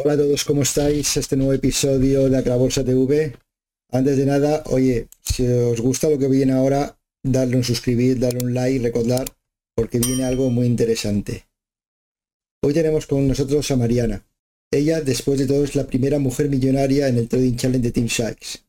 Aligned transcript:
Hola 0.00 0.12
a 0.12 0.16
todos, 0.16 0.44
¿cómo 0.44 0.62
estáis? 0.62 1.16
Este 1.16 1.36
nuevo 1.36 1.52
episodio 1.52 2.30
de 2.30 2.38
Acrabolsa 2.38 2.84
TV. 2.84 3.36
Antes 3.90 4.16
de 4.16 4.26
nada, 4.26 4.62
oye, 4.66 5.08
si 5.22 5.44
os 5.44 5.80
gusta 5.80 6.08
lo 6.08 6.20
que 6.20 6.28
viene 6.28 6.52
ahora, 6.52 6.96
darle 7.24 7.56
un 7.56 7.64
suscribir, 7.64 8.20
darle 8.20 8.44
un 8.44 8.54
like, 8.54 8.78
recordar, 8.78 9.26
porque 9.74 9.98
viene 9.98 10.22
algo 10.22 10.50
muy 10.50 10.66
interesante. 10.66 11.48
Hoy 12.62 12.74
tenemos 12.74 13.08
con 13.08 13.26
nosotros 13.26 13.68
a 13.72 13.76
Mariana. 13.76 14.24
Ella, 14.70 15.00
después 15.00 15.36
de 15.40 15.48
todo, 15.48 15.64
es 15.64 15.74
la 15.74 15.88
primera 15.88 16.20
mujer 16.20 16.48
millonaria 16.48 17.08
en 17.08 17.18
el 17.18 17.28
Trading 17.28 17.56
Challenge 17.56 17.84
de 17.84 17.90
Team 17.90 18.08
Sykes, 18.08 18.66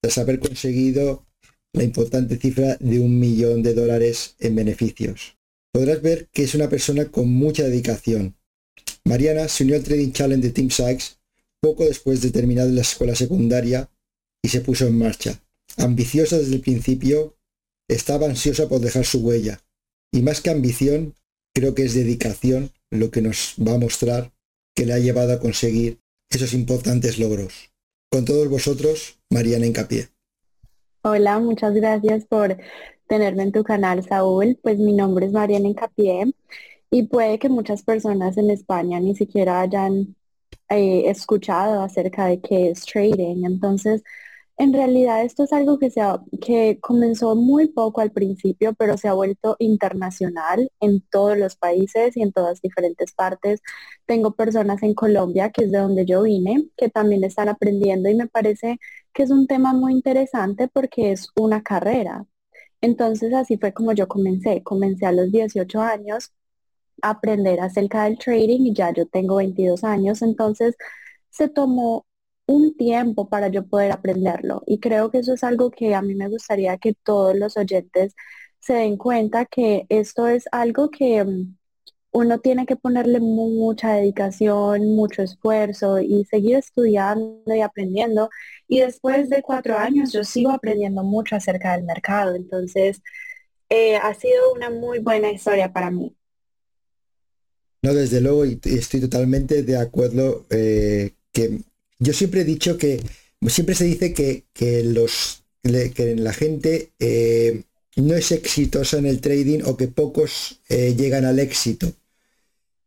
tras 0.00 0.16
haber 0.16 0.40
conseguido 0.40 1.26
la 1.74 1.84
importante 1.84 2.38
cifra 2.38 2.78
de 2.80 2.98
un 2.98 3.20
millón 3.20 3.62
de 3.62 3.74
dólares 3.74 4.36
en 4.38 4.54
beneficios. 4.54 5.36
Podrás 5.70 6.00
ver 6.00 6.28
que 6.32 6.44
es 6.44 6.54
una 6.54 6.70
persona 6.70 7.10
con 7.10 7.28
mucha 7.28 7.62
dedicación. 7.64 8.36
Mariana 9.04 9.48
se 9.48 9.64
unió 9.64 9.76
al 9.76 9.82
Trading 9.82 10.12
Challenge 10.12 10.46
de 10.46 10.52
Team 10.52 10.70
Sykes 10.70 11.18
poco 11.60 11.84
después 11.84 12.20
de 12.22 12.30
terminar 12.30 12.66
la 12.68 12.80
escuela 12.80 13.14
secundaria 13.14 13.88
y 14.42 14.48
se 14.48 14.60
puso 14.60 14.86
en 14.86 14.98
marcha. 14.98 15.40
Ambiciosa 15.76 16.38
desde 16.38 16.56
el 16.56 16.60
principio, 16.60 17.36
estaba 17.88 18.26
ansiosa 18.26 18.68
por 18.68 18.80
dejar 18.80 19.04
su 19.04 19.20
huella. 19.20 19.60
Y 20.12 20.22
más 20.22 20.40
que 20.40 20.50
ambición, 20.50 21.14
creo 21.54 21.74
que 21.74 21.84
es 21.84 21.94
dedicación 21.94 22.72
lo 22.90 23.10
que 23.10 23.22
nos 23.22 23.54
va 23.56 23.74
a 23.74 23.78
mostrar 23.78 24.32
que 24.74 24.86
le 24.86 24.92
ha 24.92 24.98
llevado 24.98 25.32
a 25.32 25.38
conseguir 25.38 25.98
esos 26.30 26.52
importantes 26.52 27.18
logros. 27.18 27.70
Con 28.10 28.24
todos 28.24 28.48
vosotros, 28.48 29.18
Mariana 29.30 29.66
Encapié. 29.66 30.08
Hola, 31.02 31.38
muchas 31.38 31.74
gracias 31.74 32.24
por 32.26 32.58
tenerme 33.08 33.44
en 33.44 33.52
tu 33.52 33.64
canal, 33.64 34.04
Saúl. 34.06 34.58
Pues 34.62 34.78
mi 34.78 34.92
nombre 34.92 35.26
es 35.26 35.32
Mariana 35.32 35.68
Encapié 35.68 36.32
y 36.92 37.04
puede 37.04 37.38
que 37.38 37.48
muchas 37.48 37.82
personas 37.82 38.36
en 38.38 38.50
España 38.50 39.00
ni 39.00 39.14
siquiera 39.16 39.62
hayan 39.62 40.14
eh, 40.68 41.04
escuchado 41.10 41.82
acerca 41.82 42.26
de 42.26 42.40
qué 42.42 42.70
es 42.70 42.84
trading. 42.84 43.44
Entonces, 43.46 44.02
en 44.58 44.74
realidad 44.74 45.24
esto 45.24 45.44
es 45.44 45.52
algo 45.54 45.78
que, 45.78 45.90
se 45.90 46.02
que 46.42 46.78
comenzó 46.80 47.34
muy 47.36 47.68
poco 47.68 48.02
al 48.02 48.12
principio, 48.12 48.74
pero 48.74 48.98
se 48.98 49.08
ha 49.08 49.14
vuelto 49.14 49.56
internacional 49.58 50.70
en 50.80 51.00
todos 51.10 51.38
los 51.38 51.56
países 51.56 52.16
y 52.16 52.22
en 52.22 52.32
todas 52.32 52.60
diferentes 52.62 53.12
partes. 53.12 53.62
Tengo 54.06 54.32
personas 54.34 54.82
en 54.82 54.94
Colombia, 54.94 55.50
que 55.50 55.64
es 55.64 55.72
de 55.72 55.78
donde 55.78 56.04
yo 56.06 56.22
vine, 56.24 56.68
que 56.76 56.90
también 56.90 57.24
están 57.24 57.48
aprendiendo 57.48 58.10
y 58.10 58.14
me 58.16 58.28
parece 58.28 58.78
que 59.14 59.22
es 59.24 59.30
un 59.30 59.46
tema 59.46 59.72
muy 59.74 59.92
interesante 59.94 60.68
porque 60.68 61.12
es 61.12 61.28
una 61.36 61.62
carrera. 61.62 62.26
Entonces 62.82 63.32
así 63.34 63.58
fue 63.58 63.72
como 63.72 63.92
yo 63.92 64.08
comencé. 64.08 64.62
Comencé 64.62 65.06
a 65.06 65.12
los 65.12 65.32
18 65.32 65.80
años 65.80 66.32
aprender 67.02 67.60
acerca 67.60 68.04
del 68.04 68.18
trading 68.18 68.66
y 68.66 68.74
ya 68.74 68.92
yo 68.92 69.06
tengo 69.06 69.36
22 69.36 69.84
años. 69.84 70.22
Entonces 70.22 70.76
se 71.30 71.48
tomó 71.48 72.06
un 72.46 72.76
tiempo 72.76 73.28
para 73.28 73.48
yo 73.48 73.66
poder 73.66 73.92
aprenderlo. 73.92 74.62
Y 74.66 74.80
creo 74.80 75.10
que 75.10 75.18
eso 75.18 75.34
es 75.34 75.44
algo 75.44 75.70
que 75.70 75.94
a 75.94 76.02
mí 76.02 76.14
me 76.14 76.28
gustaría 76.28 76.78
que 76.78 76.94
todos 76.94 77.36
los 77.36 77.56
oyentes 77.56 78.14
se 78.60 78.74
den 78.74 78.96
cuenta 78.96 79.46
que 79.46 79.86
esto 79.88 80.26
es 80.28 80.44
algo 80.52 80.90
que 80.90 81.24
mm, 81.24 81.56
uno 82.12 82.40
tiene 82.40 82.66
que 82.66 82.76
ponerle 82.76 83.20
mucha 83.20 83.94
dedicación, 83.94 84.94
mucho 84.94 85.22
esfuerzo 85.22 86.00
y 86.00 86.24
seguir 86.26 86.56
estudiando 86.56 87.54
y 87.54 87.60
aprendiendo. 87.62 88.30
Y 88.68 88.80
después 88.80 89.30
de 89.30 89.42
cuatro 89.42 89.78
años 89.78 90.12
yo 90.12 90.24
sigo 90.24 90.50
aprendiendo 90.50 91.02
mucho 91.04 91.36
acerca 91.36 91.72
del 91.76 91.84
mercado. 91.84 92.34
Entonces, 92.36 93.02
eh, 93.70 93.96
ha 93.96 94.14
sido 94.14 94.52
una 94.54 94.70
muy 94.70 94.98
buena 95.00 95.30
historia 95.32 95.72
para 95.72 95.90
mí. 95.90 96.14
No, 97.82 97.94
desde 97.94 98.20
luego, 98.20 98.46
y 98.46 98.60
estoy 98.64 99.00
totalmente 99.00 99.64
de 99.64 99.76
acuerdo 99.76 100.46
eh, 100.50 101.10
que 101.32 101.60
yo 101.98 102.12
siempre 102.12 102.42
he 102.42 102.44
dicho 102.44 102.78
que, 102.78 103.00
siempre 103.48 103.74
se 103.74 103.84
dice 103.84 104.12
que, 104.12 104.44
los, 104.84 105.42
que 105.62 106.14
la 106.16 106.32
gente 106.32 106.92
eh, 107.00 107.62
no 107.96 108.14
es 108.14 108.30
exitosa 108.30 108.98
en 108.98 109.06
el 109.06 109.20
trading 109.20 109.62
o 109.64 109.76
que 109.76 109.88
pocos 109.88 110.60
eh, 110.68 110.94
llegan 110.96 111.24
al 111.24 111.40
éxito. 111.40 111.92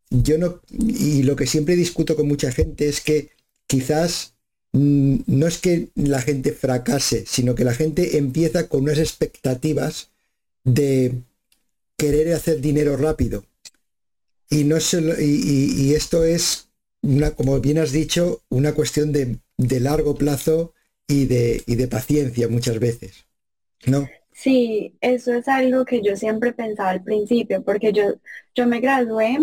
Yo 0.09 0.37
no, 0.37 0.61
y 0.71 1.23
lo 1.23 1.35
que 1.35 1.47
siempre 1.47 1.75
discuto 1.75 2.15
con 2.15 2.27
mucha 2.27 2.51
gente 2.51 2.87
es 2.87 3.01
que 3.01 3.29
quizás 3.67 4.35
mm, 4.71 5.17
no 5.27 5.47
es 5.47 5.57
que 5.57 5.89
la 5.95 6.21
gente 6.21 6.53
fracase, 6.53 7.25
sino 7.27 7.53
que 7.55 7.65
la 7.65 7.73
gente 7.73 8.17
empieza 8.17 8.69
con 8.69 8.83
unas 8.83 8.99
expectativas 8.99 10.09
de 10.63 11.21
querer 11.97 12.33
hacer 12.33 12.61
dinero 12.61 12.95
rápido. 12.97 13.45
Y, 14.49 14.63
no 14.63 14.77
y 14.77 15.93
esto 15.93 16.23
es 16.23 16.65
como 17.35 17.59
bien 17.59 17.77
has 17.77 17.91
dicho, 17.91 18.41
una 18.49 18.73
cuestión 18.73 19.11
de, 19.11 19.39
largo 19.79 20.15
plazo 20.15 20.73
y 21.07 21.25
de, 21.25 21.63
de 21.65 21.87
paciencia 21.87 22.47
muchas 22.47 22.79
veces, 22.79 23.25
¿no? 23.85 24.07
Sí, 24.31 24.97
eso 25.01 25.33
es 25.33 25.47
algo 25.47 25.85
que 25.85 26.01
yo 26.01 26.15
siempre 26.15 26.51
pensaba 26.51 26.89
al 26.89 27.03
principio, 27.03 27.63
porque 27.63 27.93
yo, 27.93 28.15
yo 28.53 28.67
me 28.67 28.79
gradué 28.79 29.37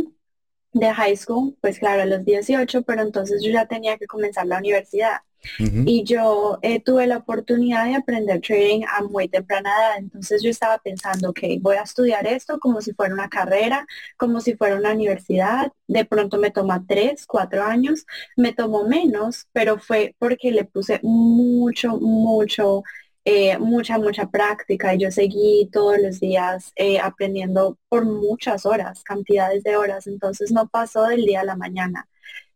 de 0.72 0.92
high 0.92 1.16
school, 1.16 1.56
pues 1.60 1.78
claro, 1.78 2.02
a 2.02 2.06
los 2.06 2.24
18, 2.24 2.82
pero 2.82 3.02
entonces 3.02 3.42
yo 3.42 3.50
ya 3.50 3.66
tenía 3.66 3.96
que 3.96 4.06
comenzar 4.06 4.46
la 4.46 4.58
universidad. 4.58 5.18
Y 5.58 6.04
yo 6.04 6.58
eh, 6.62 6.80
tuve 6.80 7.06
la 7.06 7.18
oportunidad 7.18 7.86
de 7.86 7.96
aprender 7.96 8.40
trading 8.40 8.82
a 8.88 9.02
muy 9.02 9.28
temprana 9.28 9.70
edad. 9.70 9.98
Entonces 9.98 10.42
yo 10.42 10.50
estaba 10.50 10.78
pensando, 10.78 11.30
ok, 11.30 11.40
voy 11.60 11.76
a 11.76 11.82
estudiar 11.82 12.26
esto 12.26 12.58
como 12.58 12.80
si 12.80 12.92
fuera 12.94 13.14
una 13.14 13.28
carrera, 13.28 13.86
como 14.16 14.40
si 14.40 14.54
fuera 14.54 14.76
una 14.76 14.92
universidad. 14.92 15.72
De 15.88 16.04
pronto 16.04 16.38
me 16.38 16.50
toma 16.50 16.84
tres, 16.86 17.26
cuatro 17.26 17.62
años, 17.64 18.06
me 18.36 18.52
tomó 18.52 18.84
menos, 18.86 19.46
pero 19.52 19.78
fue 19.78 20.14
porque 20.18 20.52
le 20.52 20.64
puse 20.64 21.00
mucho, 21.02 21.98
mucho, 21.98 22.82
eh, 23.24 23.58
mucha, 23.58 23.98
mucha 23.98 24.28
práctica 24.30 24.94
y 24.94 24.98
yo 24.98 25.10
seguí 25.10 25.68
todos 25.72 25.98
los 25.98 26.20
días 26.20 26.72
eh, 26.76 26.98
aprendiendo 27.00 27.78
por 27.88 28.04
muchas 28.04 28.66
horas, 28.66 29.02
cantidades 29.04 29.62
de 29.64 29.76
horas. 29.76 30.06
Entonces 30.06 30.52
no 30.52 30.68
pasó 30.68 31.04
del 31.04 31.24
día 31.24 31.40
a 31.40 31.44
la 31.44 31.56
mañana. 31.56 32.08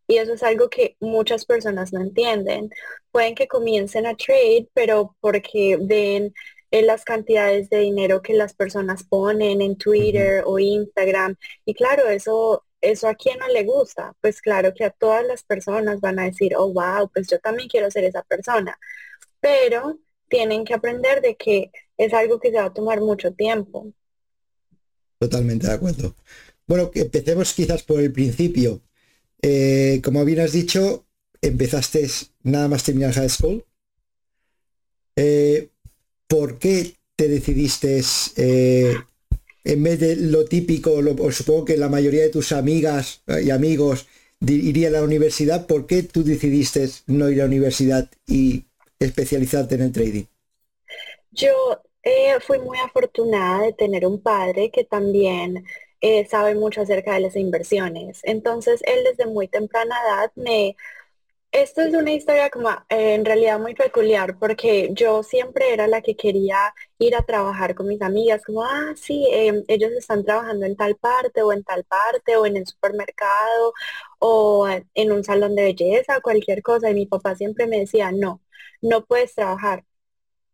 Y 0.07 0.17
eso 0.17 0.33
es 0.33 0.43
algo 0.43 0.69
que 0.69 0.95
muchas 0.99 1.45
personas 1.45 1.91
no 1.91 2.01
entienden. 2.01 2.69
Pueden 3.11 3.35
que 3.35 3.47
comiencen 3.47 4.05
a 4.05 4.15
trade, 4.15 4.69
pero 4.73 5.15
porque 5.19 5.77
ven 5.81 6.33
en 6.71 6.87
las 6.87 7.03
cantidades 7.03 7.69
de 7.69 7.79
dinero 7.79 8.21
que 8.21 8.33
las 8.33 8.53
personas 8.53 9.03
ponen 9.03 9.61
en 9.61 9.77
Twitter 9.77 10.43
o 10.45 10.59
Instagram. 10.59 11.35
Y 11.65 11.73
claro, 11.73 12.07
eso, 12.07 12.65
eso 12.81 13.07
a 13.07 13.15
quien 13.15 13.39
no 13.39 13.47
le 13.49 13.63
gusta. 13.63 14.13
Pues 14.21 14.41
claro 14.41 14.73
que 14.73 14.85
a 14.85 14.91
todas 14.91 15.25
las 15.25 15.43
personas 15.43 15.99
van 16.01 16.19
a 16.19 16.25
decir, 16.25 16.55
oh, 16.55 16.71
wow, 16.71 17.09
pues 17.13 17.27
yo 17.29 17.39
también 17.39 17.69
quiero 17.69 17.91
ser 17.91 18.05
esa 18.05 18.23
persona. 18.23 18.77
Pero 19.39 19.99
tienen 20.29 20.65
que 20.65 20.73
aprender 20.73 21.21
de 21.21 21.35
que 21.35 21.71
es 21.97 22.13
algo 22.13 22.39
que 22.39 22.51
se 22.51 22.57
va 22.57 22.65
a 22.65 22.73
tomar 22.73 23.01
mucho 23.01 23.33
tiempo. 23.33 23.93
Totalmente 25.19 25.67
de 25.67 25.73
acuerdo. 25.73 26.15
Bueno, 26.65 26.91
que 26.91 27.01
empecemos 27.01 27.53
quizás 27.53 27.81
por 27.83 27.99
el 27.99 28.11
principio. 28.11 28.81
Eh, 29.41 30.01
como 30.03 30.25
bien 30.25 30.39
has 30.39 30.51
dicho, 30.51 31.05
empezaste 31.41 32.07
nada 32.43 32.67
más 32.67 32.83
terminar 32.83 33.13
high 33.13 33.29
school. 33.29 33.63
Eh, 35.15 35.69
¿Por 36.27 36.59
qué 36.59 36.95
te 37.15 37.27
decidiste, 37.27 38.01
eh, 38.35 38.95
en 39.63 39.83
vez 39.83 39.99
de 39.99 40.15
lo 40.15 40.45
típico, 40.45 41.01
lo, 41.01 41.31
supongo 41.31 41.65
que 41.65 41.77
la 41.77 41.89
mayoría 41.89 42.21
de 42.21 42.29
tus 42.29 42.51
amigas 42.51 43.23
y 43.43 43.49
amigos 43.49 44.07
irían 44.41 44.93
a 44.93 44.99
la 44.99 45.03
universidad, 45.03 45.65
¿por 45.65 45.87
qué 45.87 46.03
tú 46.03 46.23
decidiste 46.23 46.87
no 47.07 47.29
ir 47.29 47.39
a 47.39 47.43
la 47.43 47.49
universidad 47.49 48.09
y 48.27 48.65
especializarte 48.99 49.75
en 49.75 49.81
el 49.81 49.91
trading? 49.91 50.25
Yo 51.31 51.81
fui 52.45 52.59
muy 52.59 52.77
afortunada 52.77 53.63
de 53.63 53.73
tener 53.73 54.05
un 54.05 54.21
padre 54.21 54.69
que 54.71 54.83
también 54.83 55.65
eh, 56.01 56.25
sabe 56.27 56.55
mucho 56.55 56.81
acerca 56.81 57.13
de 57.13 57.21
las 57.21 57.35
inversiones. 57.35 58.19
Entonces, 58.23 58.81
él 58.85 59.03
desde 59.03 59.29
muy 59.31 59.47
temprana 59.47 59.95
edad 60.05 60.31
me... 60.35 60.75
Esto 61.51 61.81
es 61.81 61.93
una 61.93 62.11
historia 62.11 62.49
como 62.49 62.69
eh, 62.89 63.15
en 63.15 63.25
realidad 63.25 63.59
muy 63.59 63.73
peculiar 63.73 64.37
porque 64.37 64.89
yo 64.93 65.23
siempre 65.23 65.73
era 65.73 65.87
la 65.87 66.01
que 66.01 66.15
quería 66.15 66.73
ir 66.99 67.15
a 67.15 67.23
trabajar 67.23 67.73
con 67.75 67.87
mis 67.87 68.01
amigas, 68.01 68.43
como, 68.45 68.63
ah, 68.63 68.93
sí, 68.95 69.27
em, 69.31 69.63
ellos 69.67 69.91
están 69.93 70.23
trabajando 70.25 70.65
en 70.65 70.75
tal 70.75 70.95
parte 70.97 71.41
o 71.43 71.53
en 71.53 71.63
tal 71.63 71.83
parte 71.85 72.37
o 72.37 72.45
en 72.45 72.57
el 72.57 72.67
supermercado 72.67 73.73
o 74.19 74.67
en 74.93 75.11
un 75.11 75.23
salón 75.23 75.55
de 75.55 75.63
belleza, 75.63 76.21
cualquier 76.21 76.61
cosa. 76.61 76.89
Y 76.91 76.93
mi 76.95 77.05
papá 77.07 77.35
siempre 77.35 77.67
me 77.67 77.79
decía, 77.79 78.11
no, 78.11 78.41
no 78.81 79.05
puedes 79.05 79.33
trabajar 79.35 79.85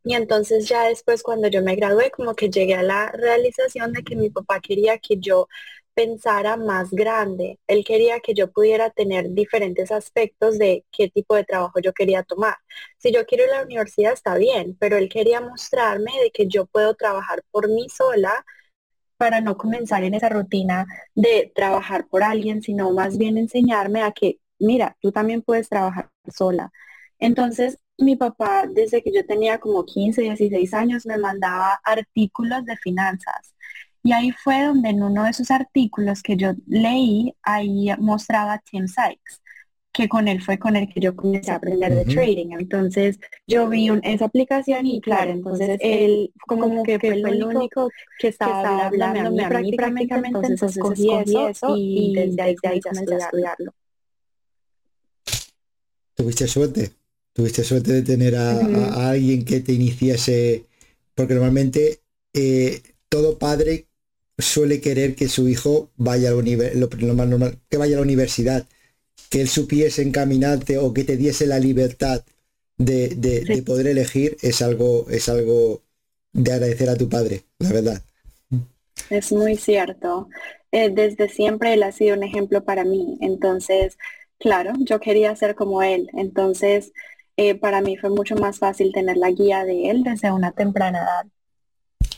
y 0.04 0.16
entonces 0.16 0.68
ya 0.68 0.84
después 0.84 1.24
cuando 1.24 1.48
yo 1.48 1.62
me 1.64 1.76
gradué, 1.76 2.12
como 2.12 2.36
que 2.36 2.50
llegué 2.50 2.76
a 2.76 2.84
la 2.84 3.12
realización 3.12 3.94
de 3.94 4.04
que 4.04 4.16
mi 4.16 4.30
papá 4.30 4.60
quería 4.60 4.98
que 5.00 5.18
yo 5.18 5.48
pensara 5.94 6.58
más 6.58 6.92
grande. 6.92 7.60
Él 7.68 7.84
quería 7.86 8.20
que 8.20 8.34
yo 8.34 8.52
pudiera 8.52 8.90
tener 8.90 9.30
diferentes 9.32 9.92
aspectos 9.92 10.58
de 10.58 10.86
qué 10.92 11.10
tipo 11.10 11.36
de 11.36 11.44
trabajo 11.46 11.80
yo 11.80 11.94
quería 11.94 12.24
tomar. 12.24 12.56
Si 12.98 13.12
yo 13.14 13.26
quiero 13.26 13.46
ir 13.46 13.52
a 13.52 13.58
la 13.60 13.64
universidad 13.66 14.14
está 14.14 14.36
bien, 14.38 14.76
pero 14.80 14.98
él 14.98 15.10
quería 15.10 15.40
mostrarme 15.42 16.12
de 16.24 16.32
que 16.32 16.48
yo 16.48 16.66
puedo 16.66 16.96
trabajar 16.96 17.44
por 17.52 17.70
mí 17.70 17.88
sola 17.90 18.46
para 19.18 19.42
no 19.42 19.58
comenzar 19.58 20.04
en 20.04 20.14
esa 20.16 20.30
rutina 20.30 20.86
de 21.16 21.52
trabajar 21.56 22.08
por 22.08 22.24
alguien, 22.24 22.62
sino 22.62 22.92
más 22.92 23.18
bien 23.18 23.38
enseñarme 23.38 24.02
a 24.02 24.12
que 24.12 24.40
mira, 24.60 24.98
tú 25.02 25.12
también 25.12 25.42
puedes 25.42 25.70
trabajar 25.70 26.10
sola. 26.28 26.72
Entonces, 27.20 27.80
mi 27.98 28.16
papá, 28.16 28.66
desde 28.68 29.02
que 29.02 29.12
yo 29.14 29.26
tenía 29.26 29.60
como 29.60 29.86
15, 29.86 30.22
16 30.22 30.74
años, 30.74 31.06
me 31.06 31.18
mandaba 31.18 31.80
artículos 31.84 32.66
de 32.66 32.76
finanzas. 32.78 33.54
Y 34.04 34.12
ahí 34.12 34.32
fue 34.32 34.64
donde 34.64 34.90
en 34.90 35.02
uno 35.04 35.24
de 35.24 35.30
esos 35.30 35.50
artículos 35.52 36.22
que 36.22 36.36
yo 36.36 36.54
leí, 36.68 37.34
ahí 37.44 37.90
mostraba 38.00 38.60
Tim 38.60 38.88
Sykes 38.88 39.44
que 39.94 40.10
con 40.10 40.28
él 40.28 40.42
fue 40.42 40.58
con 40.58 40.76
el 40.76 40.92
que 40.92 41.00
yo 41.00 41.16
comencé 41.16 41.52
a 41.52 41.56
aprender 41.56 41.94
de 41.94 42.06
trading. 42.06 42.48
Entonces 42.60 43.20
yo 43.46 43.70
vi 43.70 43.90
esa 44.02 44.26
aplicación 44.26 44.88
y 44.88 45.00
claro, 45.00 45.32
entonces 45.32 45.78
él 45.80 46.34
como, 46.48 46.84
que, 46.84 47.00
fue 47.00 47.10
el 47.10 47.44
único 47.44 47.90
que 48.18 48.30
estaba, 48.30 48.88
hablando 48.88 49.30
a 49.30 49.60
mí 49.62 49.72
prácticamente, 49.78 50.48
entonces, 50.48 50.80
cogí 50.80 51.14
eso, 51.14 51.76
y, 51.78 52.14
desde 52.16 52.42
ahí, 52.42 52.82
comencé 52.82 53.14
a 53.14 53.18
estudiarlo. 53.18 53.72
Tuviste 56.16 56.48
suerte, 56.48 56.92
tuviste 57.34 57.64
suerte 57.64 57.92
de 57.92 58.02
tener 58.04 58.36
a, 58.36 59.10
alguien 59.10 59.44
que 59.46 59.60
te 59.60 59.74
iniciase, 59.74 60.66
porque 61.16 61.34
normalmente 61.34 62.02
eh, 62.34 62.82
todo 63.10 63.38
padre 63.38 63.88
suele 64.38 64.82
querer 64.82 65.16
que 65.16 65.28
su 65.28 65.48
hijo 65.48 65.92
vaya 65.98 66.30
a 66.30 66.34
la 66.34 66.42
lo, 66.74 66.90
lo 66.98 67.14
más 67.14 67.28
normal, 67.28 67.60
que 67.70 67.78
vaya 67.78 67.96
a 67.96 68.00
la 68.00 68.04
universidad 68.04 68.66
que 69.30 69.42
él 69.42 69.48
supiese 69.48 70.04
encaminarte 70.04 70.78
o 70.78 70.94
que 70.94 71.04
te 71.04 71.18
diese 71.18 71.48
la 71.48 71.58
libertad 71.58 72.24
de, 72.78 73.64
poder 73.66 73.88
elegir 73.88 74.38
es 74.44 74.62
algo, 74.62 75.08
es 75.10 75.28
algo 75.28 75.82
de 76.34 76.54
agradecer 76.54 76.90
a 76.90 76.96
tu 76.96 77.10
padre, 77.10 77.42
la 77.58 77.72
verdad. 77.72 78.02
Es 79.10 79.32
muy 79.32 79.58
cierto. 79.58 80.30
Eh, 80.72 80.90
desde 80.90 81.30
siempre 81.30 81.74
él 81.74 81.82
ha 81.82 81.92
sido 81.92 82.16
un 82.16 82.24
ejemplo 82.24 82.64
para 82.64 82.84
mí. 82.84 83.18
Entonces, 83.22 83.98
claro, 84.40 84.74
yo 84.80 85.00
quería 85.00 85.36
ser 85.36 85.56
como 85.56 85.82
él. 85.82 86.10
Entonces, 86.14 86.94
eh, 87.38 87.56
para 87.56 87.82
mí 87.82 87.98
fue 87.98 88.10
mucho 88.10 88.36
más 88.36 88.60
fácil 88.60 88.92
tener 88.94 89.18
la 89.18 89.32
guía 89.32 89.66
de 89.66 89.90
él 89.90 90.04
desde 90.04 90.32
una 90.32 90.52
temprana 90.52 91.00
edad. 91.00 91.26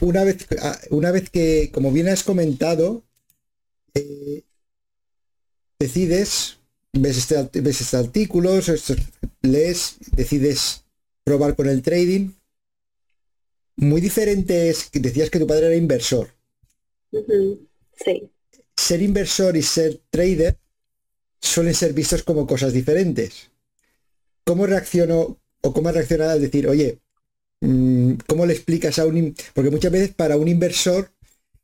Una 0.01 0.23
vez, 0.23 0.45
ah, 0.61 0.77
una 0.89 1.11
vez 1.11 1.29
que, 1.29 1.71
como 1.73 1.91
bien 1.91 2.09
has 2.09 2.23
comentado, 2.23 3.03
eh, 3.93 4.43
decides 5.79 6.57
ves 6.95 7.17
este, 7.17 7.61
ves 7.61 7.81
este 7.81 7.97
artículo, 7.97 8.59
lees, 9.41 9.97
decides 10.15 10.83
probar 11.23 11.55
con 11.55 11.67
el 11.67 11.81
trading. 11.81 12.31
Muy 13.77 14.01
diferente 14.01 14.69
es 14.69 14.89
que 14.89 14.99
decías 14.99 15.29
que 15.29 15.39
tu 15.39 15.47
padre 15.47 15.67
era 15.67 15.75
inversor. 15.75 16.29
Sí. 17.11 18.29
Ser 18.75 19.01
inversor 19.01 19.55
y 19.57 19.61
ser 19.61 19.99
trader 20.09 20.57
suelen 21.39 21.73
ser 21.73 21.93
vistos 21.93 22.23
como 22.23 22.47
cosas 22.47 22.73
diferentes. 22.73 23.49
¿Cómo 24.45 24.65
reaccionó 24.65 25.37
o 25.61 25.73
cómo 25.73 25.91
reaccionado 25.91 26.31
al 26.31 26.41
decir, 26.41 26.67
oye, 26.67 26.99
mm, 27.61 28.13
¿cómo 28.27 28.45
le 28.45 28.53
explicas 28.53 28.99
a 28.99 29.05
un... 29.05 29.35
Porque 29.53 29.71
muchas 29.71 29.91
veces 29.91 30.13
para 30.13 30.37
un 30.37 30.47
inversor 30.47 31.11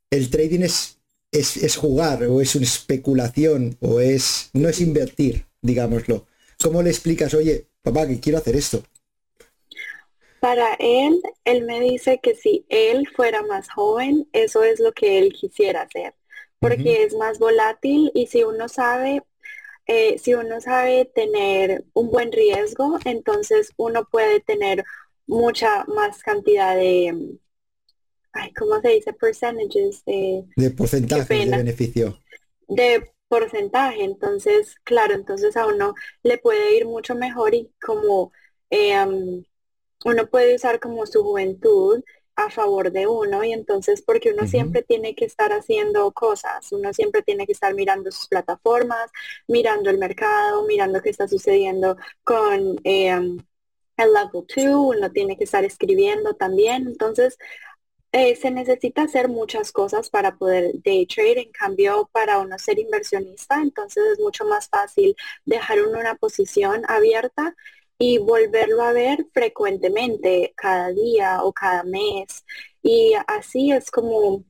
el 0.09 0.29
trading 0.29 0.61
es 0.61 0.97
es, 1.31 1.77
jugar 1.77 2.23
o 2.23 2.41
es 2.41 2.55
una 2.55 2.65
especulación 2.65 3.77
o 3.79 3.99
es 3.99 4.49
no 4.53 4.69
es 4.69 4.81
invertir, 4.81 5.45
digámoslo. 5.61 6.27
¿Cómo 6.61 6.81
le 6.81 6.89
explicas, 6.89 7.33
oye, 7.33 7.65
papá, 7.81 8.07
que 8.07 8.19
quiero 8.19 8.37
hacer 8.37 8.55
esto? 8.55 8.83
Para 10.39 10.73
él, 10.79 11.21
él 11.45 11.65
me 11.65 11.79
dice 11.79 12.19
que 12.21 12.35
si 12.35 12.65
él 12.69 13.07
fuera 13.15 13.43
más 13.43 13.69
joven, 13.69 14.27
eso 14.33 14.63
es 14.63 14.79
lo 14.79 14.91
que 14.91 15.19
él 15.19 15.33
quisiera 15.33 15.83
hacer, 15.83 16.15
porque 16.59 17.03
es 17.03 17.15
más 17.15 17.37
volátil 17.39 18.11
y 18.13 18.27
si 18.27 18.43
uno 18.43 18.67
sabe, 18.67 19.23
eh, 19.91 20.17
si 20.19 20.33
uno 20.33 20.61
sabe 20.61 21.03
tener 21.03 21.83
un 21.93 22.09
buen 22.09 22.31
riesgo, 22.31 22.97
entonces 23.03 23.71
uno 23.75 24.07
puede 24.09 24.39
tener 24.39 24.85
mucha 25.27 25.83
más 25.85 26.23
cantidad 26.23 26.77
de, 26.77 27.37
ay, 28.31 28.53
¿cómo 28.53 28.79
se 28.79 28.87
dice? 28.87 29.11
Percentages 29.11 30.05
de... 30.05 30.45
De 30.55 30.71
porcentaje 30.71 31.45
de 31.45 31.57
beneficio. 31.57 32.17
De 32.69 33.11
porcentaje, 33.27 34.05
entonces, 34.05 34.75
claro, 34.85 35.13
entonces 35.13 35.57
a 35.57 35.65
uno 35.65 35.93
le 36.23 36.37
puede 36.37 36.77
ir 36.77 36.85
mucho 36.85 37.13
mejor 37.13 37.53
y 37.53 37.69
como 37.85 38.31
em, 38.69 39.43
uno 40.05 40.27
puede 40.27 40.55
usar 40.55 40.79
como 40.79 41.05
su 41.05 41.21
juventud 41.21 42.01
a 42.35 42.49
favor 42.49 42.91
de 42.91 43.07
uno 43.07 43.43
y 43.43 43.51
entonces 43.53 44.01
porque 44.01 44.31
uno 44.31 44.47
siempre 44.47 44.83
tiene 44.83 45.15
que 45.15 45.25
estar 45.25 45.51
haciendo 45.51 46.11
cosas, 46.11 46.71
uno 46.71 46.93
siempre 46.93 47.21
tiene 47.21 47.45
que 47.45 47.53
estar 47.53 47.73
mirando 47.73 48.11
sus 48.11 48.27
plataformas, 48.27 49.11
mirando 49.47 49.89
el 49.89 49.97
mercado, 49.97 50.65
mirando 50.65 51.01
qué 51.01 51.09
está 51.09 51.27
sucediendo 51.27 51.97
con 52.23 52.77
em, 52.83 53.37
el 53.97 54.13
level 54.13 54.45
2, 54.47 54.97
uno 54.97 55.11
tiene 55.11 55.37
que 55.37 55.43
estar 55.43 55.63
escribiendo 55.65 56.33
también, 56.35 56.87
entonces 56.87 57.37
eh, 58.13 58.35
se 58.35 58.51
necesita 58.51 59.03
hacer 59.03 59.29
muchas 59.29 59.71
cosas 59.71 60.09
para 60.09 60.35
poder 60.37 60.73
day 60.83 61.05
trade. 61.05 61.41
En 61.43 61.51
cambio, 61.51 62.09
para 62.11 62.39
uno 62.39 62.57
ser 62.59 62.77
inversionista, 62.79 63.61
entonces 63.61 64.03
es 64.13 64.19
mucho 64.19 64.43
más 64.45 64.67
fácil 64.67 65.15
dejar 65.45 65.81
uno 65.81 65.99
una 65.99 66.15
posición 66.15 66.83
abierta 66.89 67.55
y 68.01 68.17
volverlo 68.17 68.81
a 68.81 68.93
ver 68.93 69.27
frecuentemente, 69.31 70.53
cada 70.57 70.91
día 70.91 71.43
o 71.43 71.53
cada 71.53 71.83
mes. 71.83 72.43
Y 72.81 73.13
así 73.27 73.71
es 73.71 73.91
como, 73.91 74.43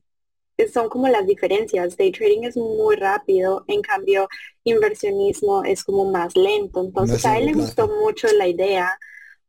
son 0.72 0.88
como 0.88 1.06
las 1.08 1.26
diferencias. 1.26 1.98
Day 1.98 2.12
trading 2.12 2.44
es 2.44 2.56
muy 2.56 2.96
rápido, 2.96 3.64
en 3.68 3.82
cambio, 3.82 4.26
inversionismo 4.64 5.64
es 5.64 5.84
como 5.84 6.10
más 6.10 6.34
lento. 6.34 6.82
Entonces 6.82 7.26
a 7.26 7.38
él 7.38 7.44
le 7.44 7.52
gustó 7.52 7.88
mucho 7.88 8.26
la 8.38 8.48
idea 8.48 8.98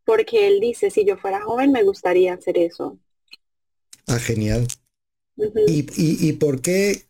porque 0.04 0.50
él 0.50 0.60
dice, 0.60 0.90
si 0.90 1.06
yo 1.06 1.16
fuera 1.16 1.42
joven 1.42 1.72
me 1.72 1.84
gustaría 1.84 2.34
hacer 2.34 2.58
eso. 2.58 2.98
Ah, 4.08 4.20
genial. 4.20 4.68
¿Y, 5.66 6.34
por 6.34 6.62
qué 6.62 7.04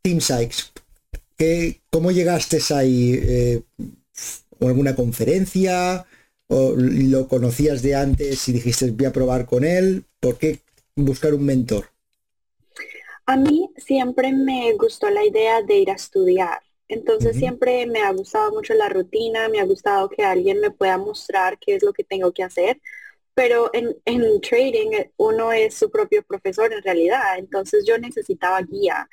Team 0.00 0.22
Sykes? 0.22 0.72
¿Qué, 1.36 1.82
¿Cómo 1.90 2.10
llegaste 2.10 2.58
ahí? 2.74 3.20
Eh, 3.22 3.62
¿Alguna 4.60 4.94
conferencia? 4.94 6.06
¿O 6.48 6.74
lo 6.76 7.28
conocías 7.28 7.82
de 7.82 7.94
antes 7.94 8.48
y 8.48 8.52
dijiste 8.52 8.90
voy 8.90 9.06
a 9.06 9.12
probar 9.12 9.46
con 9.46 9.64
él? 9.64 10.04
¿Por 10.18 10.38
qué 10.38 10.60
buscar 10.96 11.34
un 11.34 11.44
mentor? 11.44 11.90
A 13.26 13.36
mí 13.36 13.70
siempre 13.76 14.32
me 14.32 14.72
gustó 14.74 15.10
la 15.10 15.24
idea 15.24 15.62
de 15.62 15.78
ir 15.78 15.90
a 15.90 15.94
estudiar. 15.94 16.60
Entonces 16.88 17.36
siempre 17.36 17.84
me 17.86 18.00
ha 18.00 18.10
gustado 18.12 18.50
mucho 18.50 18.72
la 18.72 18.88
rutina, 18.88 19.50
me 19.50 19.60
ha 19.60 19.64
gustado 19.64 20.08
que 20.08 20.22
alguien 20.22 20.60
me 20.60 20.70
pueda 20.70 20.96
mostrar 20.96 21.58
qué 21.58 21.74
es 21.74 21.82
lo 21.82 21.92
que 21.92 22.02
tengo 22.02 22.32
que 22.32 22.42
hacer 22.42 22.80
pero 23.38 23.70
en, 23.72 23.96
en, 24.04 24.40
trading 24.40 24.94
eh, 24.94 25.12
uno 25.16 25.52
es 25.52 25.74
su 25.74 25.92
propio 25.92 26.24
profesor 26.24 26.72
en 26.72 26.82
realidad, 26.82 27.38
entonces 27.38 27.84
yo 27.86 27.96
necesitaba 27.96 28.60
guía. 28.62 29.08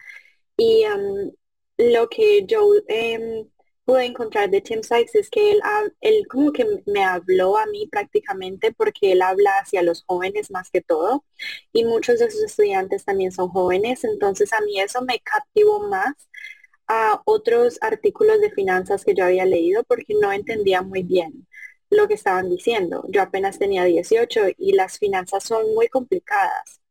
Y 0.58 0.82
em, 0.82 1.32
lo 1.78 2.10
que 2.10 2.44
yo 2.48 2.72
em, 2.88 3.48
pude 3.86 4.06
encontrar 4.06 4.50
de 4.50 4.62
Tim 4.62 4.84
Sykes 4.84 5.16
es 5.16 5.30
que 5.30 5.52
él, 5.52 5.62
él 6.02 6.28
como 6.30 6.52
que 6.52 6.66
me 6.88 7.04
habló 7.04 7.58
a 7.58 7.66
mí 7.68 7.88
prácticamente 7.88 8.74
porque 8.74 9.12
él 9.14 9.22
habla 9.22 9.60
hacia 9.60 9.84
los 9.84 10.04
jóvenes 10.06 10.52
más 10.52 10.70
que 10.72 10.82
todo 10.82 11.24
y 11.72 11.86
muchos 11.86 12.20
de 12.20 12.32
sus 12.32 12.44
estudiantes 12.44 13.06
también 13.06 13.32
son 13.32 13.50
jóvenes, 13.50 14.04
entonces 14.04 14.52
a 14.54 14.62
mí 14.62 14.80
eso 14.80 15.02
me 15.04 15.20
captivó 15.20 15.88
más 15.88 16.14
a 16.88 17.22
otros 17.26 17.78
artículos 17.82 18.40
de 18.42 18.52
finanzas 18.52 19.04
que 19.06 19.14
yo 19.16 19.26
había 19.26 19.46
leído 19.46 19.84
porque 19.84 20.14
no 20.22 20.32
entendía 20.32 20.82
muy 20.82 21.04
bien 21.04 21.48
lo 21.90 22.08
que 22.08 22.16
estaban 22.16 22.50
diciendo. 22.50 23.06
Yo 23.10 23.22
apenas 23.22 23.60
tenía 23.60 23.84
18 23.86 24.42
y 24.58 24.74
las 24.74 24.98
finanzas 25.00 25.44
son 25.44 25.74
muy 25.76 25.88
complicadas. 25.88 26.82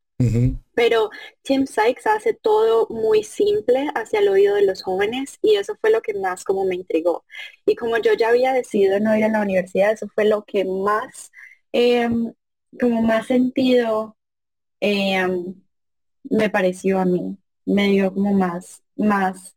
Pero 0.73 1.09
Tim 1.41 1.65
Sykes 1.65 2.07
hace 2.07 2.33
todo 2.33 2.87
muy 2.89 3.23
simple 3.23 3.89
hacia 3.95 4.19
el 4.19 4.29
oído 4.29 4.55
de 4.55 4.65
los 4.65 4.83
jóvenes 4.83 5.39
y 5.41 5.55
eso 5.55 5.75
fue 5.79 5.89
lo 5.91 6.01
que 6.01 6.13
más 6.13 6.43
como 6.43 6.65
me 6.65 6.75
intrigó. 6.75 7.25
Y 7.65 7.75
como 7.75 7.97
yo 7.97 8.13
ya 8.13 8.29
había 8.29 8.53
decidido 8.53 8.99
no 8.99 9.15
ir 9.15 9.25
a 9.25 9.29
la 9.29 9.41
universidad, 9.41 9.91
eso 9.91 10.07
fue 10.13 10.25
lo 10.25 10.43
que 10.45 10.65
más, 10.65 11.31
em, 11.71 12.33
como 12.79 13.01
más 13.01 13.27
sentido 13.27 14.17
em, 14.81 15.55
me 16.23 16.49
pareció 16.49 16.99
a 16.99 17.05
mí. 17.05 17.37
Me 17.65 17.89
dio 17.89 18.13
como 18.13 18.33
más, 18.33 18.83
más 18.95 19.55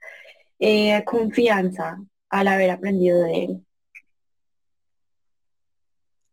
eh, 0.61 1.03
confianza 1.05 1.99
al 2.31 2.49
haber 2.49 2.71
aprendido 2.71 3.23
de 3.23 3.45
él 3.45 3.65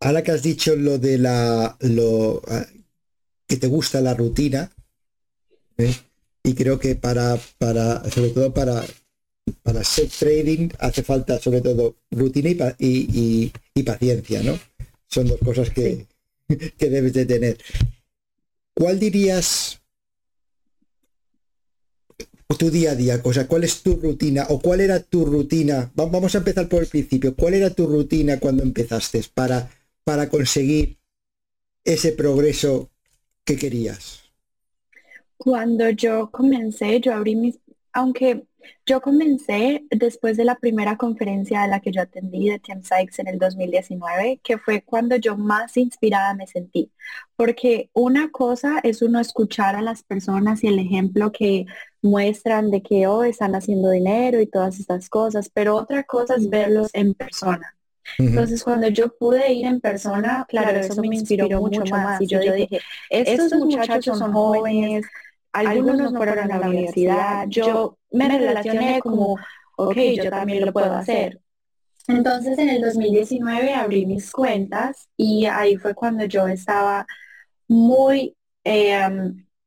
ahora 0.05 0.23
que 0.23 0.31
has 0.31 0.43
dicho 0.43 0.75
lo 0.75 0.97
de 0.97 1.17
la 1.17 1.77
lo 1.79 2.41
ah, 2.47 2.65
que 3.47 3.57
te 3.57 3.67
gusta 3.67 4.01
la 4.01 4.13
rutina 4.13 4.71
¿eh? 5.77 5.93
y 6.43 6.53
creo 6.53 6.79
que 6.79 6.95
para 6.95 7.39
para 7.57 8.09
sobre 8.09 8.29
todo 8.31 8.53
para 8.53 8.85
para 9.61 9.83
ser 9.83 10.09
trading 10.09 10.69
hace 10.79 11.03
falta 11.03 11.39
sobre 11.39 11.61
todo 11.61 11.95
rutina 12.11 12.49
y, 12.79 13.51
y, 13.73 13.83
paciencia 13.83 14.41
no 14.41 14.57
son 15.07 15.27
dos 15.27 15.39
cosas 15.39 15.69
que, 15.69 16.07
que 16.77 16.89
debes 16.89 17.13
de 17.13 17.25
tener 17.25 17.57
¿cuál 18.73 18.99
dirías 18.99 19.79
tu 22.57 22.69
día 22.69 22.91
a 22.91 22.95
día, 22.95 23.21
cosa, 23.21 23.47
cuál 23.47 23.63
es 23.63 23.81
tu 23.81 23.95
rutina 23.95 24.45
o 24.49 24.59
cuál 24.59 24.81
era 24.81 24.99
tu 24.99 25.25
rutina. 25.25 25.91
Vamos 25.95 26.35
a 26.35 26.37
empezar 26.39 26.69
por 26.69 26.83
el 26.83 26.87
principio. 26.87 27.35
¿Cuál 27.35 27.55
era 27.55 27.69
tu 27.69 27.87
rutina 27.87 28.39
cuando 28.39 28.63
empezaste 28.63 29.23
para, 29.33 29.69
para 30.03 30.29
conseguir 30.29 30.97
ese 31.83 32.11
progreso 32.11 32.89
que 33.45 33.55
querías? 33.57 34.23
Cuando 35.37 35.89
yo 35.89 36.31
comencé, 36.31 36.99
yo 36.99 37.13
abrí 37.13 37.35
mis, 37.35 37.59
aunque 37.93 38.45
yo 38.85 39.01
comencé 39.01 39.85
después 39.91 40.37
de 40.37 40.45
la 40.45 40.55
primera 40.55 40.97
conferencia 40.97 41.61
a 41.61 41.67
la 41.67 41.79
que 41.79 41.91
yo 41.91 42.01
atendí 42.01 42.49
de 42.49 42.59
Tim 42.59 42.81
Sykes 42.81 43.21
en 43.21 43.27
el 43.27 43.39
2019, 43.39 44.39
que 44.43 44.57
fue 44.57 44.81
cuando 44.81 45.15
yo 45.17 45.37
más 45.37 45.77
inspirada 45.77 46.33
me 46.33 46.47
sentí. 46.47 46.91
Porque 47.35 47.89
una 47.93 48.31
cosa 48.31 48.79
es 48.83 49.01
uno 49.01 49.19
escuchar 49.19 49.75
a 49.75 49.81
las 49.81 50.03
personas 50.03 50.63
y 50.63 50.67
el 50.67 50.79
ejemplo 50.79 51.31
que 51.31 51.65
muestran 52.01 52.71
de 52.71 52.81
que 52.81 53.07
hoy 53.07 53.27
oh, 53.27 53.29
están 53.29 53.55
haciendo 53.55 53.89
dinero 53.89 54.41
y 54.41 54.47
todas 54.47 54.79
estas 54.79 55.09
cosas, 55.09 55.49
pero 55.53 55.75
otra 55.75 56.03
cosa 56.03 56.35
es 56.35 56.49
verlos 56.49 56.89
en 56.93 57.13
persona. 57.13 57.74
Entonces, 58.17 58.63
cuando 58.63 58.87
yo 58.87 59.15
pude 59.15 59.51
ir 59.53 59.65
en 59.65 59.79
persona, 59.79 60.45
claro, 60.47 60.79
eso, 60.79 61.01
me 61.01 61.15
inspiró, 61.15 61.47
mucho 61.59 61.83
más. 61.85 62.21
Y 62.21 62.27
yo, 62.27 62.39
dije, 62.39 62.79
estos 63.09 63.53
muchachos 63.53 64.17
son 64.17 64.33
jóvenes, 64.33 65.05
algunos 65.51 66.11
no 66.11 66.17
fueron 66.17 66.51
a 66.51 66.59
la 66.59 66.67
universidad. 66.67 67.45
Yo 67.47 67.97
me 68.11 68.27
relacioné 68.27 68.99
como, 68.99 69.37
ok, 69.77 69.97
yo 70.23 70.29
también 70.29 70.65
lo 70.65 70.73
puedo 70.73 70.93
hacer. 70.93 71.39
Entonces 72.07 72.57
en 72.59 72.69
el 72.69 72.81
2019 72.81 73.73
abrí 73.73 74.05
mis 74.05 74.31
cuentas 74.31 75.09
y 75.17 75.45
ahí 75.45 75.75
fue 75.75 75.95
cuando 75.95 76.25
yo 76.25 76.47
estaba 76.47 77.07
muy 77.67 78.35
eh, 78.63 79.09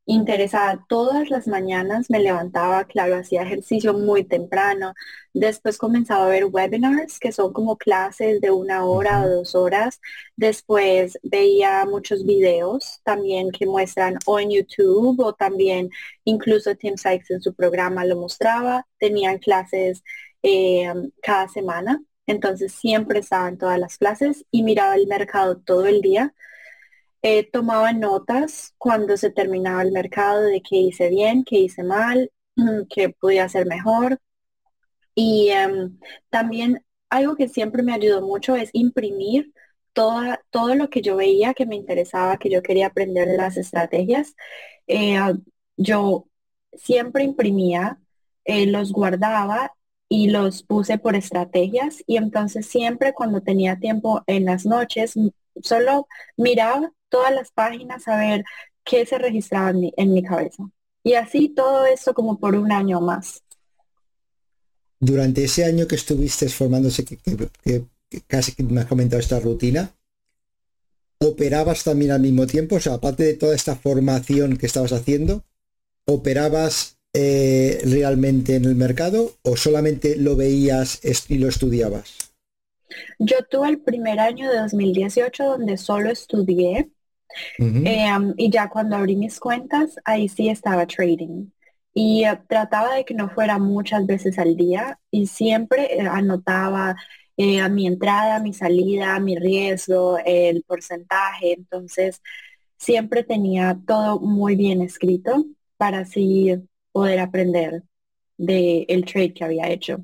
interesada. 0.09 0.83
Todas 0.89 1.29
las 1.29 1.47
mañanas 1.47 2.09
me 2.09 2.19
levantaba, 2.19 2.85
claro, 2.85 3.15
hacía 3.17 3.43
ejercicio 3.43 3.93
muy 3.93 4.23
temprano. 4.23 4.93
Después 5.33 5.77
comenzaba 5.77 6.25
a 6.25 6.29
ver 6.29 6.45
webinars, 6.45 7.19
que 7.19 7.31
son 7.31 7.53
como 7.53 7.77
clases 7.77 8.41
de 8.41 8.49
una 8.51 8.85
hora 8.85 9.21
o 9.23 9.29
dos 9.29 9.53
horas. 9.55 10.01
Después 10.35 11.19
veía 11.23 11.85
muchos 11.85 12.25
videos 12.25 13.01
también 13.03 13.51
que 13.51 13.67
muestran 13.67 14.17
o 14.25 14.39
en 14.39 14.49
YouTube 14.51 15.19
o 15.19 15.33
también 15.33 15.89
incluso 16.23 16.75
Tim 16.75 16.97
Sykes 16.97 17.35
en 17.35 17.41
su 17.41 17.53
programa 17.53 18.03
lo 18.05 18.17
mostraba. 18.17 18.87
Tenían 18.97 19.37
clases 19.37 20.03
eh, 20.43 20.91
cada 21.21 21.47
semana. 21.49 22.01
Entonces 22.25 22.73
siempre 22.73 23.19
estaban 23.19 23.57
todas 23.57 23.79
las 23.79 23.97
clases 23.97 24.45
y 24.51 24.63
miraba 24.63 24.95
el 24.95 25.07
mercado 25.07 25.57
todo 25.57 25.85
el 25.87 26.01
día 26.01 26.33
eh, 27.21 27.49
tomaba 27.51 27.93
notas 27.93 28.73
cuando 28.77 29.17
se 29.17 29.31
terminaba 29.31 29.81
el 29.81 29.91
mercado 29.91 30.41
de 30.43 30.61
qué 30.61 30.77
hice 30.77 31.09
bien, 31.09 31.43
qué 31.43 31.59
hice 31.59 31.83
mal, 31.83 32.31
qué 32.89 33.09
podía 33.09 33.45
hacer 33.45 33.65
mejor. 33.67 34.19
Y 35.15 35.49
em, 35.49 35.99
también 36.29 36.85
algo 37.09 37.35
que 37.35 37.47
siempre 37.49 37.83
me 37.83 37.93
ayudó 37.93 38.21
mucho 38.21 38.55
es 38.55 38.69
imprimir 38.73 39.53
toda, 39.93 40.41
todo 40.51 40.75
lo 40.75 40.89
que 40.89 41.01
yo 41.01 41.15
veía 41.17 41.53
que 41.53 41.65
me 41.65 41.75
interesaba, 41.75 42.37
que 42.37 42.49
yo 42.49 42.61
quería 42.63 42.87
aprender 42.87 43.27
de 43.27 43.37
las 43.37 43.57
estrategias. 43.57 44.35
Eh, 44.87 45.19
yo 45.77 46.27
siempre 46.73 47.23
imprimía, 47.23 47.99
eh, 48.45 48.65
los 48.67 48.91
guardaba 48.93 49.73
y 50.09 50.29
los 50.29 50.63
puse 50.63 50.97
por 50.97 51.15
estrategias 51.15 52.03
y 52.07 52.17
entonces 52.17 52.65
siempre 52.67 53.13
cuando 53.13 53.41
tenía 53.41 53.77
tiempo 53.79 54.23
en 54.27 54.45
las 54.45 54.65
noches 54.65 55.13
solo 55.61 56.07
miraba 56.37 56.91
todas 57.09 57.33
las 57.33 57.51
páginas 57.51 58.07
a 58.07 58.17
ver 58.17 58.43
qué 58.83 59.05
se 59.05 59.17
registraba 59.17 59.71
en 59.71 60.13
mi, 60.13 60.23
cabeza. 60.23 60.63
Y 61.03 61.13
así 61.13 61.49
todo 61.49 61.85
eso 61.85 62.13
como 62.13 62.39
por 62.39 62.55
un 62.55 62.71
año 62.71 63.01
más. 63.01 63.43
Durante 64.99 65.43
ese 65.43 65.63
año 65.63 65.87
que 65.87 65.95
estuviste 65.95 66.49
formándose, 66.49 67.05
que, 67.05 67.17
casi 68.27 68.53
que 68.53 68.63
me 68.63 68.81
has 68.81 68.87
comentado 68.87 69.19
esta 69.19 69.39
rutina, 69.39 69.91
¿operabas 71.19 71.83
también 71.83 72.11
al 72.11 72.19
mismo 72.19 72.47
tiempo? 72.47 72.75
O 72.75 72.79
sea, 72.79 72.95
aparte 72.95 73.23
de 73.23 73.33
toda 73.35 73.55
esta 73.55 73.75
formación 73.75 74.57
que 74.57 74.65
estabas 74.65 74.91
haciendo, 74.91 75.43
¿operabas 76.05 76.97
eh, 77.13 77.79
realmente 77.85 78.55
en 78.55 78.65
el 78.65 78.75
mercado 78.75 79.31
o 79.43 79.55
solamente 79.55 80.17
lo 80.17 80.35
veías 80.35 80.99
y 81.29 81.37
lo 81.37 81.47
estudiabas? 81.47 82.33
Yo 83.19 83.37
tuve 83.49 83.69
el 83.69 83.79
primer 83.79 84.19
año 84.19 84.49
de 84.51 84.59
2018 84.59 85.43
donde 85.43 85.77
solo 85.77 86.09
estudié 86.09 86.89
Em, 87.57 88.33
y 88.37 88.49
ya 88.51 88.69
cuando 88.69 88.95
abrí 88.97 89.15
mis 89.15 89.39
cuentas, 89.39 89.95
ahí 90.05 90.27
sí 90.29 90.49
estaba 90.49 90.85
trading. 90.87 91.47
Y 91.93 92.25
eh, 92.25 92.39
trataba 92.47 92.95
de 92.95 93.05
que 93.05 93.13
no 93.13 93.29
fuera 93.29 93.57
muchas 93.59 94.05
veces 94.05 94.37
al 94.39 94.55
día 94.55 94.99
y 95.11 95.27
siempre 95.27 95.99
eh, 95.99 96.01
anotaba 96.01 96.95
eh, 97.37 97.67
mi 97.69 97.87
entrada, 97.87 98.39
mi 98.39 98.53
salida, 98.53 99.19
mi 99.19 99.37
riesgo, 99.37 100.17
el 100.25 100.63
porcentaje. 100.63 101.53
Entonces, 101.53 102.21
siempre 102.77 103.23
tenía 103.23 103.79
todo 103.87 104.19
muy 104.19 104.55
bien 104.55 104.81
escrito 104.81 105.45
para 105.77 105.99
así 105.99 106.55
poder 106.91 107.19
aprender 107.19 107.83
del 108.37 108.85
el 108.89 109.05
trade 109.05 109.33
que 109.33 109.43
había 109.45 109.69
hecho. 109.69 110.03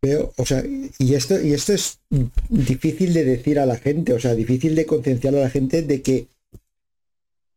Veo, 0.00 0.32
o 0.36 0.46
sea, 0.46 0.62
y 0.98 1.14
esto, 1.14 1.40
y 1.40 1.52
esto 1.52 1.72
es 1.72 1.98
difícil 2.48 3.12
de 3.14 3.24
decir 3.24 3.58
a 3.58 3.66
la 3.66 3.76
gente, 3.76 4.12
o 4.12 4.20
sea, 4.20 4.34
difícil 4.34 4.76
de 4.76 4.86
concienciar 4.86 5.34
a 5.34 5.40
la 5.40 5.50
gente 5.50 5.82
de 5.82 6.02
que, 6.02 6.28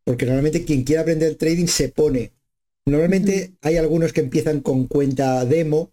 porque 0.03 0.25
normalmente 0.25 0.65
quien 0.65 0.83
quiere 0.83 1.01
aprender 1.01 1.35
trading 1.35 1.67
se 1.67 1.89
pone. 1.89 2.31
Normalmente 2.85 3.51
hay 3.61 3.77
algunos 3.77 4.11
que 4.11 4.21
empiezan 4.21 4.61
con 4.61 4.87
cuenta 4.87 5.45
demo, 5.45 5.91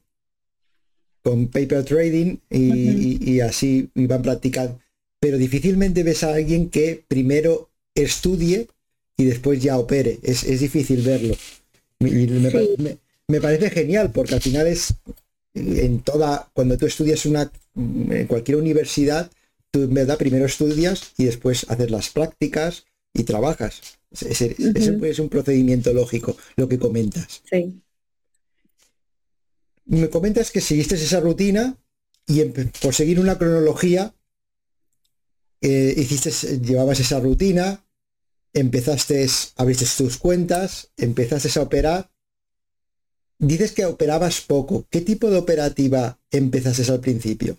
con 1.23 1.49
paper 1.49 1.85
trading 1.85 2.37
y, 2.49 3.41
así 3.41 3.91
y 3.95 4.07
van 4.07 4.23
practicando. 4.23 4.79
Pero 5.21 5.37
difícilmente 5.37 6.03
ves 6.03 6.23
a 6.23 6.33
alguien 6.35 6.71
que 6.71 7.05
primero 7.07 7.69
estudie 7.95 8.69
y 9.19 9.25
después 9.25 9.61
ya 9.63 9.79
opere. 9.79 10.19
Es, 10.23 10.47
difícil 10.59 11.03
verlo. 11.03 11.37
me, 11.99 13.41
parece 13.41 13.69
genial 13.69 14.11
porque 14.13 14.35
al 14.35 14.41
final 14.41 14.67
es 14.67 14.95
en 15.59 16.01
toda, 16.01 16.51
cuando 16.53 16.77
tú 16.77 16.87
estudias 16.87 17.27
una, 17.27 17.51
en 17.75 18.27
cualquier 18.27 18.59
universidad, 18.59 19.31
tú 19.71 19.83
en 19.83 19.95
verdad 19.95 20.19
primero 20.19 20.47
estudias 20.47 21.13
y 21.19 21.25
después 21.25 21.67
haces 21.69 21.91
las 21.91 22.11
prácticas 22.11 22.85
y 23.13 23.25
trabajas. 23.25 23.81
Ese, 24.11 24.57
es 24.59 25.19
un 25.19 25.29
procedimiento 25.29 25.93
lógico, 25.93 26.37
lo 26.57 26.69
que 26.69 26.79
comentas. 26.79 27.43
Sí. 27.51 27.81
Me 29.85 30.09
comentas 30.09 30.51
que 30.51 30.61
seguiste 30.61 30.95
esa 30.95 31.21
rutina 31.21 31.77
y 32.27 32.43
por 32.45 32.95
seguir 32.95 33.21
una 33.21 33.39
cronología, 33.39 34.15
eh, 35.61 35.95
hiciste, 35.97 36.31
llevabas 36.61 37.01
esa 37.01 37.21
rutina, 37.21 37.85
empezaste, 38.53 39.27
abriste 39.57 39.87
tus 39.97 40.19
cuentas, 40.19 40.91
empezaste 40.97 41.59
a 41.59 41.63
operar 41.63 42.11
Dices 43.39 43.73
que 43.73 43.85
operabas 43.85 44.41
poco. 44.41 44.87
¿Qué 44.91 45.01
tipo 45.01 45.31
de 45.31 45.39
operativa 45.39 46.19
empezaste 46.31 46.91
al 46.91 47.01
principio? 47.01 47.57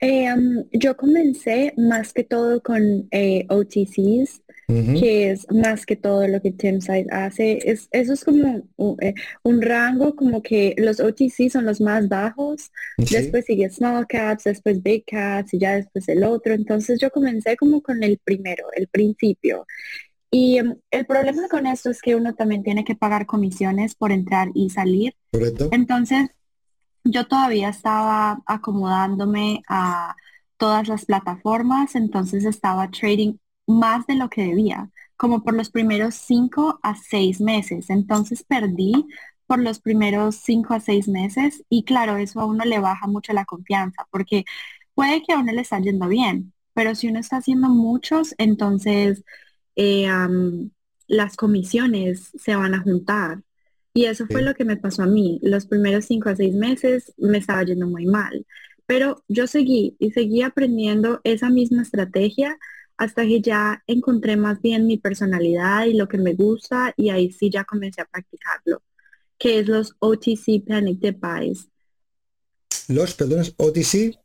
Eh, 0.00 0.28
yo 0.72 0.96
comencé 0.96 1.72
más 1.76 2.12
que 2.12 2.24
todo 2.24 2.62
con 2.62 3.08
eh, 3.10 3.46
OTCs, 3.48 4.42
que 4.68 5.30
es 5.30 5.46
más 5.50 5.86
que 5.86 5.94
todo 5.94 6.26
lo 6.26 6.42
que 6.42 6.50
TeamSite 6.50 7.06
hace. 7.10 7.58
Es, 7.70 7.88
eso 7.92 8.12
es 8.12 8.24
como 8.24 8.62
eh, 9.00 9.14
un, 9.42 9.62
rango, 9.62 10.16
como 10.16 10.42
que 10.42 10.74
los 10.76 10.98
OTCs 10.98 11.52
son 11.52 11.64
los 11.64 11.80
más 11.80 12.08
bajos, 12.08 12.72
después 12.98 13.44
sigue 13.44 13.70
Small 13.70 14.06
Caps, 14.08 14.44
después 14.44 14.82
Big 14.82 15.04
Caps 15.06 15.54
y 15.54 15.58
ya 15.58 15.76
después 15.76 16.08
el 16.08 16.24
otro. 16.24 16.52
Entonces 16.52 16.98
yo 17.00 17.10
comencé 17.10 17.56
como 17.56 17.80
con 17.80 18.02
el 18.02 18.18
primero, 18.18 18.66
el 18.74 18.88
principio. 18.88 19.66
Y 20.38 20.58
em, 20.58 20.76
el 20.90 21.06
problema 21.06 21.48
con 21.48 21.66
esto 21.66 21.88
es 21.88 22.02
que 22.02 22.14
uno 22.14 22.34
también 22.34 22.62
tiene 22.62 22.84
que 22.84 22.94
pagar 22.94 23.24
comisiones 23.24 23.94
por 23.94 24.12
entrar 24.12 24.50
y 24.52 24.68
salir. 24.68 25.16
Entonces, 25.70 26.28
yo 27.04 27.26
todavía 27.26 27.70
estaba 27.70 28.42
acomodándome 28.44 29.62
a 29.66 30.14
todas 30.58 30.88
las 30.88 31.06
plataformas, 31.06 31.94
entonces 31.94 32.44
estaba 32.44 32.90
trading 32.90 33.36
más 33.66 34.06
de 34.06 34.16
lo 34.16 34.28
que 34.28 34.42
debía, 34.42 34.90
como 35.16 35.42
por 35.42 35.54
los 35.54 35.70
primeros 35.70 36.14
cinco 36.16 36.80
a 36.82 36.96
seis 36.96 37.40
meses. 37.40 37.88
Entonces 37.88 38.44
perdí 38.44 39.06
por 39.46 39.58
los 39.60 39.78
primeros 39.80 40.36
cinco 40.36 40.74
a 40.74 40.80
seis 40.80 41.08
meses 41.08 41.64
y 41.70 41.84
claro, 41.84 42.18
eso 42.18 42.40
a 42.40 42.44
uno 42.44 42.64
le 42.66 42.78
baja 42.78 43.06
mucho 43.06 43.32
la 43.32 43.46
confianza 43.46 44.06
porque 44.10 44.44
puede 44.94 45.22
que 45.22 45.32
a 45.32 45.38
uno 45.38 45.52
le 45.52 45.62
está 45.62 45.78
yendo 45.80 46.08
bien, 46.08 46.52
pero 46.74 46.94
si 46.94 47.08
uno 47.08 47.20
está 47.20 47.38
haciendo 47.38 47.68
muchos, 47.68 48.34
entonces 48.38 49.22
eh, 49.76 50.08
las 51.06 51.36
comisiones 51.36 52.32
se 52.38 52.56
van 52.56 52.74
a 52.74 52.82
juntar. 52.82 53.42
Y 53.94 54.04
eso 54.04 54.26
fue 54.26 54.42
lo 54.42 54.54
que 54.54 54.64
me 54.64 54.76
pasó 54.76 55.02
a 55.02 55.06
mí. 55.06 55.38
Los 55.42 55.66
primeros 55.66 56.04
cinco 56.04 56.28
a 56.28 56.36
seis 56.36 56.54
meses 56.54 57.14
me 57.16 57.38
estaba 57.38 57.62
yendo 57.64 57.86
muy 57.86 58.04
mal. 58.04 58.46
Pero 58.86 59.22
yo 59.28 59.46
seguí 59.46 59.96
y 59.98 60.10
seguí 60.10 60.42
aprendiendo 60.42 61.20
esa 61.24 61.48
misma 61.48 61.82
estrategia 61.82 62.58
hasta 62.98 63.22
que 63.22 63.40
ya 63.40 63.82
encontré 63.86 64.36
más 64.36 64.60
bien 64.60 64.86
mi 64.86 64.98
personalidad 64.98 65.86
y 65.86 65.94
lo 65.94 66.08
que 66.08 66.18
me 66.18 66.34
gusta 66.34 66.94
y 66.96 67.10
ahí 67.10 67.30
sí 67.30 67.50
ya 67.50 67.64
comencé 67.64 68.00
a 68.00 68.06
practicarlo, 68.06 68.82
que 69.38 69.60
es 69.60 69.68
los 69.68 69.94
OTC 69.98 70.64
Panic 70.66 71.00
Device. 71.00 71.68
Los, 72.88 73.14
perdonas, 73.14 73.54
OTC. 73.56 74.18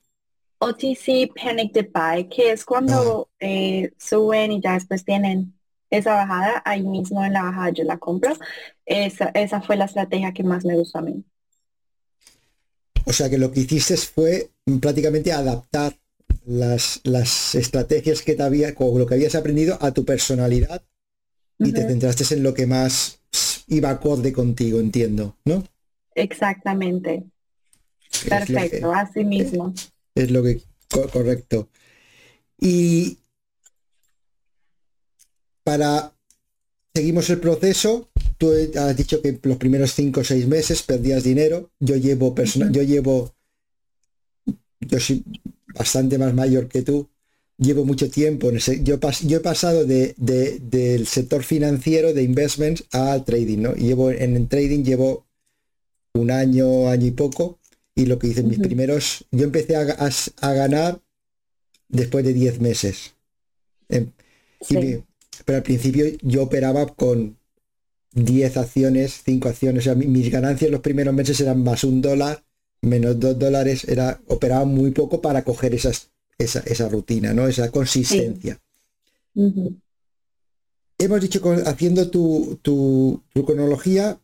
OTC 0.62 1.34
Panic 1.34 1.74
Depay, 1.74 2.30
que 2.30 2.52
es 2.52 2.64
cuando 2.64 3.30
ah. 3.32 3.36
eh, 3.40 3.94
suben 3.98 4.52
y 4.52 4.62
ya 4.62 4.74
después 4.74 5.04
tienen 5.04 5.56
esa 5.90 6.14
bajada, 6.14 6.62
ahí 6.64 6.84
mismo 6.84 7.26
en 7.26 7.34
la 7.34 7.44
bajada 7.44 7.72
yo 7.72 7.84
la 7.84 7.98
compro. 7.98 8.34
Esa, 8.86 9.32
esa 9.34 9.62
fue 9.62 9.76
la 9.76 9.86
estrategia 9.86 10.34
que 10.34 10.44
más 10.44 10.64
me 10.64 10.78
gustó 10.78 11.00
a 11.00 11.02
mí. 11.02 11.26
O 13.06 13.12
sea 13.12 13.28
que 13.28 13.40
lo 13.40 13.52
que 13.52 13.62
hiciste 13.62 13.98
fue 13.98 14.52
prácticamente 14.80 15.34
adaptar 15.34 15.98
las, 16.46 17.02
las 17.04 17.56
estrategias 17.56 18.22
que 18.22 18.36
te 18.36 18.44
había, 18.44 18.74
o 18.78 19.00
lo 19.00 19.08
que 19.08 19.16
habías 19.16 19.34
aprendido 19.34 19.80
a 19.82 19.92
tu 19.92 20.06
personalidad 20.06 20.84
y 21.58 21.74
te 21.74 21.88
centraste 21.88 22.36
en 22.36 22.44
lo 22.44 22.54
que 22.54 22.68
más 22.68 23.20
iba 23.68 23.90
acorde 23.90 24.32
contigo, 24.32 24.80
entiendo, 24.80 25.38
¿no? 25.44 25.64
Exactamente. 26.14 27.24
Perfecto, 28.28 28.92
así 28.92 29.24
mismo. 29.24 29.74
Es 30.16 30.32
lo 30.32 30.44
que 30.44 30.62
correcto. 31.12 31.70
Y 32.60 33.18
para 35.64 36.14
seguimos 36.94 37.30
el 37.30 37.40
proceso, 37.40 38.10
tú 38.38 38.52
has 38.78 38.98
dicho 38.98 39.22
que 39.22 39.40
los 39.44 39.58
primeros 39.58 39.94
cinco 39.94 40.22
o 40.22 40.24
seis 40.24 40.48
meses 40.48 40.84
perdías 40.84 41.24
dinero. 41.24 41.72
Yo 41.80 41.96
llevo 41.96 42.36
personal, 42.36 42.72
yo 42.72 42.84
llevo, 42.84 43.34
yo 44.80 45.00
soy 45.00 45.24
bastante 45.74 46.18
más 46.18 46.34
mayor 46.34 46.68
que 46.68 46.82
tú. 46.82 47.10
Llevo 47.58 47.86
mucho 47.86 48.10
tiempo 48.10 48.50
en 48.50 48.58
ese, 48.58 48.84
yo, 48.84 48.98
yo 49.24 49.38
he 49.38 49.42
pasado 49.42 49.86
de, 49.86 50.16
del 50.18 51.06
sector 51.06 51.44
financiero 51.44 52.12
de 52.12 52.24
investments 52.24 52.86
al 52.92 53.24
trading, 53.24 53.60
¿no? 53.60 53.74
llevo 53.76 54.10
en, 54.10 54.36
el 54.36 54.48
trading 54.48 54.84
llevo 54.84 55.28
un 56.16 56.32
año, 56.32 56.90
año 56.90 57.06
y 57.06 57.12
poco, 57.12 57.60
y 58.02 58.06
lo 58.06 58.18
que 58.18 58.28
dicen 58.28 58.48
mis 58.48 58.60
primeros, 58.60 59.26
yo 59.32 59.44
empecé 59.44 59.76
a, 59.76 60.54
ganar 60.54 61.02
después 61.88 62.26
de 62.26 62.34
10 62.34 62.60
meses. 62.60 63.14
Em, 63.90 64.12
pero 65.46 65.58
al 65.58 65.64
principio 65.64 66.06
yo 66.22 66.44
operaba 66.44 66.88
con 66.88 67.38
10 68.14 68.58
acciones, 68.58 69.22
5 69.24 69.50
acciones, 69.50 69.82
o 69.82 69.84
sea, 69.84 69.96
mis 69.96 70.32
ganancias 70.32 70.72
los 70.72 70.82
primeros 70.82 71.14
meses 71.14 71.40
eran 71.40 71.64
más 71.64 71.84
un 71.84 72.02
dólar, 72.02 72.44
menos 72.82 73.20
dos 73.20 73.38
dólares, 73.38 73.86
era, 73.88 74.20
operaba 74.28 74.66
muy 74.66 74.92
poco 74.92 75.22
para 75.22 75.44
coger 75.44 75.76
esas, 75.76 76.10
esa, 76.38 76.90
rutina, 76.90 77.34
¿no? 77.34 77.48
Esa 77.48 77.72
consistencia. 77.72 78.60
Hemos 80.98 81.22
dicho, 81.22 81.42
haciendo 81.66 82.10
tu, 82.10 82.60
tu, 82.62 83.22
tu 83.34 83.46
cronología, 83.46 84.20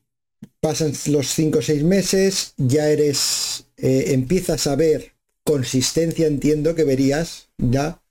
pasan 0.60 0.94
los 1.08 1.28
5 1.28 1.60
o 1.60 1.62
6 1.62 1.84
meses, 1.84 2.54
ya 2.58 2.90
eres, 2.90 3.57
eh, 3.78 4.06
empiezas 4.14 4.68
a 4.68 4.76
ver 4.76 5.14
consistencia, 5.44 6.28
entiendo 6.28 6.76
que 6.76 6.84
verías, 6.84 7.50
ya, 7.58 8.02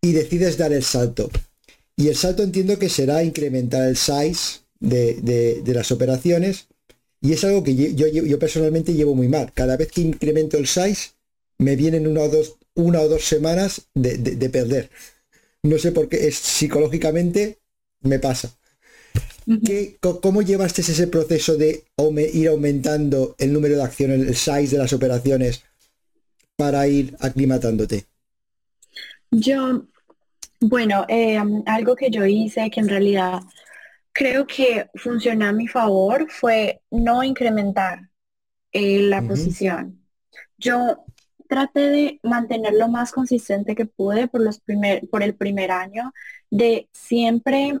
y 0.00 0.12
decides 0.12 0.58
dar 0.58 0.72
el 0.72 0.82
salto. 0.82 1.30
Y 1.96 2.08
el 2.08 2.16
salto 2.16 2.42
entiendo 2.42 2.78
que 2.78 2.88
será 2.88 3.22
incrementar 3.22 3.88
el 3.88 3.96
size 3.96 4.60
de, 4.80 5.62
las 5.66 5.92
operaciones, 5.92 6.66
y 7.20 7.32
es 7.32 7.44
algo 7.44 7.64
que 7.64 7.74
yo, 7.74 8.06
yo, 8.06 8.38
personalmente 8.38 8.94
llevo 8.94 9.14
muy 9.14 9.28
mal. 9.28 9.52
Cada 9.52 9.76
vez 9.76 9.90
que 9.90 10.02
incremento 10.02 10.56
el 10.56 10.66
size, 10.66 11.10
me 11.58 11.76
vienen 11.76 12.06
una 12.06 12.22
o 12.22 12.28
dos, 12.28 12.56
una 12.74 13.00
o 13.00 13.08
dos 13.08 13.24
semanas 13.24 13.88
de 13.94 14.50
perder. 14.50 14.90
No 15.62 15.78
sé 15.78 15.92
por 15.92 16.08
qué, 16.08 16.28
es 16.28 16.36
psicológicamente 16.36 17.58
me 18.00 18.18
pasa. 18.18 18.57
¿Cómo 20.00 20.42
llevaste 20.42 20.82
ese 20.82 21.06
proceso 21.06 21.56
de 21.56 21.84
ir 22.34 22.48
aumentando 22.48 23.34
el 23.38 23.52
número 23.52 23.76
de 23.76 23.82
acciones, 23.82 24.20
el 24.20 24.36
size 24.36 24.76
de 24.76 24.78
las 24.78 24.92
operaciones 24.92 25.64
para 26.56 26.86
ir 26.86 27.16
aclimatándote? 27.20 28.04
Yo, 29.30 29.84
bueno, 30.60 31.06
eh, 31.08 31.38
algo 31.66 31.96
que 31.96 32.10
yo 32.10 32.26
hice 32.26 32.68
que 32.70 32.80
en 32.80 32.88
realidad 32.88 33.40
creo 34.12 34.46
que 34.46 34.90
funcionó 34.96 35.46
a 35.46 35.52
mi 35.52 35.66
favor 35.66 36.26
fue 36.28 36.82
no 36.90 37.22
incrementar 37.22 38.10
eh, 38.72 39.02
la 39.02 39.22
posición. 39.22 40.04
Yo 40.58 41.04
traté 41.48 41.80
de 41.80 42.20
mantener 42.22 42.74
lo 42.74 42.88
más 42.88 43.12
consistente 43.12 43.74
que 43.74 43.86
pude 43.86 44.28
por, 44.28 44.42
los 44.42 44.60
primer, 44.60 45.08
por 45.08 45.22
el 45.22 45.34
primer 45.34 45.70
año, 45.70 46.12
de 46.50 46.88
siempre 46.92 47.78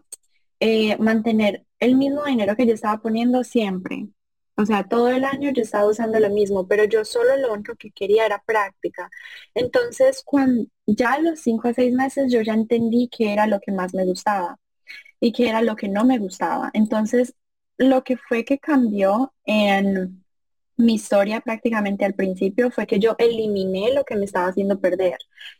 eh, 0.60 0.96
mantener 0.98 1.64
el 1.78 1.96
mismo 1.96 2.24
dinero 2.24 2.56
que 2.56 2.66
yo 2.66 2.74
estaba 2.74 3.00
poniendo 3.00 3.44
siempre. 3.44 4.08
O 4.56 4.66
sea, 4.66 4.88
todo 4.88 5.08
el 5.10 5.24
año 5.24 5.52
yo 5.52 5.62
estaba 5.62 5.86
usando 5.88 6.18
lo 6.18 6.30
mismo, 6.30 6.66
pero 6.66 6.84
yo 6.84 7.04
solo 7.04 7.36
lo 7.36 7.52
único 7.52 7.76
que 7.76 7.92
quería 7.92 8.26
era 8.26 8.42
práctica. 8.44 9.08
Entonces, 9.54 10.22
cuando 10.24 10.66
ya 10.86 11.18
los 11.20 11.40
cinco 11.40 11.68
o 11.68 11.74
seis 11.74 11.94
meses 11.94 12.32
yo 12.32 12.42
ya 12.42 12.54
entendí 12.54 13.08
que 13.08 13.32
era 13.32 13.46
lo 13.46 13.60
que 13.60 13.70
más 13.72 13.94
me 13.94 14.04
gustaba 14.04 14.58
y 15.20 15.32
que 15.32 15.48
era 15.48 15.62
lo 15.62 15.76
que 15.76 15.88
no 15.88 16.04
me 16.04 16.18
gustaba. 16.18 16.70
Entonces, 16.74 17.34
lo 17.78 18.02
que 18.04 18.16
fue 18.16 18.44
que 18.44 18.58
cambió 18.58 19.32
en 19.44 20.24
mi 20.76 20.94
historia 20.94 21.40
prácticamente 21.40 22.04
al 22.04 22.14
principio 22.14 22.70
fue 22.70 22.86
que 22.86 22.98
yo 23.00 23.16
eliminé 23.18 23.92
lo 23.94 24.04
que 24.04 24.16
me 24.16 24.24
estaba 24.24 24.48
haciendo 24.48 24.80
perder 24.80 25.18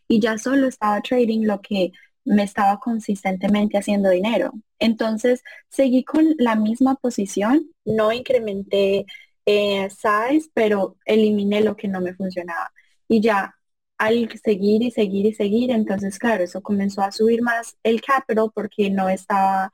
y 0.08 0.20
ya 0.20 0.38
solo 0.38 0.68
estaba 0.68 1.00
trading 1.02 1.44
lo 1.46 1.60
que 1.60 1.92
me 2.28 2.42
estaba 2.44 2.78
consistentemente 2.78 3.78
haciendo 3.78 4.10
dinero. 4.10 4.52
Entonces, 4.78 5.42
seguí 5.68 6.04
con 6.04 6.34
la 6.38 6.56
misma 6.56 6.96
posición, 6.96 7.70
no 7.84 8.12
incrementé 8.12 9.06
eh, 9.46 9.88
size, 9.90 10.50
pero 10.54 10.96
eliminé 11.04 11.62
lo 11.62 11.76
que 11.76 11.88
no 11.88 12.00
me 12.00 12.14
funcionaba. 12.14 12.70
Y 13.08 13.20
ya 13.20 13.54
al 13.98 14.28
seguir 14.44 14.82
y 14.82 14.90
seguir 14.90 15.26
y 15.26 15.34
seguir, 15.34 15.70
entonces, 15.70 16.18
claro, 16.18 16.44
eso 16.44 16.62
comenzó 16.62 17.02
a 17.02 17.12
subir 17.12 17.42
más 17.42 17.76
el 17.82 18.00
capital 18.02 18.50
porque 18.54 18.90
no 18.90 19.08
estaba 19.08 19.72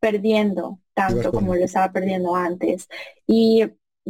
perdiendo 0.00 0.80
tanto 0.94 1.32
como 1.32 1.54
lo 1.54 1.64
estaba 1.64 1.92
perdiendo 1.92 2.34
antes. 2.34 2.88
Y 3.26 3.64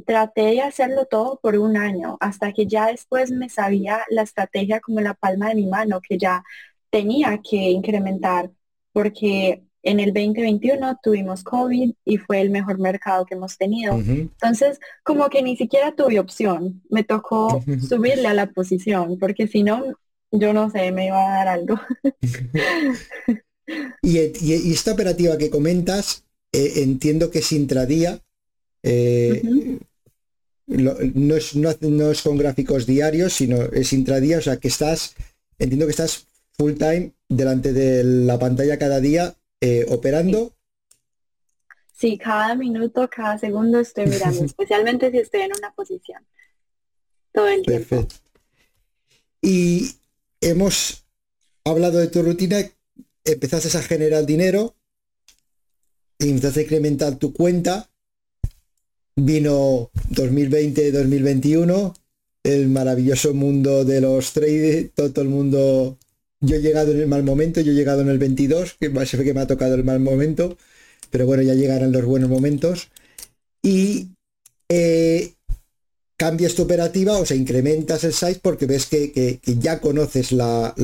traté 0.07 0.43
de 0.43 0.63
hacerlo 0.63 1.07
todo 1.07 1.39
por 1.43 1.59
un 1.59 1.77
año, 1.77 2.17
hasta 2.21 2.53
que 2.53 2.67
ya 2.67 2.87
después 2.87 3.31
me 3.31 3.49
sabía 3.49 4.05
la 4.11 4.23
estrategia 4.23 4.81
como 4.81 5.01
la 5.01 5.15
palma 5.15 5.49
de 5.49 5.57
mi 5.57 5.67
mano, 5.67 6.01
que 6.01 6.19
ya 6.19 6.43
tenía 6.91 7.41
que 7.43 7.71
incrementar 7.71 8.51
porque 8.93 9.63
en 9.83 10.01
el 10.01 10.13
2021 10.13 10.99
tuvimos 11.03 11.43
COVID 11.43 11.93
y 12.05 12.17
fue 12.19 12.41
el 12.41 12.51
mejor 12.51 12.79
mercado 12.79 13.25
que 13.25 13.35
hemos 13.35 13.57
tenido. 13.57 13.95
Entonces, 13.95 14.79
como 15.03 15.29
que 15.31 15.43
ni 15.43 15.57
siquiera 15.57 15.95
tuve 15.95 16.21
opción. 16.21 16.83
Me 16.91 17.03
tocó 17.03 17.63
subirle 17.89 18.29
a 18.29 18.35
la 18.35 18.51
posición, 18.51 19.19
porque 19.19 19.47
si 19.47 19.63
no, 19.63 19.83
yo 20.31 20.53
no 20.53 20.71
sé, 20.71 20.93
me 20.93 21.07
iba 21.07 21.19
a 21.19 21.45
dar 21.45 21.49
algo. 21.49 21.81
y, 24.03 24.73
esta 24.73 24.93
operativa 24.93 25.39
que 25.39 25.51
comentas, 25.51 26.25
eh, 26.53 26.73
entiendo 26.77 27.31
que 27.31 27.39
es 27.39 27.53
intradía. 27.53 28.21
Eh, 28.83 29.43
no, 30.67 31.37
es, 31.37 31.57
no 31.57 32.11
es 32.11 32.23
con 32.23 32.37
gráficos 32.37 32.87
diarios, 32.87 33.33
sino 33.33 33.63
es 33.63 33.93
intradía, 33.93 34.39
o 34.39 34.43
sea 34.43 34.59
que 34.59 34.69
estás, 34.69 35.17
entiendo 35.59 35.87
que 35.87 35.91
estás 35.91 36.27
full 36.61 36.75
time 36.75 37.15
delante 37.27 37.73
de 37.73 38.05
la 38.05 38.39
pantalla 38.39 38.79
cada 38.79 39.01
día 39.01 39.35
eh, 39.63 39.87
operando. 39.89 40.55
Sí, 41.95 42.19
cada 42.19 42.55
minuto, 42.55 43.09
cada 43.09 43.39
segundo 43.39 43.81
estoy 43.81 44.05
mirando, 44.05 44.45
especialmente 44.53 45.11
si 45.11 45.19
estoy 45.19 45.41
en 45.41 45.53
una 45.57 45.73
posición. 45.73 46.23
Todo 47.33 47.49
el 47.49 47.63
tiempo. 47.63 48.07
Y 49.41 49.93
hemos 50.43 51.07
hablado 51.65 51.99
de 51.99 52.09
tu 52.09 52.23
rutina, 52.23 52.59
empezaste 53.25 53.79
a 53.79 53.83
generar 53.83 54.27
dinero, 54.27 54.75
empezaste 56.19 56.61
a 56.61 56.63
incrementar 56.65 57.17
tu 57.17 57.33
cuenta, 57.33 57.89
vino 59.17 59.91
2020-2021, 60.11 61.95
el 62.43 62.69
maravilloso 62.69 63.33
mundo 63.33 63.87
de 63.87 64.03
los 64.03 64.35
traders, 64.35 64.93
todo 64.93 65.23
el 65.23 65.29
mundo 65.29 65.97
yo 66.41 66.57
he 66.57 66.61
llegado 66.61 66.93
en 66.93 67.01
el 67.01 67.07
mal 67.07 67.23
momento, 67.23 67.61
yo 67.61 67.73
he 67.73 67.75
llegado 67.75 68.01
en 68.01 68.09
el 68.09 68.19
22, 68.19 68.77
que 68.81 69.07
se 69.07 69.17
ve 69.17 69.25
que 69.25 69.35
me 69.35 69.41
ha 69.41 69.47
tocado 69.47 69.75
el 69.75 69.85
mal 69.85 70.01
momento, 70.01 70.57
pero 71.11 71.27
bueno, 71.27 71.43
ya 71.43 71.55
llegarán 71.55 71.93
los 71.93 72.05
buenos 72.05 72.31
momentos. 72.31 72.89
Y 73.63 74.09
eh, 74.69 75.35
cambias 76.17 76.55
tu 76.55 76.63
operativa, 76.63 77.19
o 77.19 77.27
sea, 77.27 77.37
incrementas 77.37 78.05
el 78.05 78.15
size 78.15 78.41
porque 78.43 78.67
ves 78.67 78.87
que, 78.87 79.41
ya 79.45 79.81
conoces 79.81 80.33
la, 80.33 80.75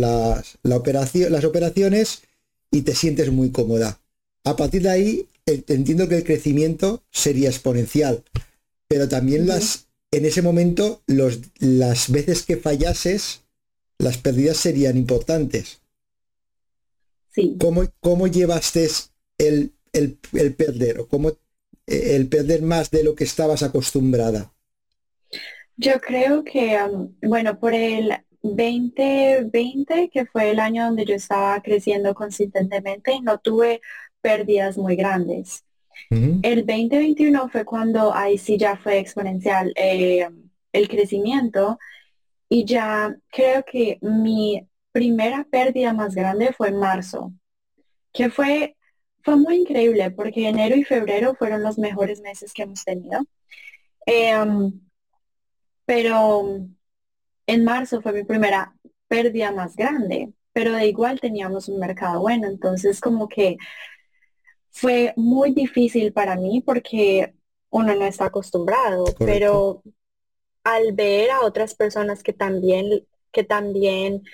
operación, 0.62 1.32
las 1.32 1.44
operaciones 1.44 2.22
y 2.70 2.82
te 2.82 2.94
sientes 2.94 3.30
muy 3.30 3.50
cómoda. 3.50 4.00
A 4.44 4.56
partir 4.56 4.82
de 4.82 4.90
ahí, 4.90 5.26
entiendo 5.46 6.08
que 6.08 6.16
el 6.16 6.24
crecimiento 6.24 7.02
sería 7.10 7.48
exponencial, 7.48 8.24
pero 8.88 9.08
también 9.08 9.46
las, 9.46 9.86
en 10.10 10.26
ese 10.26 10.42
momento, 10.42 11.02
los, 11.06 11.40
las 11.58 12.10
veces 12.10 12.42
que 12.42 12.56
fallases 12.56 13.40
las 13.98 14.18
pérdidas 14.18 14.56
serían 14.56 14.96
importantes. 14.96 15.80
sí. 17.28 17.56
¿Cómo, 17.58 17.84
cómo 18.00 18.26
llevaste 18.26 18.88
el, 19.38 19.72
el, 19.92 20.18
el 20.32 20.54
perder? 20.54 21.00
¿O 21.00 21.08
cómo 21.08 21.32
el 21.86 22.28
perder 22.28 22.62
más 22.62 22.90
de 22.90 23.04
lo 23.04 23.14
que 23.14 23.24
estabas 23.24 23.62
acostumbrada? 23.62 24.52
Yo 25.76 26.00
creo 26.00 26.42
que, 26.44 26.78
um, 26.82 27.14
bueno, 27.22 27.58
por 27.58 27.74
el 27.74 28.12
2020, 28.42 30.08
que 30.10 30.26
fue 30.26 30.50
el 30.50 30.60
año 30.60 30.84
donde 30.86 31.04
yo 31.04 31.14
estaba 31.14 31.60
creciendo 31.62 32.14
consistentemente, 32.14 33.20
no 33.22 33.38
tuve 33.38 33.80
pérdidas 34.20 34.78
muy 34.78 34.96
grandes. 34.96 35.64
El 36.10 36.66
2021 36.66 37.48
fue 37.48 37.64
cuando 37.64 38.14
ahí 38.14 38.38
sí 38.38 38.58
ya 38.58 38.76
fue 38.76 38.98
exponencial 38.98 39.72
eh, 39.76 40.28
el 40.72 40.88
crecimiento 40.88 41.78
y 42.48 42.64
ya 42.64 43.16
creo 43.30 43.64
que 43.64 43.98
mi 44.00 44.66
primera 44.92 45.46
pérdida 45.50 45.92
más 45.92 46.14
grande 46.14 46.52
fue 46.52 46.68
en 46.68 46.78
marzo, 46.78 47.32
que 48.12 48.30
fue, 48.30 48.76
fue 49.22 49.36
muy 49.36 49.56
increíble 49.56 50.10
porque 50.10 50.48
enero 50.48 50.76
y 50.76 50.84
febrero 50.84 51.34
fueron 51.34 51.62
los 51.62 51.78
mejores 51.78 52.20
meses 52.20 52.52
que 52.52 52.62
hemos 52.62 52.84
tenido. 52.84 53.20
Eh, 54.06 54.38
um, 54.38 54.80
pero 55.84 56.66
en 57.46 57.64
marzo 57.64 58.00
fue 58.00 58.12
mi 58.12 58.24
primera 58.24 58.74
pérdida 59.08 59.52
más 59.52 59.76
grande, 59.76 60.32
pero 60.52 60.72
de 60.72 60.86
igual 60.86 61.20
teníamos 61.20 61.68
un 61.68 61.78
mercado 61.78 62.20
bueno, 62.20 62.48
entonces 62.48 63.00
como 63.00 63.28
que 63.28 63.56
fue 64.70 65.12
muy 65.16 65.52
difícil 65.52 66.12
para 66.12 66.36
mí 66.36 66.62
porque 66.64 67.34
uno 67.70 67.94
no 67.94 68.04
está 68.04 68.26
acostumbrado, 68.26 69.04
pero 69.18 69.82
al 70.66 70.92
ver 70.94 71.30
a 71.30 71.42
otras 71.42 71.76
personas 71.76 72.24
que 72.24 72.32
también, 72.32 73.06
que 73.30 73.44
también 73.44 74.24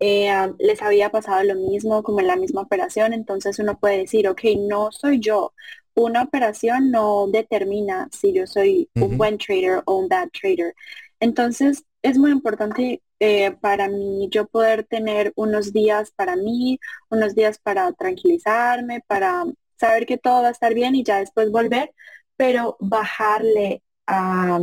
eh, 0.00 0.30
les 0.58 0.82
había 0.82 1.10
pasado 1.10 1.42
lo 1.44 1.54
mismo, 1.54 2.02
como 2.02 2.20
en 2.20 2.26
la 2.26 2.36
misma 2.36 2.60
operación, 2.60 3.14
entonces 3.14 3.58
uno 3.58 3.78
puede 3.78 3.98
decir, 3.98 4.28
ok, 4.28 4.42
no 4.58 4.92
soy 4.92 5.18
yo. 5.18 5.54
Una 5.94 6.24
operación 6.24 6.90
no 6.90 7.26
determina 7.28 8.08
si 8.12 8.34
yo 8.34 8.46
soy 8.46 8.90
un 8.96 9.16
buen 9.16 9.38
trader 9.38 9.82
o 9.86 9.96
un 9.96 10.08
bad 10.08 10.28
trader. 10.30 10.74
Entonces, 11.20 11.84
es 12.02 12.18
muy 12.18 12.32
importante 12.32 13.02
eh, 13.18 13.52
para 13.52 13.88
mí 13.88 14.28
yo 14.30 14.46
poder 14.46 14.84
tener 14.84 15.32
unos 15.36 15.72
días 15.72 16.12
para 16.12 16.36
mí, 16.36 16.78
unos 17.10 17.34
días 17.34 17.58
para 17.58 17.92
tranquilizarme, 17.92 19.02
para 19.06 19.44
saber 19.76 20.04
que 20.06 20.18
todo 20.18 20.42
va 20.42 20.48
a 20.48 20.52
estar 20.52 20.74
bien 20.74 20.94
y 20.94 21.02
ya 21.02 21.18
después 21.20 21.50
volver, 21.50 21.92
pero 22.36 22.76
bajarle 22.80 23.82
a, 24.06 24.60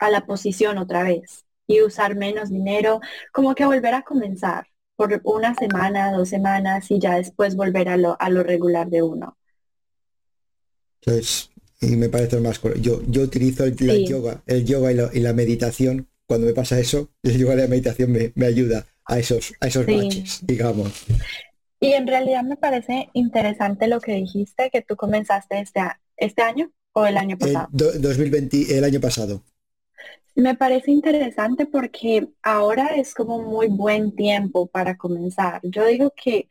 a 0.00 0.10
la 0.10 0.26
posición 0.26 0.78
otra 0.78 1.02
vez 1.02 1.44
y 1.66 1.82
usar 1.82 2.16
menos 2.16 2.50
dinero, 2.50 3.00
como 3.32 3.54
que 3.54 3.66
volver 3.66 3.94
a 3.94 4.02
comenzar 4.02 4.66
por 4.96 5.20
una 5.22 5.54
semana, 5.54 6.12
dos 6.12 6.28
semanas 6.28 6.90
y 6.90 6.98
ya 6.98 7.16
después 7.16 7.54
volver 7.54 7.88
a 7.88 7.96
lo, 7.96 8.16
a 8.20 8.30
lo 8.30 8.42
regular 8.42 8.88
de 8.88 9.02
uno. 9.02 9.38
Entonces, 11.00 11.50
y 11.80 11.96
me 11.96 12.08
parece 12.08 12.40
más 12.40 12.60
yo 12.80 13.02
yo 13.06 13.22
utilizo 13.22 13.64
el, 13.64 13.76
yoga 14.06 14.42
el 14.46 14.64
yoga 14.64 14.90
y, 14.90 15.20
la 15.20 15.32
meditación. 15.32 16.08
Cuando 16.26 16.46
me 16.46 16.52
pasa 16.52 16.78
eso 16.78 17.10
el 17.22 17.38
yoga 17.38 17.54
y 17.54 17.58
la 17.58 17.68
meditación 17.68 18.12
me, 18.12 18.46
ayuda 18.46 18.86
a 19.04 19.18
esos 19.18 19.52
a 19.60 19.68
esos 19.68 19.86
baches 19.86 20.40
digamos. 20.42 21.04
Y 21.80 21.92
en 21.92 22.08
realidad 22.08 22.42
me 22.42 22.56
parece 22.56 23.08
interesante 23.12 23.86
lo 23.86 24.00
que 24.00 24.14
dijiste 24.14 24.70
que 24.70 24.82
tú 24.82 24.96
comenzaste 24.96 25.60
este 25.60 25.80
este 26.16 26.42
año 26.42 26.72
o 26.92 27.06
el 27.06 27.16
año 27.16 27.38
pasado. 27.38 27.68
el 27.94 28.02
2020 28.02 28.76
el 28.76 28.82
año 28.82 29.00
pasado 29.00 29.44
me 30.38 30.54
parece 30.54 30.90
interesante 30.90 31.66
porque 31.66 32.28
ahora 32.42 32.96
es 32.96 33.14
como 33.14 33.42
muy 33.42 33.68
buen 33.68 34.14
tiempo 34.14 34.66
para 34.66 34.96
comenzar 34.96 35.60
yo 35.64 35.84
digo 35.86 36.12
que 36.16 36.48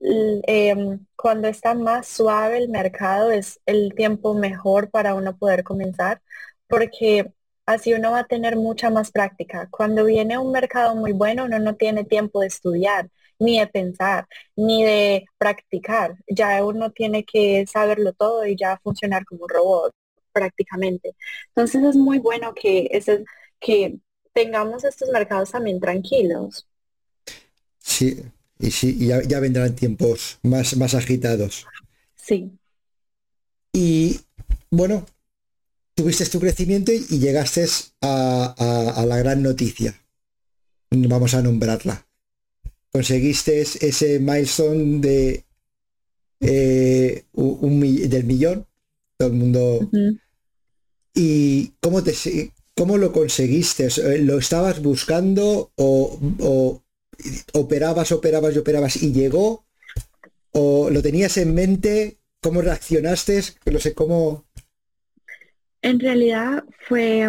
Em, 0.00 1.06
cuando 1.16 1.48
está 1.48 1.74
más 1.74 2.06
suave 2.06 2.58
el 2.58 2.68
mercado 2.68 3.30
es 3.32 3.60
el 3.66 3.94
tiempo 3.94 4.34
mejor 4.34 4.90
para 4.90 5.14
uno 5.14 5.36
poder 5.36 5.64
comenzar 5.64 6.22
porque 6.68 7.32
así 7.66 7.92
uno 7.94 8.12
va 8.12 8.20
a 8.20 8.26
tener 8.26 8.56
mucha 8.56 8.90
más 8.90 9.10
práctica. 9.10 9.68
Cuando 9.70 10.04
viene 10.04 10.38
un 10.38 10.52
mercado 10.52 10.94
muy 10.94 11.12
bueno, 11.12 11.44
uno 11.46 11.58
no 11.58 11.74
tiene 11.76 12.04
tiempo 12.04 12.40
de 12.40 12.46
estudiar, 12.48 13.10
ni 13.38 13.58
de 13.58 13.66
pensar, 13.66 14.26
ni 14.56 14.84
de 14.84 15.26
practicar. 15.38 16.16
Ya 16.28 16.64
uno 16.64 16.90
tiene 16.92 17.24
que 17.24 17.66
saberlo 17.66 18.12
todo 18.12 18.46
y 18.46 18.56
ya 18.56 18.78
funcionar 18.82 19.24
como 19.24 19.44
un 19.44 19.48
robot 19.50 19.92
prácticamente. 20.38 21.14
Entonces 21.48 21.82
es 21.82 21.96
muy 21.96 22.18
bueno 22.18 22.54
que, 22.54 22.88
ese, 22.92 23.24
que 23.60 23.98
tengamos 24.32 24.84
estos 24.84 25.08
mercados 25.10 25.50
también 25.50 25.80
tranquilos. 25.80 26.66
Sí, 27.78 28.22
y 28.58 28.70
sí, 28.70 28.96
ya, 29.06 29.40
vendrán 29.40 29.74
tiempos 29.74 30.38
más, 30.42 30.76
más 30.76 30.94
agitados. 30.94 31.66
Sí. 32.14 32.52
Y 33.72 34.20
bueno, 34.70 35.04
tuviste 35.94 36.26
tu 36.26 36.38
crecimiento 36.38 36.92
y, 36.92 37.18
llegaste 37.18 37.66
a, 38.02 39.04
la 39.06 39.16
gran 39.18 39.42
noticia. 39.42 40.00
Vamos 40.90 41.34
a 41.34 41.42
nombrarla. 41.42 42.06
Conseguiste 42.92 43.60
ese 43.60 44.18
milestone 44.20 45.00
de 45.00 45.44
eh, 46.40 47.24
un, 47.32 47.80
del 48.08 48.24
millón. 48.24 48.66
Todo 49.16 49.28
el 49.28 49.34
mundo. 49.34 49.90
¿Y 51.20 51.72
cómo 51.80 52.04
te 52.04 52.12
cómo 52.76 52.96
lo 52.96 53.10
conseguiste? 53.10 53.88
¿Lo 54.20 54.38
estabas 54.38 54.80
buscando 54.80 55.72
o 55.74 56.80
operabas, 57.54 58.12
operabas 58.12 58.54
y 58.54 58.58
operabas 58.58 59.02
y 59.02 59.12
llegó? 59.12 59.64
¿O 60.52 60.88
lo 60.90 61.02
tenías 61.02 61.36
en 61.38 61.54
mente? 61.54 62.18
¿Cómo 62.40 62.62
reaccionaste? 62.62 63.42
No 63.66 63.80
sé 63.80 63.94
cómo... 63.94 64.44
En 65.82 65.98
realidad 65.98 66.62
fue, 66.86 67.28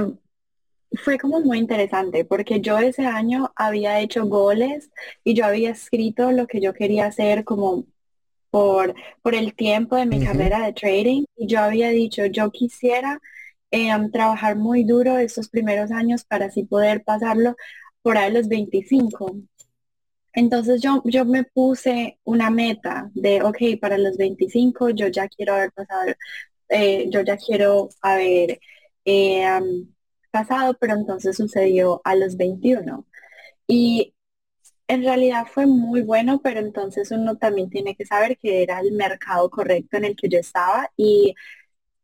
fue 1.03 1.17
como 1.17 1.39
muy 1.39 1.57
interesante 1.57 2.25
porque 2.25 2.61
yo 2.61 2.77
ese 2.77 3.07
año 3.07 3.51
había 3.55 4.01
hecho 4.01 4.27
goles 4.27 4.91
y 5.23 5.33
yo 5.33 5.45
había 5.45 5.71
escrito 5.71 6.31
lo 6.31 6.45
que 6.45 6.61
yo 6.61 6.73
quería 6.75 7.07
hacer 7.07 7.43
como 7.43 7.85
por, 8.51 8.93
por 9.23 9.33
el 9.33 9.55
tiempo 9.55 9.95
de 9.95 10.05
mi 10.05 10.23
carrera 10.23 10.63
de 10.63 10.73
trading 10.73 11.23
y 11.35 11.47
yo 11.47 11.59
había 11.59 11.89
dicho 11.89 12.27
yo 12.27 12.51
quisiera 12.51 13.19
em, 13.71 14.11
trabajar 14.11 14.55
muy 14.57 14.83
duro 14.83 15.17
estos 15.17 15.49
primeros 15.49 15.91
años 15.91 16.25
para 16.25 16.45
así 16.47 16.63
poder 16.63 17.03
pasarlo 17.03 17.55
por 18.01 18.17
ahí 18.17 18.31
los 18.31 18.47
25 18.47 19.35
entonces 20.33 20.81
yo, 20.81 21.01
yo 21.05 21.25
me 21.25 21.43
puse 21.43 22.19
una 22.23 22.49
meta 22.49 23.09
de, 23.13 23.41
ok, 23.41 23.57
para 23.81 23.97
los 23.97 24.17
25 24.17 24.91
yo 24.91 25.07
ya 25.07 25.27
quiero 25.27 25.53
haber 25.55 25.71
pasado, 25.71 26.13
eh, 26.69 27.09
yo 27.09 27.21
ya 27.21 27.37
quiero 27.37 27.89
haber 28.01 28.59
eh, 29.05 29.47
pasado, 30.31 30.75
pero 30.79 30.93
entonces 30.93 31.35
sucedió 31.37 32.01
a 32.03 32.15
los 32.15 32.37
21. 32.37 33.05
Y 33.67 34.13
en 34.87 35.03
realidad 35.03 35.47
fue 35.51 35.65
muy 35.67 36.01
bueno, 36.01 36.41
pero 36.43 36.59
entonces 36.59 37.11
uno 37.11 37.37
también 37.37 37.69
tiene 37.69 37.95
que 37.95 38.05
saber 38.05 38.37
que 38.37 38.63
era 38.63 38.79
el 38.79 38.93
mercado 38.93 39.49
correcto 39.49 39.97
en 39.97 40.05
el 40.05 40.15
que 40.15 40.29
yo 40.29 40.39
estaba 40.39 40.91
y 40.97 41.35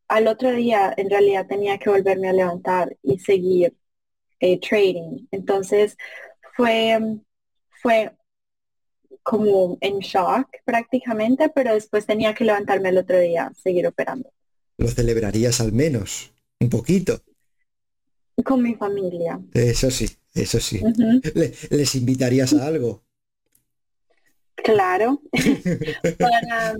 al 0.07 0.27
otro 0.27 0.51
día 0.51 0.93
en 0.97 1.09
realidad 1.09 1.47
tenía 1.47 1.77
que 1.77 1.89
volverme 1.89 2.29
a 2.29 2.33
levantar 2.33 2.95
y 3.01 3.19
seguir 3.19 3.75
eh, 4.39 4.59
trading. 4.59 5.27
Entonces 5.31 5.97
fue 6.55 7.19
fue 7.81 8.11
como 9.23 9.77
en 9.81 9.99
shock 9.99 10.47
prácticamente, 10.65 11.49
pero 11.49 11.73
después 11.73 12.05
tenía 12.05 12.33
que 12.33 12.45
levantarme 12.45 12.89
el 12.89 12.97
otro 12.99 13.19
día, 13.19 13.51
seguir 13.55 13.87
operando. 13.87 14.31
¿Lo 14.77 14.87
celebrarías 14.87 15.61
al 15.61 15.71
menos? 15.71 16.31
Un 16.59 16.69
poquito. 16.69 17.21
Con 18.43 18.61
mi 18.61 18.75
familia. 18.75 19.39
Eso 19.53 19.89
sí, 19.89 20.07
eso 20.33 20.59
sí. 20.59 20.81
¿Les 21.69 21.95
invitarías 21.95 22.53
a 22.53 22.67
algo? 22.67 23.03
Claro. 24.55 25.21
para, 26.19 26.75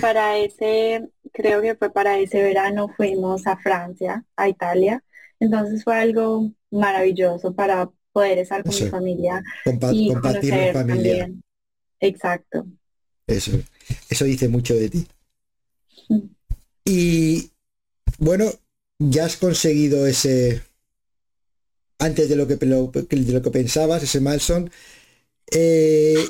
para 0.00 0.38
ese, 0.38 1.08
creo 1.32 1.60
que 1.62 1.74
fue 1.74 1.92
para 1.92 2.18
ese 2.18 2.42
verano 2.42 2.88
fuimos 2.96 3.46
a 3.46 3.56
Francia, 3.56 4.24
a 4.36 4.48
Italia. 4.48 5.02
Entonces 5.40 5.82
fue 5.84 5.96
algo 5.96 6.50
maravilloso 6.70 7.54
para 7.54 7.90
poder 8.12 8.38
estar 8.38 8.62
con 8.62 8.74
mi 8.74 8.88
familia 8.88 9.42
y 9.92 10.08
compartir 10.08 10.12
con 10.12 10.72
familia. 10.72 10.72
También. 10.72 11.42
Exacto. 12.00 12.66
Eso, 13.26 13.52
eso 14.08 14.24
dice 14.24 14.48
mucho 14.48 14.74
de 14.74 14.88
ti. 14.88 15.06
Mm. 16.08 16.20
Y 16.84 17.50
bueno, 18.18 18.46
ya 18.98 19.24
has 19.24 19.36
conseguido 19.36 20.06
ese 20.06 20.62
antes 21.98 22.28
de 22.28 22.36
lo 22.36 22.46
que, 22.48 22.56
de 22.56 23.32
lo 23.32 23.42
que 23.42 23.50
pensabas, 23.50 24.02
ese 24.02 24.20
milestone. 24.20 24.70
Eh, 25.50 26.24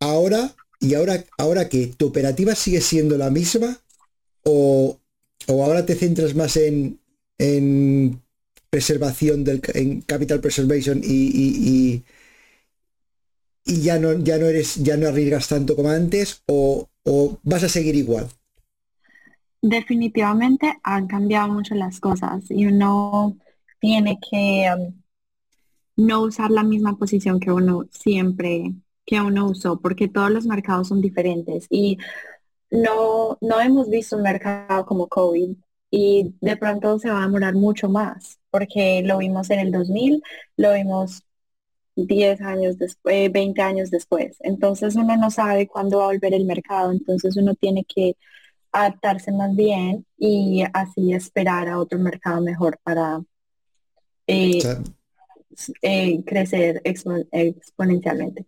ahora, 0.00 0.54
y 0.80 0.94
ahora, 0.94 1.24
ahora 1.38 1.68
que 1.68 1.88
tu 1.88 2.06
operativa 2.06 2.54
sigue 2.54 2.80
siendo 2.80 3.16
la 3.18 3.30
misma, 3.30 3.78
o, 4.44 4.98
o 5.48 5.64
ahora 5.64 5.86
te 5.86 5.94
centras 5.94 6.34
más 6.34 6.56
en, 6.56 7.00
en 7.38 8.20
preservación 8.70 9.44
del 9.44 9.62
en 9.74 10.02
capital 10.02 10.40
preservation 10.40 11.00
y, 11.04 12.04
y 13.64 13.80
ya 13.82 13.98
no, 13.98 14.12
ya 14.18 14.38
no 14.38 14.46
eres, 14.46 14.76
ya 14.76 14.96
no 14.96 15.08
arriesgas 15.08 15.48
tanto 15.48 15.74
como 15.74 15.88
antes 15.90 16.42
o, 16.46 16.88
o 17.04 17.38
vas 17.42 17.64
a 17.64 17.68
seguir 17.68 17.94
igual? 17.96 18.28
Definitivamente 19.62 20.74
han 20.82 21.06
cambiado 21.06 21.48
mucho 21.48 21.74
las 21.74 21.98
cosas 21.98 22.44
y 22.50 22.66
uno 22.66 23.36
tiene 23.80 24.18
que 24.30 24.66
um, 24.76 24.94
no 25.96 26.22
usar 26.22 26.50
la 26.50 26.62
misma 26.62 26.96
posición 26.98 27.40
que 27.40 27.50
uno 27.50 27.86
siempre, 27.90 28.72
que 29.06 29.20
uno 29.20 29.46
usó, 29.46 29.80
porque 29.80 30.08
todos 30.08 30.30
los 30.30 30.46
mercados 30.46 30.88
son 30.88 31.00
diferentes 31.00 31.66
y 31.70 31.98
no, 32.70 33.38
no 33.40 33.60
hemos 33.60 33.88
visto 33.88 34.16
un 34.16 34.22
mercado 34.22 34.84
como 34.86 35.08
COVID 35.08 35.56
y 35.90 36.34
de 36.40 36.56
pronto 36.56 36.98
se 36.98 37.10
va 37.10 37.20
a 37.20 37.26
demorar 37.26 37.54
mucho 37.54 37.88
más, 37.88 38.40
porque 38.50 39.02
lo 39.04 39.18
vimos 39.18 39.50
en 39.50 39.60
el 39.60 39.70
2000, 39.70 40.22
lo 40.56 40.72
vimos 40.72 41.24
10 41.96 42.40
años 42.40 42.78
después, 42.78 43.30
20 43.30 43.62
años 43.62 43.90
después. 43.90 44.36
Entonces 44.40 44.96
uno 44.96 45.16
no 45.16 45.30
sabe 45.30 45.68
cuándo 45.68 45.98
va 45.98 46.04
a 46.04 46.08
volver 46.08 46.34
el 46.34 46.44
mercado, 46.44 46.90
entonces 46.90 47.36
uno 47.36 47.54
tiene 47.54 47.84
que 47.84 48.16
adaptarse 48.72 49.30
más 49.30 49.54
bien 49.54 50.04
y 50.18 50.64
así 50.72 51.12
esperar 51.12 51.68
a 51.68 51.78
otro 51.78 51.98
mercado 52.00 52.40
mejor 52.40 52.78
para 52.82 53.22
eh, 54.26 54.58
eh, 55.82 56.24
crecer 56.24 56.82
exponencialmente. 56.84 58.46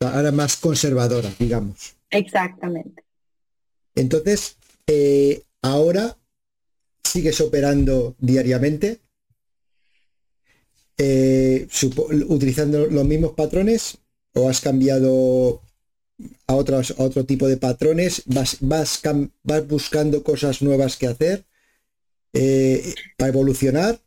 Ahora 0.00 0.30
más 0.30 0.56
conservadora, 0.56 1.30
digamos. 1.38 1.96
Exactamente. 2.10 3.04
Entonces, 3.94 4.56
eh, 4.86 5.42
ahora 5.60 6.16
sigues 7.02 7.40
operando 7.40 8.14
diariamente, 8.18 9.00
utilizando 12.28 12.86
los 12.86 13.04
mismos 13.04 13.32
patrones 13.32 13.98
o 14.34 14.48
has 14.48 14.60
cambiado 14.60 15.62
a, 16.46 16.54
otros, 16.54 16.94
otro 16.98 17.24
tipo 17.24 17.48
de 17.48 17.56
patrones, 17.56 18.22
vas, 18.26 18.58
vas, 18.60 19.00
vas 19.42 19.68
buscando 19.68 20.22
cosas 20.22 20.62
nuevas 20.62 20.96
que 20.96 21.06
hacer 21.06 21.44
eh, 22.32 22.94
para 23.16 23.30
evolucionar. 23.30 24.00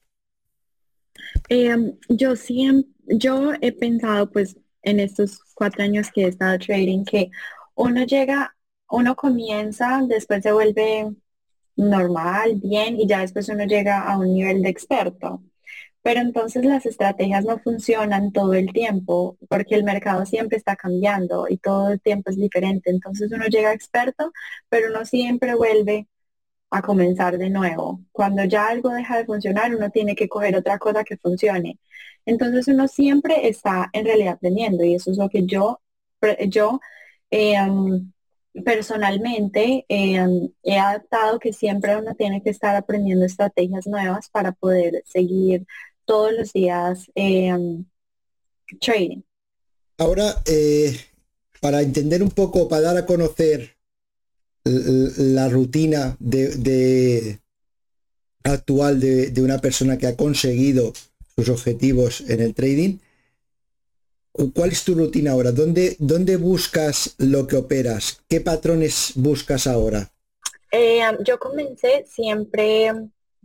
Yo 2.10 2.36
siempre, 2.36 2.91
yo 3.08 3.54
he 3.62 3.71
pensado 3.71 4.30
pues 4.32 4.56
en 4.84 5.00
estos 5.00 5.44
cuatro 5.56 5.84
años 5.84 6.12
que 6.12 6.24
he 6.26 6.28
estado 6.28 6.58
trading 6.60 7.04
que 7.06 7.30
uno 7.76 8.04
llega, 8.06 8.56
uno 8.89 9.15
comienza, 9.15 10.02
después 10.08 10.44
se 10.44 10.52
vuelve 10.52 11.10
normal, 11.76 12.56
bien, 12.63 13.00
y 13.00 13.08
ya 13.08 13.22
después 13.22 13.50
uno 13.50 13.65
llega 13.65 14.02
a 14.02 14.17
un 14.17 14.34
nivel 14.34 14.62
de 14.62 14.70
experto. 14.70 15.41
Pero 16.04 16.20
entonces 16.22 16.65
las 16.65 16.86
estrategias 16.86 17.46
no 17.46 17.60
funcionan 17.60 18.32
todo 18.32 18.54
el 18.56 18.74
tiempo 18.74 19.38
porque 19.50 19.76
el 19.76 19.84
mercado 19.84 20.26
siempre 20.26 20.58
está 20.58 20.76
cambiando 20.76 21.48
y 21.50 21.58
todo 21.58 21.91
el 21.91 22.02
tiempo 22.02 22.32
es 22.32 22.38
diferente. 22.38 22.89
Entonces 22.89 23.32
uno 23.32 23.46
llega 23.48 23.74
experto, 23.74 24.32
pero 24.70 24.89
uno 24.89 25.06
siempre 25.06 25.54
vuelve 25.56 26.08
a 26.71 26.81
comenzar 26.81 27.38
de 27.38 27.49
nuevo. 27.49 28.01
Cuando 28.12 28.43
ya 28.45 28.67
algo 28.67 28.89
deja 28.89 29.17
de 29.17 29.25
funcionar, 29.25 29.75
uno 29.75 29.89
tiene 29.91 30.15
que 30.15 30.29
coger 30.29 30.55
otra 30.55 30.79
cosa 30.79 31.03
que 31.03 31.17
funcione. 31.17 31.77
Entonces 32.25 32.67
uno 32.67 32.88
siempre 32.88 33.47
está 33.47 33.89
en 33.93 34.05
realidad 34.05 34.34
aprendiendo 34.36 34.84
y 34.84 34.95
eso 34.95 35.12
es 35.12 35.17
lo 35.17 35.29
que 35.29 35.45
yo, 35.45 35.81
yo 36.47 36.79
eh, 37.29 37.57
personalmente 38.65 39.86
em, 39.88 40.49
he 40.63 40.77
adaptado 40.77 41.39
que 41.39 41.53
siempre 41.53 41.95
uno 41.97 42.15
tiene 42.15 42.41
que 42.41 42.49
estar 42.49 42.75
aprendiendo 42.75 43.25
estrategias 43.25 43.88
nuevas 43.88 44.29
para 44.29 44.51
poder 44.51 45.03
seguir 45.05 45.65
todos 46.05 46.31
los 46.34 46.53
días 46.53 47.10
em, 47.15 47.86
trading. 48.79 49.21
Ahora, 49.97 50.36
eh, 50.45 50.95
para 51.60 51.81
entender 51.81 52.23
un 52.23 52.31
poco, 52.31 52.67
para 52.67 52.81
dar 52.81 52.97
a 52.97 53.05
conocer 53.05 53.75
la 54.63 55.50
rutina 55.50 56.15
de, 56.19 57.39
actual 58.43 59.00
de, 59.00 59.41
una 59.41 59.60
persona 59.60 59.97
que 59.97 60.08
ha 60.08 60.15
conseguido 60.15 60.93
sus 61.36 61.50
objetivos 61.50 62.21
en 62.21 62.41
el 62.41 62.54
trading, 62.54 62.97
¿cuál 64.54 64.71
es 64.71 64.84
tu 64.84 64.95
rutina 64.95 65.32
ahora? 65.32 65.52
¿Dónde, 65.52 65.95
dónde 66.00 66.38
buscas 66.38 67.15
lo 67.17 67.47
que 67.47 67.58
operas? 67.58 68.21
¿Qué 68.28 68.41
patrones 68.41 69.13
buscas 69.15 69.67
ahora? 69.67 70.12
Eh, 70.71 71.02
yo 71.26 71.39
comencé 71.39 72.06
siempre 72.08 72.91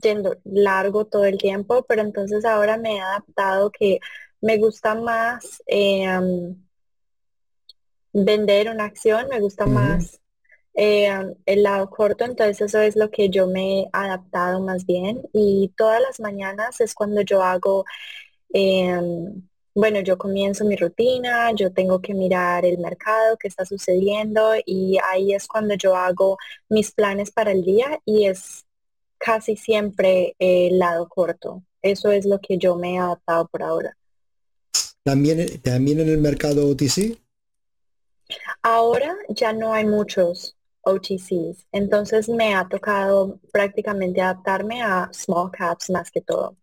yendo 0.00 0.36
largo 0.44 1.06
todo 1.06 1.24
el 1.24 1.38
tiempo, 1.38 1.84
pero 1.88 2.02
entonces 2.02 2.44
ahora 2.44 2.76
me 2.76 2.96
he 2.96 3.00
adaptado 3.00 3.70
que 3.70 3.98
me 4.40 4.58
gusta 4.58 4.94
más 4.94 5.62
em, 5.66 6.54
vender 8.12 8.68
una 8.68 8.84
acción, 8.84 9.28
me 9.28 9.40
gusta 9.40 9.66
más 9.66 10.20
em, 10.76 11.34
el 11.46 11.62
lado 11.62 11.88
corto, 11.88 12.24
entonces 12.24 12.60
eso 12.60 12.80
es 12.80 12.96
lo 12.96 13.10
que 13.10 13.30
yo 13.30 13.46
me 13.46 13.80
he 13.80 13.88
adaptado 13.92 14.60
más 14.60 14.84
bien 14.84 15.22
y 15.32 15.72
todas 15.76 16.02
las 16.02 16.20
mañanas 16.20 16.80
es 16.82 16.94
cuando 16.94 17.22
yo 17.22 17.42
hago, 17.42 17.86
em, 18.52 19.42
bueno, 19.74 20.00
yo 20.00 20.18
comienzo 20.18 20.64
mi 20.66 20.76
rutina, 20.76 21.52
yo 21.54 21.72
tengo 21.72 22.00
que 22.00 22.14
mirar 22.14 22.66
el 22.66 22.78
mercado, 22.78 23.38
qué 23.38 23.48
está 23.48 23.64
sucediendo 23.64 24.52
y 24.66 24.98
ahí 25.10 25.32
es 25.34 25.46
cuando 25.48 25.74
yo 25.74 25.96
hago 25.96 26.38
mis 26.68 26.92
planes 26.92 27.30
para 27.30 27.52
el 27.52 27.62
día 27.64 27.98
y 28.04 28.26
es 28.26 28.66
casi 29.18 29.56
siempre 29.56 30.36
el 30.38 30.78
lado 30.78 31.08
corto. 31.08 31.62
Eso 31.82 32.10
es 32.10 32.26
lo 32.26 32.38
que 32.40 32.58
yo 32.58 32.76
me 32.76 32.94
he 32.94 32.98
adaptado 32.98 33.48
por 33.48 33.62
ahora. 33.62 33.96
¿También, 35.02 35.60
también 35.62 36.00
en 36.00 36.08
el 36.08 36.18
mercado 36.18 36.68
OTC? 36.68 37.16
Ahora 38.62 39.16
ya 39.28 39.52
no 39.52 39.72
hay 39.72 39.86
muchos 39.86 40.55
OTCs, 40.86 41.66
entonces 41.72 42.28
me 42.28 42.54
ha 42.54 42.68
tocado 42.68 43.40
prácticamente 43.52 44.20
adaptarme 44.20 44.82
a 44.82 45.10
small 45.12 45.50
caps 45.50 45.90
más 45.90 46.10
que 46.10 46.20
todo. 46.22 46.56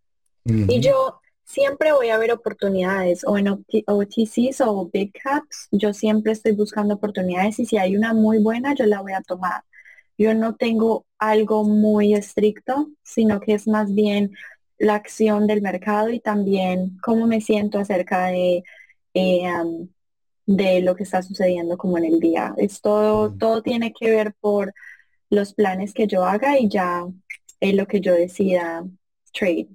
Y 0.45 0.79
yo 0.81 1.19
siempre 1.43 1.91
voy 1.93 2.09
a 2.09 2.17
ver 2.17 2.31
oportunidades 2.31 3.23
o 3.25 3.37
en 3.37 3.49
OTCs 3.49 4.61
o 4.61 4.89
big 4.91 5.13
caps, 5.13 5.67
yo 5.71 5.93
siempre 5.93 6.31
estoy 6.31 6.53
buscando 6.53 6.95
oportunidades 6.95 7.59
y 7.59 7.65
si 7.65 7.77
hay 7.77 7.95
una 7.97 8.13
muy 8.13 8.39
buena, 8.39 8.73
yo 8.75 8.85
la 8.85 9.01
voy 9.01 9.13
a 9.13 9.21
tomar. 9.21 9.63
Yo 10.17 10.33
no 10.33 10.55
tengo 10.55 11.05
algo 11.19 11.63
muy 11.65 12.13
estricto, 12.13 12.89
sino 13.03 13.39
que 13.41 13.53
es 13.55 13.67
más 13.67 13.93
bien 13.93 14.31
la 14.77 14.95
acción 14.95 15.47
del 15.47 15.61
mercado 15.61 16.09
y 16.09 16.19
también 16.19 16.97
cómo 17.03 17.27
me 17.27 17.41
siento 17.41 17.79
acerca 17.79 18.27
de, 18.27 18.63
eh, 19.13 19.43
de 20.45 20.81
lo 20.81 20.95
que 20.95 21.03
está 21.03 21.21
sucediendo 21.21 21.77
como 21.77 21.97
en 21.97 22.05
el 22.05 22.19
día. 22.19 22.53
Es 22.57 22.81
todo, 22.81 23.31
todo 23.31 23.61
tiene 23.61 23.93
que 23.97 24.09
ver 24.09 24.33
por 24.39 24.73
los 25.29 25.53
planes 25.53 25.93
que 25.93 26.07
yo 26.07 26.25
haga 26.25 26.59
y 26.59 26.69
ya 26.69 27.05
es 27.59 27.73
lo 27.73 27.87
que 27.87 28.01
yo 28.01 28.13
decida 28.13 28.85
trade. 29.33 29.69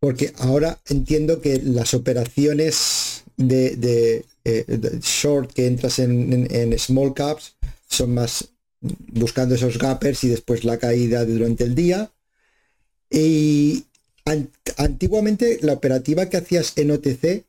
Porque 0.00 0.32
ahora 0.38 0.78
entiendo 0.88 1.40
que 1.40 1.60
las 1.62 1.94
operaciones 1.94 3.24
de, 3.36 4.24
eh, 4.44 5.00
short 5.00 5.52
que 5.52 5.66
entras 5.66 5.98
en, 5.98 6.78
small 6.78 7.14
caps 7.14 7.56
son 7.88 8.14
más 8.14 8.50
buscando 8.80 9.54
esos 9.54 9.78
gappers 9.78 10.24
y 10.24 10.28
después 10.28 10.64
la 10.64 10.78
caída 10.78 11.24
durante 11.24 11.64
el 11.64 11.74
día. 11.74 12.10
Y 13.10 13.84
antiguamente 14.76 15.58
la 15.62 15.72
operativa 15.72 16.28
que 16.28 16.36
hacías 16.36 16.76
en 16.76 16.90
OTC, 16.90 17.44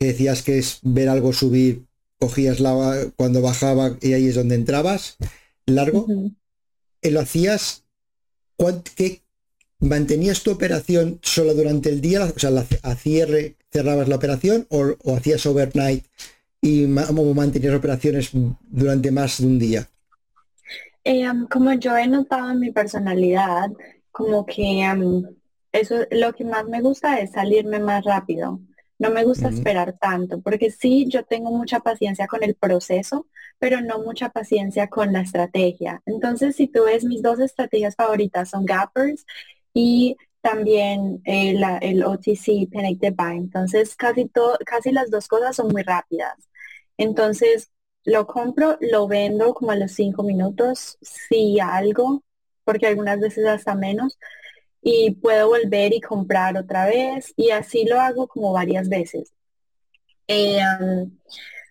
que 0.00 0.06
decías 0.06 0.42
que 0.42 0.58
es 0.58 0.80
ver 0.82 1.10
algo 1.10 1.34
subir, 1.34 1.84
cogías 2.18 2.58
la 2.58 3.12
cuando 3.16 3.42
bajaba 3.42 3.98
y 4.00 4.14
ahí 4.14 4.28
es 4.28 4.34
donde 4.34 4.54
entrabas, 4.54 5.18
largo, 5.66 6.06
eh, 7.02 7.10
lo 7.10 7.20
hacías, 7.20 7.84
que 8.94 9.20
¿mantenías 9.78 10.42
tu 10.42 10.52
operación 10.52 11.18
solo 11.22 11.52
durante 11.52 11.90
el 11.90 12.00
día? 12.00 12.24
O 12.24 12.38
sea, 12.38 12.50
a 12.82 12.94
cierre 12.94 13.56
cerrabas 13.70 14.08
la 14.08 14.16
operación 14.16 14.66
o, 14.70 14.96
hacías 15.14 15.44
overnight 15.44 16.06
y 16.62 16.86
mantenías 16.86 17.74
operaciones 17.74 18.30
durante 18.32 19.10
más 19.10 19.38
de 19.38 19.46
un 19.46 19.58
día? 19.58 19.86
Eh, 21.04 21.26
como 21.50 21.74
yo 21.74 21.94
he 21.96 22.06
notado 22.06 22.50
en 22.50 22.60
mi 22.60 22.70
personalidad, 22.70 23.70
como 24.10 24.46
que 24.46 24.82
eso 25.72 25.94
lo 26.10 26.32
que 26.32 26.44
más 26.44 26.64
me 26.66 26.80
gusta 26.80 27.20
es 27.20 27.32
salirme 27.32 27.78
más 27.80 28.02
rápido. 28.04 28.60
No 29.00 29.10
me 29.10 29.24
gusta 29.24 29.48
esperar 29.48 29.96
tanto, 29.98 30.42
porque 30.42 30.70
sí, 30.70 31.06
yo 31.08 31.24
tengo 31.24 31.50
mucha 31.50 31.80
paciencia 31.80 32.26
con 32.26 32.42
el 32.44 32.54
proceso, 32.54 33.26
pero 33.58 33.80
no 33.80 34.00
mucha 34.00 34.28
paciencia 34.28 34.88
con 34.88 35.14
la 35.14 35.22
estrategia. 35.22 36.02
Entonces, 36.04 36.56
si 36.56 36.68
tú 36.68 36.84
ves, 36.84 37.04
mis 37.04 37.22
dos 37.22 37.40
estrategias 37.40 37.96
favoritas 37.96 38.50
son 38.50 38.66
Gappers 38.66 39.24
y 39.72 40.16
también 40.42 41.22
eh, 41.24 41.54
el 41.80 42.04
OTC 42.04 42.68
the 43.00 43.10
Buy. 43.10 43.38
Entonces, 43.38 43.96
casi, 43.96 44.26
todo, 44.28 44.58
casi 44.66 44.92
las 44.92 45.10
dos 45.10 45.28
cosas 45.28 45.56
son 45.56 45.68
muy 45.68 45.82
rápidas. 45.82 46.34
Entonces, 46.98 47.70
lo 48.04 48.26
compro, 48.26 48.76
lo 48.82 49.08
vendo 49.08 49.54
como 49.54 49.70
a 49.72 49.76
los 49.76 49.92
cinco 49.92 50.22
minutos, 50.22 50.98
si 51.00 51.58
algo, 51.58 52.22
porque 52.64 52.86
algunas 52.86 53.18
veces 53.18 53.46
hasta 53.46 53.74
menos, 53.74 54.18
y 54.82 55.12
puedo 55.12 55.48
volver 55.48 55.92
y 55.92 56.00
comprar 56.00 56.56
otra 56.56 56.86
vez, 56.86 57.32
y 57.36 57.50
así 57.50 57.84
lo 57.84 58.00
hago 58.00 58.26
como 58.28 58.52
varias 58.52 58.88
veces. 58.88 59.32
eh, 60.28 60.60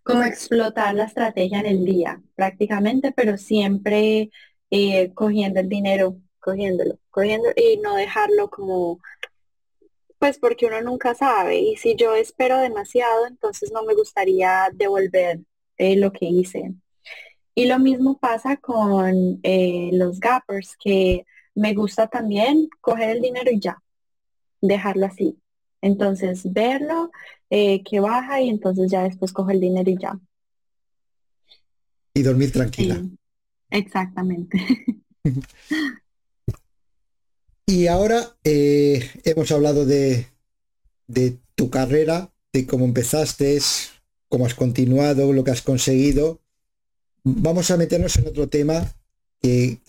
como 0.03 0.23
explotar 0.23 0.95
la 0.95 1.05
estrategia 1.05 1.59
en 1.59 1.65
el 1.67 1.85
día, 1.85 2.21
prácticamente, 2.35 3.11
pero 3.11 3.37
siempre 3.37 4.31
eh, 4.71 5.13
cogiendo 5.13 5.59
el 5.59 5.69
dinero, 5.69 6.17
cogiéndolo, 6.39 6.99
cogiendo 7.11 7.49
y 7.55 7.77
no 7.77 7.95
dejarlo 7.95 8.49
como, 8.49 8.99
pues 10.17 10.39
porque 10.39 10.65
uno 10.65 10.81
nunca 10.81 11.15
sabe. 11.15 11.59
Y 11.59 11.75
si 11.77 11.95
yo 11.95 12.15
espero 12.15 12.57
demasiado, 12.59 13.27
entonces 13.27 13.71
no 13.71 13.83
me 13.83 13.93
gustaría 13.95 14.69
devolver 14.73 15.39
eh, 15.77 15.95
lo 15.95 16.11
que 16.11 16.25
hice. 16.25 16.73
Y 17.55 17.65
lo 17.65 17.77
mismo 17.79 18.17
pasa 18.19 18.57
con 18.57 19.41
los 19.43 20.19
gappers, 20.19 20.75
que 20.77 21.25
me 21.55 21.73
gusta 21.73 22.07
también 22.07 22.69
coger 22.81 23.09
el 23.09 23.21
dinero 23.21 23.51
y 23.51 23.59
ya, 23.59 23.81
dejarlo 24.61 25.05
así. 25.05 25.37
Entonces 25.81 26.51
verlo, 26.51 27.11
eh, 27.49 27.83
que 27.83 27.99
baja 27.99 28.41
y 28.41 28.49
entonces 28.49 28.91
ya 28.91 29.03
después 29.03 29.31
cojo 29.31 29.51
el 29.51 29.59
dinero 29.59 29.89
y 29.89 29.97
ya. 29.97 30.19
Y 32.13 32.21
dormir 32.21 32.51
tranquila. 32.51 33.01
exactamente. 33.69 34.59
y 37.65 37.87
ahora 37.87 38.35
eh, 38.43 39.09
hemos 39.23 39.51
hablado 39.51 39.85
de, 39.85 40.27
de 41.07 41.37
tu 41.55 41.69
carrera, 41.69 42.31
de 42.51 42.65
cómo 42.65 42.85
empezaste, 42.85 43.59
cómo 44.27 44.45
has 44.45 44.55
continuado, 44.55 45.31
lo 45.31 45.43
que 45.43 45.51
has 45.51 45.61
conseguido 45.61 46.41
vamos 47.23 47.71
a 47.71 47.77
meternos 47.77 48.15
en 48.17 48.27
otro 48.27 48.47
tema 48.49 48.93
que, 49.41 49.79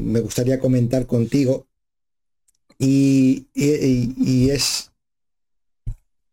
me 0.00 0.20
gustaría 0.20 0.58
comentar 0.58 1.06
contigo. 1.06 1.66
Y, 2.78 3.46
es 3.54 4.90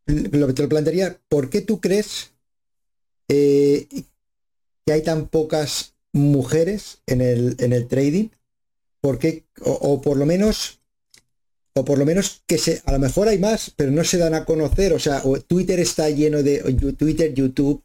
lo 0.06 0.48
que 0.48 0.54
te 0.54 0.62
lo 0.62 0.70
plantearía, 0.70 1.20
¿por 1.28 1.50
qué 1.50 1.62
tú 1.62 1.82
crees 1.82 2.32
eh, 3.28 3.88
que 4.86 4.94
hay 4.94 5.02
tan 5.02 5.28
pocas 5.28 5.96
mujeres 6.14 7.00
en 7.08 7.22
el, 7.22 7.56
en 7.60 7.74
el 7.74 7.88
trading? 7.88 8.30
¿Por 9.02 9.20
o, 9.62 10.02
por 10.02 10.18
lo 10.18 10.26
menos, 10.26 10.80
o 11.74 11.86
por 11.86 12.00
lo 12.00 12.06
menos 12.06 12.44
que 12.48 12.58
se, 12.58 12.82
a 12.86 12.92
lo 12.92 13.00
mejor 13.00 13.28
hay 13.28 13.38
más, 13.38 13.72
pero 13.76 13.92
no 13.92 14.04
se 14.04 14.18
dan 14.18 14.34
a 14.34 14.46
conocer. 14.46 14.94
O 14.94 15.00
sea, 15.00 15.22
Twitter 15.48 15.80
está 15.80 16.10
lleno 16.10 16.42
de 16.42 16.60
Twitter, 16.98 17.34
YouTube, 17.34 17.84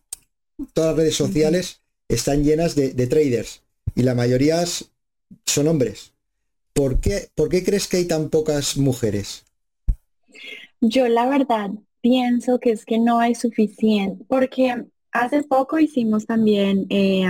todas 0.72 0.90
las 0.90 0.96
redes 0.98 1.16
sociales 1.16 1.80
están 2.08 2.42
llenas 2.42 2.74
de, 2.74 3.06
traders 3.06 3.62
y 3.94 4.02
la 4.02 4.14
mayoría 4.14 4.64
son 5.46 5.68
hombres. 5.68 6.12
¿Por 6.72 7.00
qué, 7.00 7.28
¿Por 7.34 7.48
qué 7.48 7.64
crees 7.64 7.88
que 7.88 7.98
hay 7.98 8.04
tan 8.06 8.30
pocas 8.30 8.76
mujeres? 8.76 9.44
Yo 10.80 11.08
la 11.08 11.28
verdad 11.28 11.70
pienso 12.00 12.58
que 12.58 12.70
es 12.70 12.84
que 12.84 12.98
no 12.98 13.18
hay 13.20 13.34
suficiente, 13.34 14.24
porque 14.28 14.86
hace 15.12 15.42
poco 15.42 15.78
hicimos 15.78 16.26
también 16.26 16.86
eh, 16.88 17.26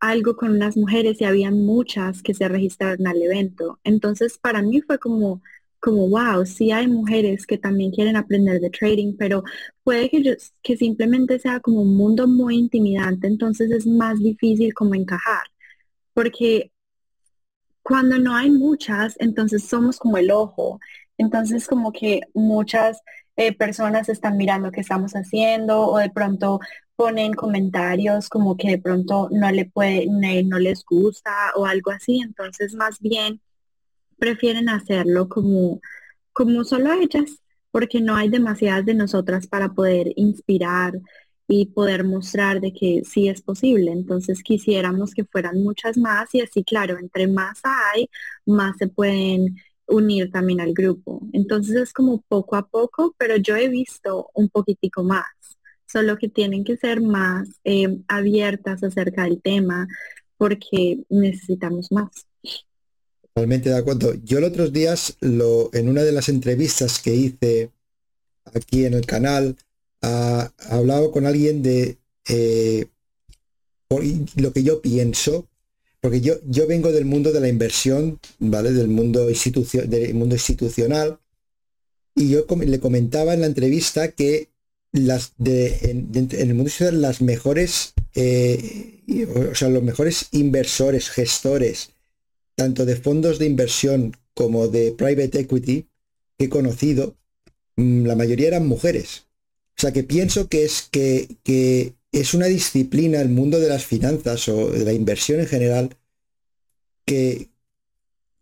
algo 0.00 0.36
con 0.36 0.52
unas 0.52 0.76
mujeres 0.76 1.20
y 1.20 1.24
había 1.24 1.50
muchas 1.50 2.22
que 2.22 2.34
se 2.34 2.48
registraron 2.48 3.06
al 3.06 3.22
evento. 3.22 3.78
Entonces 3.84 4.38
para 4.38 4.62
mí 4.62 4.80
fue 4.80 4.98
como, 4.98 5.40
como, 5.80 6.08
wow, 6.08 6.44
sí 6.46 6.72
hay 6.72 6.88
mujeres 6.88 7.46
que 7.46 7.58
también 7.58 7.90
quieren 7.92 8.16
aprender 8.16 8.60
de 8.60 8.70
trading, 8.70 9.16
pero 9.18 9.44
puede 9.82 10.10
que, 10.10 10.36
que 10.62 10.76
simplemente 10.76 11.38
sea 11.38 11.60
como 11.60 11.82
un 11.82 11.96
mundo 11.96 12.26
muy 12.26 12.56
intimidante, 12.56 13.26
entonces 13.26 13.70
es 13.70 13.86
más 13.86 14.18
difícil 14.18 14.74
como 14.74 14.94
encajar, 14.94 15.42
porque 16.14 16.72
cuando 17.82 18.18
no 18.18 18.34
hay 18.34 18.50
muchas, 18.50 19.16
entonces 19.18 19.64
somos 19.64 19.98
como 19.98 20.16
el 20.16 20.30
ojo, 20.30 20.80
entonces 21.18 21.68
como 21.68 21.92
que 21.92 22.22
muchas 22.32 23.02
eh, 23.36 23.54
personas 23.54 24.08
están 24.08 24.36
mirando 24.36 24.70
qué 24.70 24.80
estamos 24.80 25.12
haciendo 25.12 25.88
o 25.88 25.98
de 25.98 26.10
pronto 26.10 26.60
ponen 26.96 27.34
comentarios 27.34 28.28
como 28.28 28.56
que 28.56 28.70
de 28.70 28.78
pronto 28.78 29.28
no 29.30 29.50
le 29.50 29.66
puede, 29.66 30.06
no 30.44 30.58
les 30.58 30.84
gusta 30.84 31.30
o 31.56 31.66
algo 31.66 31.90
así, 31.90 32.20
entonces 32.20 32.74
más 32.74 33.00
bien 33.00 33.40
prefieren 34.18 34.68
hacerlo 34.68 35.28
como, 35.28 35.80
como 36.32 36.64
solo 36.64 36.92
ellas, 36.92 37.42
porque 37.70 38.00
no 38.00 38.16
hay 38.16 38.28
demasiadas 38.28 38.86
de 38.86 38.94
nosotras 38.94 39.46
para 39.48 39.70
poder 39.70 40.12
inspirar 40.16 40.94
y 41.48 41.66
poder 41.66 42.04
mostrar 42.04 42.60
de 42.60 42.72
que 42.72 43.02
sí 43.04 43.28
es 43.28 43.42
posible. 43.42 43.92
Entonces 43.92 44.42
quisiéramos 44.42 45.14
que 45.14 45.24
fueran 45.24 45.62
muchas 45.62 45.96
más 45.96 46.34
y 46.34 46.40
así, 46.40 46.64
claro, 46.64 46.98
entre 46.98 47.28
más 47.28 47.60
hay, 47.62 48.08
más 48.46 48.76
se 48.78 48.88
pueden 48.88 49.56
unir 49.86 50.30
también 50.30 50.60
al 50.60 50.72
grupo. 50.72 51.20
Entonces 51.32 51.76
es 51.76 51.92
como 51.92 52.22
poco 52.28 52.56
a 52.56 52.66
poco, 52.66 53.14
pero 53.18 53.36
yo 53.36 53.56
he 53.56 53.68
visto 53.68 54.30
un 54.34 54.48
poquitico 54.48 55.04
más, 55.04 55.26
solo 55.86 56.16
que 56.16 56.28
tienen 56.28 56.64
que 56.64 56.76
ser 56.76 57.00
más 57.00 57.48
eh, 57.64 57.98
abiertas 58.08 58.82
acerca 58.82 59.24
del 59.24 59.40
tema 59.42 59.86
porque 60.36 61.04
necesitamos 61.10 61.92
más. 61.92 62.26
Totalmente 63.34 63.68
de 63.68 63.76
acuerdo. 63.76 64.14
Yo 64.22 64.40
los 64.40 64.50
otros 64.50 64.72
días, 64.72 65.16
lo, 65.20 65.70
en 65.74 65.88
una 65.88 66.02
de 66.02 66.12
las 66.12 66.28
entrevistas 66.28 67.00
que 67.00 67.14
hice 67.14 67.70
aquí 68.54 68.84
en 68.84 68.94
el 68.94 69.06
canal, 69.06 69.56
ha, 70.04 70.52
hablado 70.68 71.10
con 71.10 71.26
alguien 71.26 71.62
de 71.62 71.98
eh, 72.28 72.86
lo 74.36 74.52
que 74.52 74.62
yo 74.62 74.82
pienso, 74.82 75.48
porque 76.00 76.20
yo, 76.20 76.34
yo 76.46 76.66
vengo 76.66 76.92
del 76.92 77.04
mundo 77.04 77.32
de 77.32 77.40
la 77.40 77.48
inversión, 77.48 78.20
¿vale? 78.38 78.72
Del 78.72 78.88
mundo, 78.88 79.26
del 79.26 80.14
mundo 80.14 80.34
institucional, 80.34 81.18
y 82.14 82.28
yo 82.28 82.46
le 82.66 82.80
comentaba 82.80 83.34
en 83.34 83.40
la 83.40 83.46
entrevista 83.46 84.12
que 84.12 84.50
las 84.92 85.32
de, 85.38 85.78
en, 85.82 86.10
el 86.14 86.54
mundo 86.54 86.64
institucional 86.64 87.02
las 87.02 87.20
mejores, 87.20 87.94
eh, 88.14 89.02
o 89.50 89.54
sea, 89.54 89.68
los 89.68 89.82
mejores 89.82 90.28
inversores, 90.32 91.08
gestores, 91.08 91.90
tanto 92.54 92.84
de 92.84 92.96
fondos 92.96 93.38
de 93.38 93.46
inversión 93.46 94.16
como 94.34 94.68
de 94.68 94.92
private 94.92 95.40
equity 95.40 95.88
que 96.38 96.46
he 96.46 96.48
conocido, 96.48 97.16
mm, 97.76 98.06
la 98.06 98.14
mayoría 98.14 98.48
eran 98.48 98.66
mujeres. 98.66 99.24
O 99.76 99.80
sea 99.80 99.92
que 99.92 100.04
pienso 100.04 100.48
que 100.48 100.64
es 100.64 100.88
que, 100.90 101.94
es 102.12 102.34
una 102.34 102.46
disciplina, 102.46 103.20
el 103.20 103.28
mundo 103.28 103.58
de 103.58 103.68
las 103.68 103.84
finanzas 103.84 104.48
o 104.48 104.70
de 104.70 104.84
la 104.84 104.92
inversión 104.92 105.40
en 105.40 105.46
general, 105.46 105.96
que, 107.04 107.48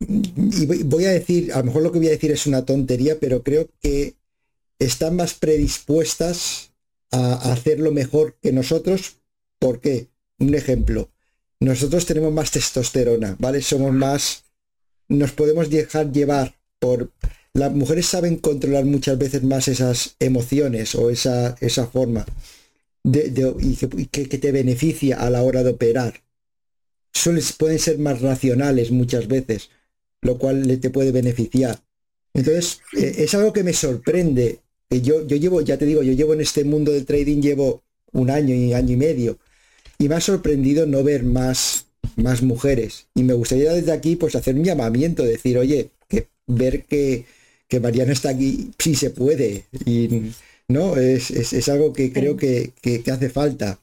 y 0.01 0.67
voy 0.85 1.05
a 1.07 1.11
decir, 1.11 1.53
a 1.53 1.59
lo 1.59 1.65
mejor 1.65 1.83
lo 1.83 1.93
que 1.93 1.99
voy 1.99 2.09
a 2.09 2.13
decir 2.19 2.31
es 2.31 2.47
una 2.47 2.65
tontería, 2.67 3.19
pero 3.19 3.43
creo 3.43 3.69
que 3.81 4.15
están 4.79 5.17
más 5.17 5.35
predispuestas 5.35 6.73
a 7.11 7.53
hacerlo 7.53 7.93
mejor 7.93 8.37
que 8.43 8.53
nosotros. 8.53 9.17
¿Por 9.59 9.81
qué? 9.81 10.09
Un 10.39 10.55
ejemplo 10.55 11.09
nosotros 11.63 12.07
tenemos 12.07 12.33
más 12.33 12.51
testosterona, 12.51 13.37
¿vale? 13.39 13.63
Somos 13.63 13.93
más, 13.93 14.45
nos 15.09 15.33
podemos 15.33 15.71
dejar 15.71 16.11
llevar 16.13 16.55
por... 16.79 17.11
Las 17.55 17.73
mujeres 17.75 18.07
saben 18.07 18.37
controlar 18.37 18.85
muchas 18.85 19.19
veces 19.19 19.43
más 19.43 19.69
esas 19.69 20.17
emociones 20.19 20.95
o 20.95 21.11
esa, 21.11 21.57
esa 21.61 21.87
forma 21.87 22.25
de, 23.05 24.09
que, 24.11 24.27
te 24.27 24.53
beneficia 24.53 25.21
a 25.21 25.29
la 25.31 25.43
hora 25.43 25.63
de 25.63 25.71
operar. 25.71 26.23
Suelen, 27.13 27.45
pueden 27.59 27.79
ser 27.79 27.99
más 27.99 28.23
racionales 28.23 28.91
muchas 28.91 29.29
veces, 29.29 29.71
lo 30.23 30.39
cual 30.39 30.67
le 30.67 30.79
te 30.79 30.91
puede 30.91 31.13
beneficiar. 31.13 31.79
Entonces, 32.33 32.81
eh, 32.97 33.17
es 33.19 33.35
algo 33.35 33.53
que 33.53 33.65
me 33.65 33.75
sorprende. 33.75 34.61
Yo, 34.89 35.27
yo 35.27 35.37
llevo, 35.37 35.61
ya 35.61 35.77
te 35.77 35.85
digo, 35.85 36.03
yo 36.03 36.15
llevo 36.15 36.33
en 36.33 36.41
este 36.41 36.65
mundo 36.65 36.93
del 36.93 37.05
trading, 37.05 37.43
llevo 37.43 37.83
un 38.13 38.31
año 38.31 38.55
y 38.55 38.73
año 38.73 38.95
y 38.95 38.97
medio 38.97 39.39
y 40.03 40.09
me 40.09 40.17
ha 40.17 40.21
sorprendido 40.21 40.85
no 40.85 41.05
ver 41.05 41.23
más, 41.23 41.87
más 42.17 42.43
mujeres. 42.43 43.07
Y 43.15 43.23
me 43.23 43.35
gustaría 43.35 43.73
desde 43.73 43.93
aquí 43.93 44.17
pues 44.17 44.35
hacer 44.35 44.57
un 44.57 44.65
llamamiento, 44.65 45.23
decir, 45.23 45.59
oye, 45.59 45.91
que 46.09 46.27
ver 46.49 46.85
que, 46.85 47.25
que 47.73 47.81
Mariana 47.81 48.13
está 48.13 48.29
aquí, 48.29 48.71
sí 48.79 48.95
se 48.95 49.09
puede. 49.09 49.65
Y 49.87 50.31
no, 50.69 50.95
es, 50.99 51.69
algo 51.71 51.95
que 51.95 52.13
creo 52.13 52.37
que, 52.37 52.75
hace 53.11 53.31
falta. 53.31 53.79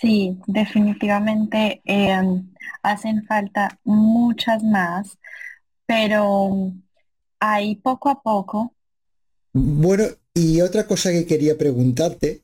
Sí, 0.00 0.38
definitivamente 0.46 1.82
em, 1.84 2.50
hacen 2.82 3.26
falta 3.26 3.78
muchas 3.84 4.62
más, 4.62 5.18
pero 5.84 6.72
ahí 7.40 7.76
poco 7.76 8.08
a 8.08 8.22
poco. 8.22 8.72
Bueno, 9.52 10.04
y 10.32 10.62
otra 10.62 10.86
cosa 10.86 11.12
que 11.12 11.26
quería 11.26 11.58
preguntarte 11.58 12.40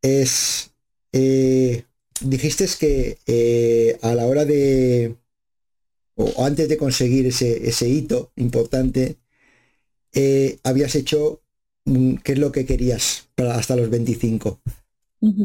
es, 0.00 0.70
eh, 1.10 1.82
dijiste 2.20 2.68
que 2.78 3.18
eh, 3.26 3.98
a 4.00 4.14
la 4.14 4.26
hora 4.26 4.44
de, 4.44 5.16
o 6.14 6.44
antes 6.44 6.68
de 6.68 6.76
conseguir 6.76 7.26
ese, 7.26 7.68
ese 7.68 7.88
hito 7.88 8.30
importante, 8.36 9.18
eh, 10.14 10.58
habías 10.62 10.94
hecho 10.94 11.40
qué 12.22 12.32
es 12.32 12.38
lo 12.38 12.52
que 12.52 12.64
querías 12.64 13.28
para 13.34 13.56
hasta 13.56 13.76
los 13.76 13.90
25. 13.90 14.60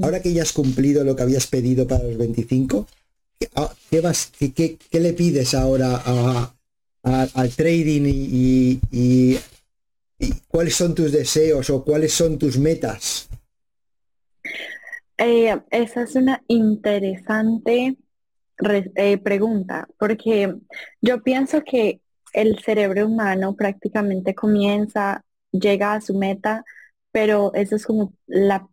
Ahora 0.02 0.22
que 0.22 0.34
ya 0.34 0.44
has 0.44 0.52
cumplido 0.52 1.06
lo 1.06 1.16
que 1.16 1.24
habías 1.24 1.48
pedido 1.48 1.88
para 1.88 2.04
los 2.04 2.18
25, 2.18 2.86
ah, 3.56 3.74
¿qué, 3.90 4.02
vas, 4.02 4.30
qué, 4.38 4.78
le 4.92 5.14
pides 5.14 5.54
ahora 5.54 6.54
al 7.04 7.50
trading 7.56 8.04
y, 8.06 8.80
y, 8.92 9.40
cuáles 10.50 10.76
son 10.76 10.94
tus 10.94 11.14
deseos 11.14 11.70
o 11.70 11.82
cuáles 11.82 12.12
son 12.12 12.38
tus 12.38 12.58
metas 12.58 13.30
Eh, 15.18 15.58
esa 15.72 16.04
es 16.04 16.16
una 16.16 16.44
interesante 16.48 17.96
eh, 18.96 19.18
pregunta, 19.18 19.88
porque 19.98 20.56
yo 21.02 21.24
pienso 21.24 21.64
que 21.64 22.02
el 22.34 22.60
cerebro 22.60 23.08
humano 23.08 23.56
prácticamente 23.56 24.36
comienza, 24.36 25.24
llega 25.52 25.94
a 25.94 26.02
su 26.02 26.16
meta, 26.16 26.64
pero 27.12 27.54
eso 27.54 27.76
es 27.76 27.86
como 27.86 28.14
la, 28.28 28.68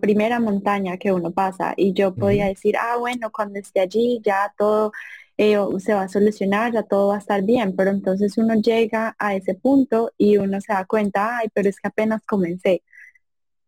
primera 0.00 0.40
montaña 0.40 0.98
que 0.98 1.12
uno 1.12 1.32
pasa. 1.32 1.74
Y 1.76 1.94
yo 1.94 2.14
podía 2.14 2.46
decir, 2.46 2.76
ah, 2.78 2.96
bueno, 2.98 3.30
cuando 3.32 3.58
esté 3.58 3.80
allí 3.80 4.20
ya 4.24 4.52
todo 4.58 4.92
eh, 5.38 5.56
se 5.78 5.94
va 5.94 6.02
a 6.02 6.08
solucionar, 6.08 6.72
ya 6.72 6.82
todo 6.82 7.08
va 7.08 7.16
a 7.16 7.18
estar 7.18 7.42
bien, 7.42 7.74
pero 7.76 7.90
entonces 7.90 8.36
uno 8.38 8.54
llega 8.56 9.16
a 9.18 9.34
ese 9.34 9.54
punto 9.54 10.12
y 10.18 10.36
uno 10.36 10.60
se 10.60 10.72
da 10.74 10.84
cuenta, 10.84 11.38
ay, 11.38 11.48
pero 11.54 11.68
es 11.68 11.80
que 11.80 11.88
apenas 11.88 12.22
comencé 12.26 12.82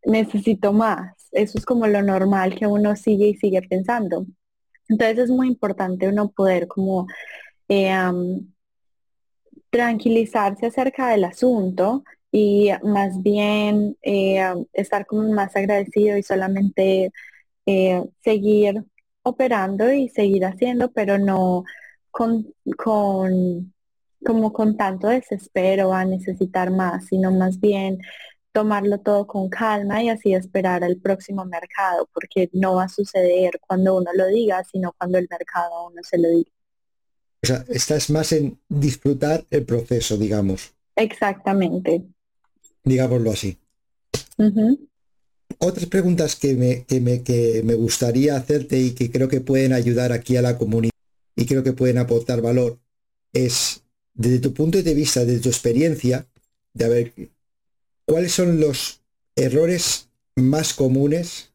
necesito 0.05 0.73
más. 0.73 1.15
Eso 1.33 1.59
es 1.59 1.65
como 1.67 1.87
lo 1.87 2.03
normal 2.03 2.55
que 2.55 2.67
uno 2.67 2.97
sigue 2.97 3.29
y 3.29 3.35
sigue 3.37 3.63
pensando. 3.63 4.27
Entonces 4.89 5.19
es 5.19 5.31
muy 5.31 5.49
importante 5.49 6.09
uno 6.09 6.31
poder 6.31 6.69
como 6.69 7.07
eh, 7.69 7.93
tranquilizarse 9.73 10.67
acerca 10.67 11.09
del 11.09 11.25
asunto 11.25 12.05
y 12.31 12.71
más 12.85 13.23
bien 13.23 13.97
eh, 14.03 14.43
estar 14.75 15.07
como 15.07 15.33
más 15.33 15.57
agradecido 15.57 16.19
y 16.19 16.23
solamente 16.23 17.11
eh, 17.67 18.05
seguir 18.23 18.85
operando 19.23 19.93
y 19.93 20.09
seguir 20.11 20.45
haciendo, 20.47 20.93
pero 20.93 21.19
no 21.19 21.65
con, 22.11 22.55
con 22.77 23.73
como 24.25 24.53
con 24.53 24.77
tanto 24.77 25.09
desespero 25.09 25.93
a 25.93 26.05
necesitar 26.05 26.71
más, 26.71 27.07
sino 27.07 27.33
más 27.33 27.61
bien 27.61 27.99
tomarlo 28.53 28.99
todo 29.01 29.27
con 29.27 29.49
calma 29.49 30.03
y 30.03 30.11
así 30.11 30.35
esperar 30.35 30.85
al 30.85 30.99
próximo 30.99 31.45
mercado, 31.47 32.09
porque 32.15 32.51
no 32.53 32.77
va 32.77 32.85
a 32.85 32.89
suceder 32.89 33.61
cuando 33.67 33.97
uno 33.97 34.11
lo 34.15 34.27
diga, 34.29 34.63
sino 34.65 34.93
cuando 34.99 35.19
el 35.19 35.29
mercado 35.31 35.75
a 35.75 35.87
uno 35.89 36.03
se 36.05 36.19
lo 36.19 36.29
diga. 36.29 36.53
O 37.43 37.47
sea, 37.47 37.65
estás 37.69 38.11
más 38.11 38.33
en 38.33 38.59
disfrutar 38.69 39.45
el 39.51 39.65
proceso, 39.65 40.17
digamos. 40.17 40.73
Exactamente. 40.95 42.03
Digámoslo 42.85 43.33
así. 43.33 43.59
Otras 45.59 45.87
preguntas 45.87 46.37
que 46.37 46.55
me, 46.55 46.85
que, 46.85 47.01
me, 47.01 47.23
que 47.23 47.63
me 47.65 47.75
gustaría 47.75 48.37
hacerte 48.37 48.79
y 48.79 48.93
que 48.93 49.11
creo 49.11 49.29
que 49.29 49.41
pueden 49.41 49.73
ayudar 49.73 50.13
aquí 50.13 50.37
a 50.37 50.43
la 50.43 50.57
comunidad 50.57 50.93
y 51.37 51.47
creo 51.47 51.63
que 51.63 51.73
pueden 51.73 51.99
aportar 51.99 52.41
valor 52.41 52.79
es, 53.33 53.83
desde 54.15 54.39
tu 54.39 54.53
punto 54.53 54.83
de 54.83 54.95
vista, 54.95 55.25
desde 55.25 55.43
tu 55.43 55.49
experiencia, 55.49 56.27
de 56.75 56.85
haber 56.85 57.13
¿cuáles 58.07 58.33
son 58.33 58.61
los 58.61 59.01
errores 59.37 60.09
más 60.37 60.75
comunes 60.75 61.53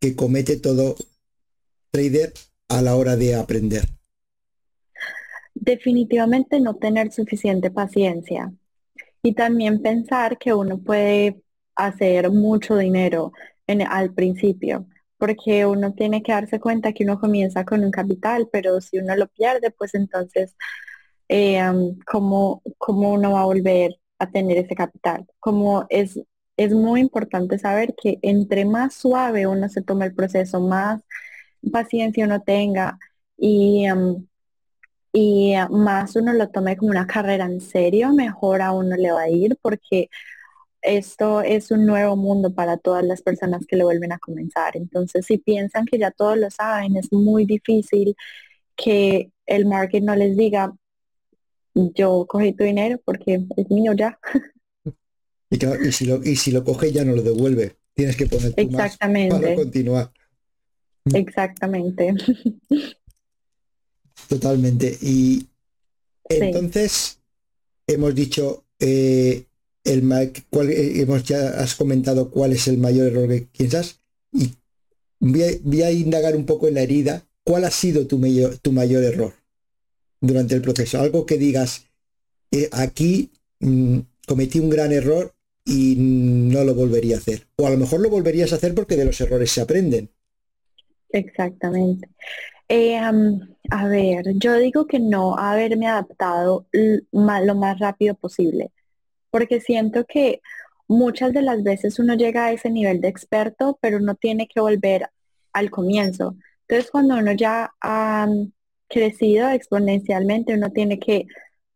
que 0.00 0.14
comete 0.14 0.56
todo 0.56 0.96
trader 1.90 2.32
a 2.68 2.82
la 2.82 2.94
hora 2.96 3.16
de 3.16 3.34
aprender? 3.34 3.88
Definitivamente 5.60 6.60
no 6.60 6.74
tener 6.76 7.12
suficiente 7.12 7.70
paciencia 7.70 8.52
y 9.22 9.34
también 9.34 9.82
pensar 9.82 10.38
que 10.38 10.54
uno 10.54 10.78
puede 10.78 11.42
hacer 11.74 12.30
mucho 12.30 12.76
dinero 12.76 13.32
en, 13.66 13.82
al 13.82 14.14
principio, 14.14 14.86
porque 15.18 15.66
uno 15.66 15.94
tiene 15.94 16.22
que 16.22 16.32
darse 16.32 16.60
cuenta 16.60 16.92
que 16.92 17.04
uno 17.04 17.20
comienza 17.20 17.64
con 17.64 17.84
un 17.84 17.90
capital, 17.90 18.48
pero 18.52 18.80
si 18.80 18.98
uno 18.98 19.16
lo 19.16 19.26
pierde, 19.28 19.70
pues 19.70 19.94
entonces, 19.94 20.56
eh, 21.28 21.60
¿cómo, 22.06 22.62
¿cómo 22.78 23.12
uno 23.12 23.32
va 23.32 23.42
a 23.42 23.46
volver 23.46 23.98
a 24.18 24.30
tener 24.30 24.58
ese 24.58 24.74
capital. 24.74 25.26
Como 25.40 25.86
es, 25.90 26.20
es 26.56 26.72
muy 26.72 27.00
importante 27.00 27.58
saber 27.58 27.94
que 28.00 28.18
entre 28.22 28.64
más 28.64 28.94
suave 28.94 29.46
uno 29.46 29.68
se 29.68 29.82
toma 29.82 30.06
el 30.06 30.14
proceso, 30.14 30.60
más 30.60 31.02
paciencia 31.72 32.24
uno 32.26 32.42
tenga 32.42 32.98
y, 33.36 33.86
y 35.12 35.54
más 35.70 36.16
uno 36.16 36.32
lo 36.32 36.48
tome 36.48 36.76
como 36.76 36.90
una 36.90 37.06
carrera 37.06 37.46
en 37.46 37.60
serio, 37.60 38.12
mejor 38.12 38.62
a 38.62 38.72
uno 38.72 38.96
le 38.96 39.10
va 39.10 39.22
a 39.22 39.30
ir 39.30 39.58
porque 39.62 40.10
esto 40.82 41.40
es 41.40 41.70
un 41.70 41.86
nuevo 41.86 42.16
mundo 42.16 42.54
para 42.54 42.76
todas 42.76 43.04
las 43.04 43.22
personas 43.22 43.66
que 43.66 43.76
le 43.76 43.84
vuelven 43.84 44.12
a 44.12 44.18
comenzar. 44.18 44.76
Entonces, 44.76 45.26
si 45.26 45.38
piensan 45.38 45.86
que 45.86 45.98
ya 45.98 46.10
todos 46.10 46.38
lo 46.38 46.50
saben, 46.50 46.96
es 46.96 47.12
muy 47.12 47.46
difícil 47.46 48.14
que 48.76 49.32
el 49.46 49.66
market 49.66 50.02
no 50.02 50.14
les 50.14 50.36
diga, 50.36 50.72
yo 51.74 52.26
cogí 52.28 52.52
tu 52.52 52.64
dinero 52.64 53.00
porque 53.04 53.44
es 53.56 53.70
mío 53.70 53.92
ya. 53.92 54.18
Y, 55.50 55.92
si 55.92 56.04
lo, 56.04 56.22
y 56.22 56.36
si 56.36 56.52
lo 56.52 56.62
coge 56.62 56.92
ya 56.92 57.04
no 57.04 57.14
lo 57.14 57.22
devuelve. 57.22 57.76
Tienes 57.94 58.16
que 58.16 58.26
poner 58.26 58.54
tu 58.54 58.62
Exactamente. 58.62 59.34
para 59.34 59.54
continuar. 59.54 60.12
Exactamente. 61.14 62.14
Totalmente. 64.28 64.96
Y 65.00 65.46
entonces 66.28 67.18
hemos 67.86 68.14
dicho 68.14 68.64
eh, 68.78 69.44
el 69.84 70.02
cuál, 70.50 70.70
eh, 70.70 71.00
hemos 71.00 71.24
ya 71.24 71.60
has 71.60 71.74
comentado 71.74 72.30
cuál 72.30 72.52
es 72.52 72.68
el 72.68 72.78
mayor 72.78 73.08
error 73.08 73.28
que 73.28 73.42
piensas 73.42 74.00
y 74.32 74.52
voy 75.20 75.82
a, 75.82 75.90
indagar 75.90 76.36
un 76.36 76.46
poco 76.46 76.68
en 76.68 76.74
la 76.74 76.82
herida. 76.82 77.24
¿Cuál 77.44 77.64
ha 77.64 77.70
sido 77.70 78.06
tu 78.06 78.18
mayor, 78.18 78.58
tu 78.58 78.72
mayor 78.72 79.04
error? 79.04 79.32
durante 80.20 80.54
el 80.54 80.62
proceso. 80.62 81.00
Algo 81.00 81.26
que 81.26 81.36
digas, 81.36 81.86
eh, 82.50 82.68
aquí 82.72 83.30
mm, 83.60 83.98
cometí 84.26 84.58
un 84.58 84.70
gran 84.70 84.92
error 84.92 85.34
y 85.64 85.96
no 85.98 86.64
lo 86.64 86.74
volvería 86.74 87.16
a 87.16 87.18
hacer. 87.18 87.46
O 87.56 87.66
a 87.66 87.70
lo 87.70 87.76
mejor 87.76 88.00
lo 88.00 88.10
volverías 88.10 88.52
a 88.52 88.56
hacer 88.56 88.74
porque 88.74 88.96
de 88.96 89.04
los 89.04 89.20
errores 89.20 89.50
se 89.50 89.60
aprenden. 89.60 90.10
Exactamente. 91.10 92.08
Eh, 92.68 92.98
a 93.70 93.86
ver, 93.88 94.24
yo 94.36 94.54
digo 94.58 94.86
que 94.86 94.98
no 95.00 95.36
haberme 95.38 95.86
adaptado 95.88 96.66
lo 96.72 97.54
más 97.54 97.78
rápido 97.78 98.14
posible, 98.14 98.72
porque 99.30 99.60
siento 99.60 100.04
que 100.06 100.42
muchas 100.88 101.32
de 101.32 101.42
las 101.42 101.62
veces 101.62 101.98
uno 101.98 102.14
llega 102.14 102.46
a 102.46 102.52
ese 102.52 102.70
nivel 102.70 103.00
de 103.00 103.08
experto, 103.08 103.78
pero 103.82 103.98
uno 103.98 104.14
tiene 104.16 104.48
que 104.48 104.60
volver 104.60 105.10
al 105.52 105.70
comienzo. 105.70 106.36
Entonces, 106.68 106.90
cuando 106.90 107.16
uno 107.18 107.32
ya 107.32 107.72
crecido 108.88 109.48
exponencialmente, 109.50 110.54
uno 110.54 110.70
tiene 110.72 110.98
que 110.98 111.26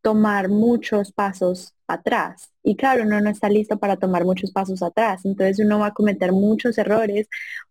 tomar 0.03 0.49
muchos 0.49 1.13
pasos 1.13 1.75
atrás. 1.87 2.51
Y 2.63 2.77
claro, 2.77 3.05
uno 3.05 3.21
no 3.21 3.31
está 3.31 3.49
listo 3.49 3.79
para 3.79 3.97
tomar 3.97 4.25
muchos 4.25 4.51
pasos 4.53 4.83
atrás. 4.83 5.25
Entonces 5.25 5.65
uno 5.65 5.79
va 5.79 5.89
a 5.89 5.95
cometer 5.95 6.33
muchos 6.33 6.79
errores 6.79 7.29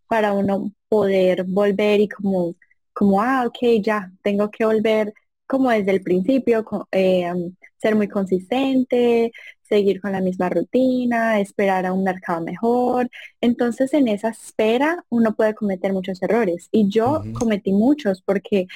para 0.07 0.33
uno 0.33 0.71
poder 0.89 1.43
volver 1.45 2.01
y 2.01 2.07
como, 2.09 2.55
como 3.01 3.19
ah, 3.19 3.45
ok, 3.47 3.81
ya, 3.81 4.11
tengo 4.21 4.51
que 4.51 4.63
volver 4.63 5.11
como 5.47 5.71
desde 5.71 5.89
el 5.89 6.03
principio, 6.03 6.63
eh, 6.91 7.33
ser 7.77 7.95
muy 7.95 8.07
consistente, 8.07 9.31
seguir 9.63 9.99
con 9.99 10.11
la 10.11 10.21
misma 10.21 10.49
rutina, 10.49 11.39
esperar 11.39 11.87
a 11.87 11.93
un 11.93 12.03
mercado 12.03 12.41
mejor. 12.41 13.09
Entonces 13.41 13.95
en 13.95 14.07
esa 14.07 14.29
espera 14.29 15.03
uno 15.09 15.33
puede 15.33 15.55
cometer 15.55 15.93
muchos 15.93 16.21
errores. 16.21 16.69
Y 16.71 16.89
yo 16.89 17.23
cometí 17.33 17.71
muchos 17.73 18.21
porque 18.21 18.67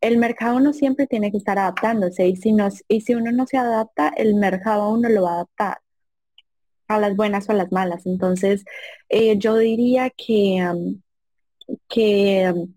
el 0.00 0.18
mercado 0.18 0.60
no 0.60 0.72
siempre 0.72 1.08
tiene 1.08 1.32
que 1.32 1.38
estar 1.38 1.58
adaptándose 1.58 2.28
y 2.28 2.36
si, 2.36 2.54
y 2.86 3.00
si 3.00 3.14
uno 3.16 3.32
no 3.32 3.44
se 3.46 3.56
adapta, 3.56 4.10
el 4.16 4.36
mercado 4.36 4.82
a 4.82 4.88
uno 4.90 5.08
lo 5.08 5.22
va 5.24 5.30
a 5.30 5.34
adaptar 5.34 5.78
a 6.86 7.00
las 7.00 7.16
buenas 7.16 7.48
o 7.48 7.52
a 7.52 7.56
las 7.56 7.72
malas. 7.72 8.06
Entonces, 8.06 8.64
eh, 9.08 9.36
yo 9.36 9.56
diría 9.56 10.10
que, 10.10 10.64
que 11.88 12.68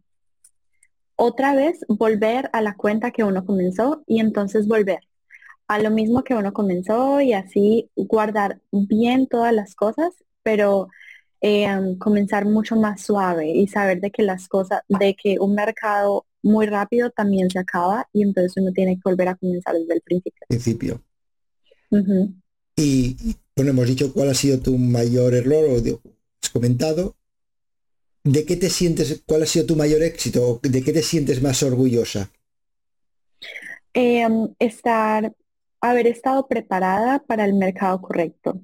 otra 1.23 1.53
vez 1.53 1.85
volver 1.87 2.49
a 2.51 2.63
la 2.63 2.75
cuenta 2.75 3.11
que 3.11 3.23
uno 3.23 3.45
comenzó 3.45 4.03
y 4.07 4.19
entonces 4.19 4.67
volver 4.67 5.01
a 5.67 5.77
lo 5.77 5.91
mismo 5.91 6.23
que 6.23 6.33
uno 6.33 6.51
comenzó 6.51 7.21
y 7.21 7.33
así 7.33 7.91
guardar 7.95 8.59
bien 8.71 9.27
todas 9.27 9.53
las 9.53 9.75
cosas, 9.75 10.15
pero 10.41 10.87
eh, 11.39 11.67
comenzar 11.99 12.45
mucho 12.45 12.75
más 12.75 13.01
suave 13.01 13.51
y 13.51 13.67
saber 13.67 14.01
de 14.01 14.09
que 14.09 14.23
las 14.23 14.47
cosas, 14.47 14.81
de 14.87 15.15
que 15.15 15.37
un 15.39 15.53
mercado 15.53 16.25
muy 16.41 16.65
rápido 16.65 17.11
también 17.11 17.51
se 17.51 17.59
acaba 17.59 18.09
y 18.11 18.23
entonces 18.23 18.53
uno 18.57 18.71
tiene 18.71 18.95
que 18.95 19.01
volver 19.05 19.27
a 19.27 19.35
comenzar 19.35 19.75
desde 19.75 19.93
el 19.93 20.01
principio. 20.01 20.41
Principio. 20.47 21.03
Y 22.75 23.35
bueno, 23.55 23.69
hemos 23.69 23.85
dicho 23.85 24.11
cuál 24.11 24.31
ha 24.31 24.33
sido 24.33 24.59
tu 24.59 24.75
mayor 24.75 25.35
error 25.35 25.65
o 25.65 25.75
has 25.75 26.49
comentado. 26.49 27.15
¿De 28.23 28.45
qué 28.45 28.55
te 28.55 28.69
sientes, 28.69 29.23
cuál 29.25 29.43
ha 29.43 29.45
sido 29.47 29.65
tu 29.65 29.75
mayor 29.75 30.03
éxito? 30.03 30.59
¿De 30.61 30.83
qué 30.83 30.93
te 30.93 31.01
sientes 31.01 31.41
más 31.41 31.63
orgullosa? 31.63 32.29
Em, 33.93 34.53
estar, 34.59 35.33
haber 35.81 36.07
estado 36.07 36.47
preparada 36.47 37.19
para 37.25 37.45
el 37.45 37.53
mercado 37.55 37.99
correcto, 38.01 38.61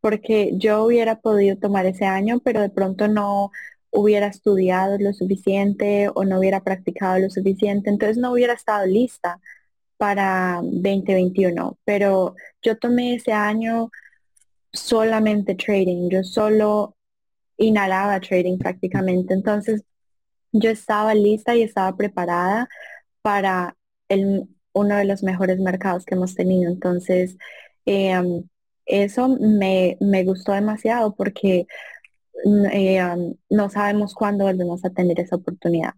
porque 0.00 0.52
yo 0.54 0.84
hubiera 0.84 1.20
podido 1.20 1.56
tomar 1.56 1.86
ese 1.86 2.04
año, 2.04 2.40
pero 2.44 2.60
de 2.60 2.68
pronto 2.70 3.08
no 3.08 3.50
hubiera 3.90 4.26
estudiado 4.28 4.98
lo 4.98 5.12
suficiente 5.14 6.10
o 6.14 6.24
no 6.24 6.38
hubiera 6.38 6.62
practicado 6.62 7.18
lo 7.18 7.30
suficiente, 7.30 7.90
entonces 7.90 8.18
no 8.18 8.32
hubiera 8.32 8.52
estado 8.52 8.86
lista 8.86 9.40
para 9.96 10.60
2021. 10.62 11.78
Pero 11.84 12.36
yo 12.62 12.78
tomé 12.78 13.14
ese 13.14 13.32
año 13.32 13.90
solamente 14.72 15.54
trading, 15.54 16.10
yo 16.10 16.22
solo 16.24 16.97
inhalaba 17.58 18.20
trading 18.20 18.58
prácticamente. 18.58 19.34
Entonces, 19.34 19.82
yo 20.52 20.70
estaba 20.70 21.14
lista 21.14 21.54
y 21.54 21.62
estaba 21.62 21.96
preparada 21.96 22.68
para 23.22 23.76
el, 24.08 24.48
uno 24.72 24.96
de 24.96 25.04
los 25.04 25.22
mejores 25.22 25.58
mercados 25.58 26.04
que 26.04 26.14
hemos 26.14 26.34
tenido. 26.34 26.70
Entonces, 26.70 27.36
em, 27.84 28.44
eso 28.86 29.28
me, 29.28 29.98
me, 30.00 30.24
gustó 30.24 30.52
demasiado 30.52 31.14
porque 31.14 31.66
mm, 32.44 32.66
em, 32.72 33.34
no 33.50 33.70
sabemos 33.70 34.14
cuándo 34.14 34.44
volvemos 34.44 34.84
a 34.84 34.90
tener 34.90 35.20
esa 35.20 35.36
oportunidad. 35.36 35.94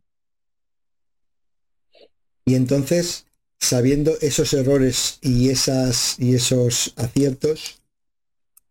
Y 2.44 2.54
entonces, 2.56 3.26
sabiendo 3.60 4.12
esos 4.20 4.52
errores 4.54 5.18
y, 5.22 5.50
esas, 5.50 6.18
y 6.18 6.34
esos 6.34 6.94
aciertos, 6.96 7.79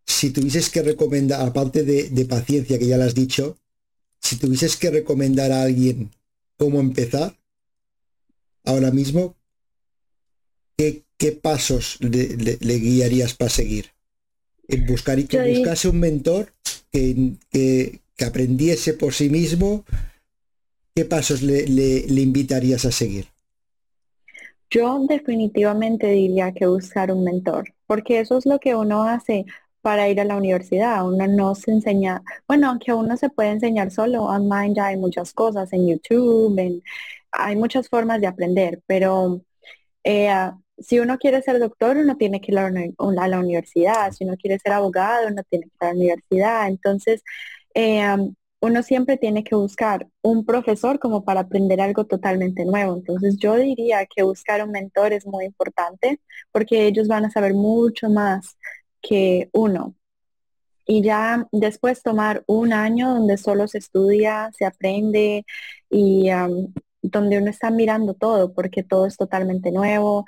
si 0.06 0.30
tuvieses 0.30 0.70
que 0.70 0.82
recomendar, 0.82 1.40
aparte 1.46 1.82
de, 1.82 2.10
de 2.10 2.24
paciencia 2.24 2.78
que 2.78 2.86
ya 2.86 2.96
lo 2.96 3.04
has 3.04 3.14
dicho, 3.14 3.56
si 4.20 4.36
tuvieses 4.36 4.76
que 4.76 4.90
recomendar 4.90 5.52
a 5.52 5.62
alguien 5.62 6.10
cómo 6.56 6.80
empezar, 6.80 7.36
ahora 8.64 8.90
mismo, 8.90 9.34
¿qué, 10.76 11.32
pasos 11.32 11.98
le, 12.00 12.78
guiarías 12.78 13.34
para 13.34 13.50
seguir? 13.50 13.86
En 14.68 14.86
buscar 14.86 15.18
y 15.18 15.24
que 15.24 15.58
buscase 15.58 15.88
un 15.88 16.00
mentor 16.00 16.52
que, 16.92 17.32
que, 17.50 18.00
aprendiese 18.24 18.92
por 18.94 19.14
sí 19.14 19.30
mismo, 19.30 19.84
¿qué 20.94 21.04
pasos 21.04 21.42
le, 21.42 21.66
le 21.66 22.20
invitarías 22.20 22.84
a 22.84 22.92
seguir? 22.92 23.26
Yo 24.70 25.04
definitivamente 25.08 26.06
diría 26.08 26.52
que 26.52 26.66
buscar 26.66 27.10
un 27.10 27.24
mentor, 27.24 27.74
porque 27.86 28.20
eso 28.20 28.38
es 28.38 28.46
lo 28.46 28.60
que 28.60 28.76
uno 28.76 29.02
hace 29.02 29.46
para 29.82 30.08
ir 30.08 30.20
a 30.20 30.24
la 30.24 30.36
universidad. 30.36 31.06
Uno 31.06 31.26
no 31.26 31.54
se 31.54 31.72
enseña, 31.72 32.22
bueno, 32.48 32.68
aunque 32.68 32.92
uno 32.92 33.16
se 33.16 33.30
puede 33.30 33.50
enseñar 33.50 33.90
solo 33.90 34.24
online, 34.24 34.74
ya 34.74 34.86
hay 34.86 34.96
muchas 34.96 35.32
cosas 35.32 35.72
en 35.72 35.88
YouTube, 35.88 36.58
en, 36.58 36.82
hay 37.32 37.56
muchas 37.56 37.88
formas 37.88 38.20
de 38.20 38.26
aprender, 38.26 38.82
pero 38.86 39.42
eh, 40.04 40.30
si 40.78 40.98
uno 41.00 41.18
quiere 41.18 41.42
ser 41.42 41.58
doctor, 41.58 41.96
uno 41.98 42.16
tiene 42.16 42.40
que 42.40 42.52
ir 42.52 42.58
a 42.58 42.70
la, 43.28 43.38
universidad, 43.40 44.12
si 44.12 44.24
uno 44.24 44.36
quiere 44.36 44.58
ser 44.58 44.72
abogado, 44.72 45.28
uno 45.28 45.42
tiene 45.48 45.66
que 45.66 45.70
ir 45.76 45.82
a 45.82 45.86
la 45.86 45.92
universidad. 45.92 46.68
Entonces, 46.68 47.22
eh, 47.74 48.02
uno 48.60 48.82
siempre 48.82 49.16
tiene 49.16 49.42
que 49.44 49.54
buscar 49.54 50.06
un 50.22 50.44
profesor 50.44 50.98
como 50.98 51.24
para 51.24 51.40
aprender 51.40 51.80
algo 51.80 52.04
totalmente 52.06 52.64
nuevo. 52.64 52.94
Entonces 52.96 53.36
yo 53.38 53.56
diría 53.56 54.06
que 54.06 54.22
buscar 54.22 54.62
un 54.64 54.70
mentor 54.72 55.12
es 55.12 55.26
muy 55.26 55.46
importante 55.46 56.20
porque 56.52 56.86
ellos 56.86 57.08
van 57.08 57.24
a 57.24 57.30
saber 57.30 57.54
mucho 57.54 58.10
más 58.10 58.56
que 59.02 59.50
uno. 59.52 59.94
Y 60.86 61.02
ya 61.02 61.48
después 61.52 62.02
tomar 62.02 62.42
un 62.46 62.72
año 62.72 63.14
donde 63.14 63.36
solo 63.38 63.68
se 63.68 63.78
estudia, 63.78 64.50
se 64.56 64.64
aprende 64.66 65.44
y 65.90 66.28
donde 67.02 67.38
uno 67.38 67.50
está 67.50 67.70
mirando 67.70 68.14
todo 68.14 68.52
porque 68.52 68.82
todo 68.82 69.06
es 69.06 69.16
totalmente 69.16 69.72
nuevo 69.72 70.26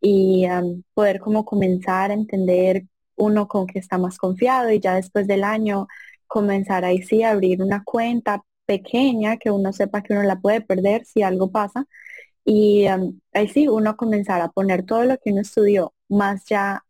y 0.00 0.46
poder 0.94 1.20
como 1.20 1.44
comenzar 1.44 2.10
a 2.10 2.14
entender 2.14 2.84
uno 3.16 3.48
con 3.48 3.66
que 3.66 3.78
está 3.78 3.98
más 3.98 4.18
confiado 4.18 4.70
y 4.70 4.80
ya 4.80 4.96
después 4.96 5.26
del 5.28 5.44
año 5.44 5.86
comenzar 6.26 6.84
ahí 6.84 7.02
sí 7.02 7.22
a 7.22 7.30
abrir 7.30 7.62
una 7.62 7.84
cuenta 7.84 8.42
pequeña 8.66 9.36
que 9.36 9.50
uno 9.50 9.72
sepa 9.72 10.02
que 10.02 10.14
uno 10.14 10.22
la 10.24 10.40
puede 10.40 10.60
perder 10.62 11.04
si 11.04 11.22
algo 11.22 11.50
pasa 11.52 11.86
y 12.44 12.86
ahí 13.32 13.48
sí 13.48 13.68
uno 13.68 13.96
comenzar 13.96 14.40
a 14.42 14.50
poner 14.50 14.84
todo 14.84 15.04
lo 15.04 15.18
que 15.18 15.30
uno 15.32 15.42
estudió 15.42 15.94
más 16.08 16.44
ya 16.46 16.84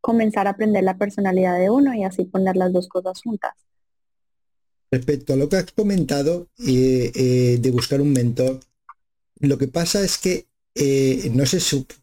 comenzar 0.00 0.46
a 0.46 0.50
aprender 0.50 0.84
la 0.84 0.96
personalidad 0.96 1.58
de 1.58 1.70
uno 1.70 1.94
y 1.94 2.04
así 2.04 2.24
poner 2.24 2.56
las 2.56 2.72
dos 2.72 2.88
cosas 2.88 3.20
juntas. 3.22 3.52
Respecto 4.90 5.34
a 5.34 5.36
lo 5.36 5.48
que 5.48 5.56
has 5.56 5.72
comentado 5.72 6.48
eh, 6.66 7.12
eh, 7.14 7.58
de 7.60 7.70
buscar 7.70 8.00
un 8.00 8.12
mentor, 8.12 8.60
lo 9.40 9.58
que 9.58 9.68
pasa 9.68 10.02
es 10.02 10.16
que, 10.16 10.46
eh, 10.74 11.30
no 11.34 11.44
sé, 11.44 11.58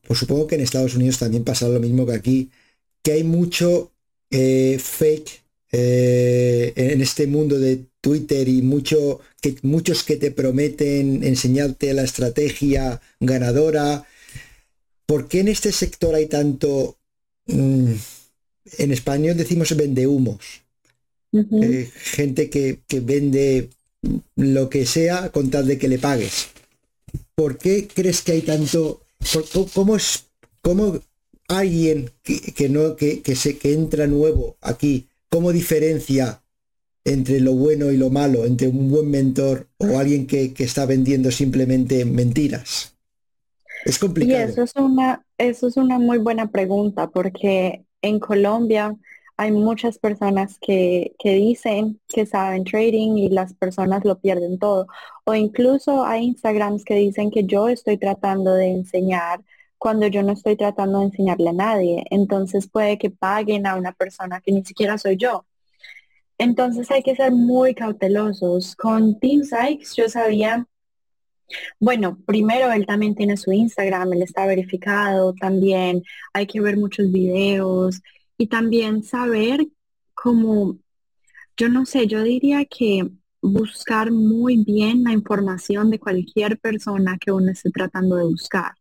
pues 0.07 0.19
supongo 0.19 0.45
que 0.45 0.55
en 0.55 0.61
Estados 0.61 0.95
Unidos 0.95 1.17
también 1.17 1.43
pasa 1.43 1.67
lo 1.67 1.79
mismo 1.79 2.05
que 2.05 2.13
aquí, 2.13 2.51
que 3.01 3.13
hay 3.13 3.23
mucho 3.23 3.91
fake 4.29 5.43
en 5.71 7.01
este 7.01 7.27
mundo 7.27 7.57
de 7.57 7.85
Twitter 8.01 8.47
y 8.47 8.61
mucho, 8.61 9.19
muchos 9.63 10.03
que 10.03 10.17
te 10.17 10.31
prometen 10.31 11.23
enseñarte 11.23 11.93
la 11.93 12.03
estrategia 12.03 13.01
ganadora. 13.19 14.05
¿Por 15.05 15.27
qué 15.27 15.39
en 15.39 15.47
este 15.47 15.71
sector 15.71 16.15
hay 16.15 16.27
tanto 16.27 16.97
Mm, 17.47 17.93
en 18.77 18.91
español 18.91 19.37
decimos 19.37 19.75
vende 19.75 20.07
humos. 20.07 20.61
Eh, 21.33 21.91
gente 21.93 22.49
que, 22.49 22.79
vende 23.01 23.69
lo 24.35 24.69
que 24.69 24.85
sea 24.85 25.29
con 25.31 25.49
tal 25.49 25.67
de 25.67 25.77
que 25.77 25.89
le 25.89 25.99
pagues. 25.99 26.47
¿Por 27.35 27.57
qué 27.57 27.87
crees 27.93 28.21
que 28.21 28.33
hay 28.33 28.41
tanto? 28.41 29.01
¿Cómo 29.73 29.97
es 29.97 30.25
cómo 30.61 30.99
alguien 31.47 32.09
que, 32.23 32.69
no 32.69 32.95
que, 32.95 33.21
se 33.35 33.57
que 33.57 33.73
entra 33.73 34.07
nuevo 34.07 34.55
aquí, 34.61 35.07
cómo 35.29 35.51
diferencia 35.51 36.41
entre 37.03 37.39
lo 37.39 37.53
bueno 37.53 37.91
y 37.91 37.97
lo 37.97 38.09
malo, 38.09 38.45
entre 38.45 38.67
un 38.67 38.89
buen 38.89 39.11
mentor 39.11 39.67
o 39.77 39.99
alguien 39.99 40.25
que, 40.25 40.53
que 40.53 40.63
está 40.63 40.85
vendiendo 40.85 41.31
simplemente 41.31 42.05
mentiras? 42.05 42.94
Es 43.85 43.99
complicado. 43.99 44.39
Y 44.39 44.43
eso 44.43 44.63
es 44.63 44.75
una, 44.75 45.23
eso 45.37 45.67
es 45.67 45.77
una 45.77 45.99
muy 45.99 46.17
buena 46.17 46.47
pregunta 46.47 47.07
porque 47.07 47.85
en 48.01 48.19
Colombia 48.19 48.95
hay 49.37 49.51
muchas 49.51 49.99
personas 49.99 50.57
que, 50.59 51.13
que, 51.19 51.35
dicen 51.35 51.99
que 52.07 52.25
saben 52.25 52.63
trading 52.63 53.17
y 53.17 53.29
las 53.29 53.53
personas 53.53 54.03
lo 54.03 54.19
pierden 54.19 54.57
todo. 54.57 54.87
O 55.25 55.35
incluso 55.35 56.03
hay 56.03 56.25
Instagrams 56.25 56.83
que 56.83 56.95
dicen 56.95 57.29
que 57.31 57.43
yo 57.43 57.67
estoy 57.67 57.97
tratando 57.97 58.53
de 58.53 58.71
enseñar 58.71 59.41
cuando 59.77 60.07
yo 60.07 60.23
no 60.23 60.31
estoy 60.31 60.55
tratando 60.55 60.99
de 60.99 61.05
enseñarle 61.05 61.49
a 61.49 61.53
nadie. 61.53 62.05
Entonces 62.09 62.67
puede 62.67 62.97
que 62.97 63.11
paguen 63.11 63.67
a 63.67 63.75
una 63.75 63.91
persona 63.91 64.41
que 64.41 64.51
ni 64.51 64.63
siquiera 64.65 64.97
soy 64.97 65.17
yo. 65.17 65.45
Entonces 66.37 66.89
hay 66.91 67.03
que 67.03 67.15
ser 67.15 67.31
muy 67.31 67.75
cautelosos. 67.75 68.75
Con 68.75 69.19
Team 69.19 69.43
Sykes 69.43 69.95
yo 69.95 70.09
sabía 70.09 70.65
bueno, 71.79 72.17
primero 72.25 72.71
él 72.71 72.85
también 72.85 73.15
tiene 73.15 73.37
su 73.37 73.51
Instagram, 73.51 74.13
él 74.13 74.23
está 74.23 74.45
verificado, 74.45 75.33
también 75.33 76.03
hay 76.33 76.47
que 76.47 76.61
ver 76.61 76.77
muchos 76.77 77.11
videos 77.11 78.01
y 78.37 78.47
también 78.47 79.03
saber 79.03 79.67
cómo, 80.13 80.77
yo 81.57 81.69
no 81.69 81.85
sé, 81.85 82.07
yo 82.07 82.23
diría 82.23 82.65
que 82.65 83.09
buscar 83.41 84.11
muy 84.11 84.57
bien 84.63 85.03
la 85.03 85.13
información 85.13 85.89
de 85.91 85.99
cualquier 85.99 86.59
persona 86.59 87.17
que 87.19 87.31
uno 87.31 87.51
esté 87.51 87.69
tratando 87.71 88.15
de 88.17 88.25
buscar 88.25 88.73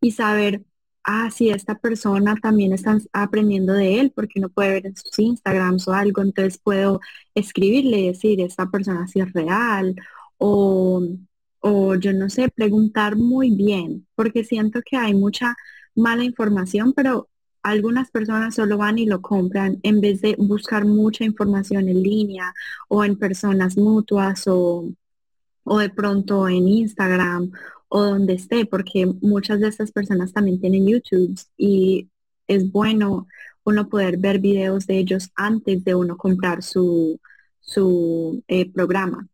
y 0.00 0.12
saber, 0.12 0.64
ah, 1.04 1.30
si 1.30 1.50
esta 1.50 1.78
persona 1.78 2.36
también 2.36 2.72
está 2.72 2.98
aprendiendo 3.12 3.72
de 3.74 4.00
él, 4.00 4.12
porque 4.14 4.38
uno 4.40 4.48
puede 4.48 4.70
ver 4.72 4.86
en 4.86 4.96
sus 4.96 5.18
Instagrams 5.18 5.86
o 5.88 5.92
algo, 5.92 6.22
entonces 6.22 6.58
puedo 6.58 7.00
escribirle 7.34 8.00
y 8.00 8.08
decir, 8.08 8.40
esta 8.40 8.66
persona 8.70 9.06
si 9.08 9.20
es 9.20 9.32
real 9.32 9.94
o 10.38 11.02
o 11.68 11.96
yo 11.96 12.12
no 12.12 12.30
sé, 12.30 12.48
preguntar 12.48 13.16
muy 13.16 13.50
bien, 13.50 14.06
porque 14.14 14.44
siento 14.44 14.80
que 14.88 14.96
hay 14.96 15.14
mucha 15.14 15.56
mala 15.96 16.22
información, 16.24 16.92
pero 16.92 17.28
algunas 17.62 18.10
personas 18.12 18.54
solo 18.54 18.76
van 18.78 18.98
y 18.98 19.06
lo 19.06 19.20
compran 19.20 19.80
en 19.82 20.00
vez 20.00 20.20
de 20.20 20.36
buscar 20.38 20.84
mucha 20.84 21.24
información 21.24 21.88
en 21.88 22.02
línea 22.02 22.54
o 22.88 23.04
en 23.04 23.18
personas 23.18 23.76
mutuas 23.76 24.44
o, 24.46 24.88
o 25.64 25.78
de 25.78 25.90
pronto 25.90 26.48
en 26.48 26.68
Instagram 26.68 27.50
o 27.88 28.02
donde 28.04 28.34
esté, 28.34 28.66
porque 28.66 29.06
muchas 29.20 29.58
de 29.60 29.68
estas 29.68 29.90
personas 29.90 30.32
también 30.32 30.60
tienen 30.60 30.86
YouTube 30.86 31.36
y 31.56 32.08
es 32.46 32.70
bueno 32.70 33.26
uno 33.64 33.88
poder 33.88 34.18
ver 34.18 34.38
videos 34.38 34.86
de 34.86 34.98
ellos 34.98 35.30
antes 35.34 35.82
de 35.84 35.96
uno 35.96 36.16
comprar 36.16 36.62
su, 36.62 37.18
su 37.60 38.44
eh, 38.46 38.70
programa 38.72 39.28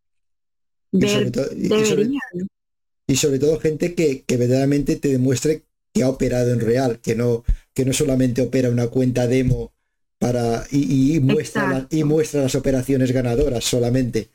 y, 3.07 3.15
sobre 3.15 3.39
todo, 3.39 3.59
gente 3.59 3.95
que, 3.95 4.23
verdaderamente 4.29 4.95
te 4.95 5.09
demuestre 5.09 5.63
que 5.91 6.03
ha 6.03 6.09
operado 6.09 6.53
en 6.53 6.59
real, 6.59 6.99
que 6.99 7.15
no, 7.15 7.43
que 7.73 7.85
no 7.85 7.93
solamente 7.93 8.41
opera 8.41 8.69
una 8.69 8.87
cuenta 8.87 9.27
demo 9.27 9.73
para 10.19 10.65
y, 10.71 11.19
muestra 11.19 11.87
y 11.89 12.03
muestra 12.03 12.43
las 12.43 12.55
operaciones 12.55 13.11
ganadoras 13.11 13.63
solamente, 13.63 14.29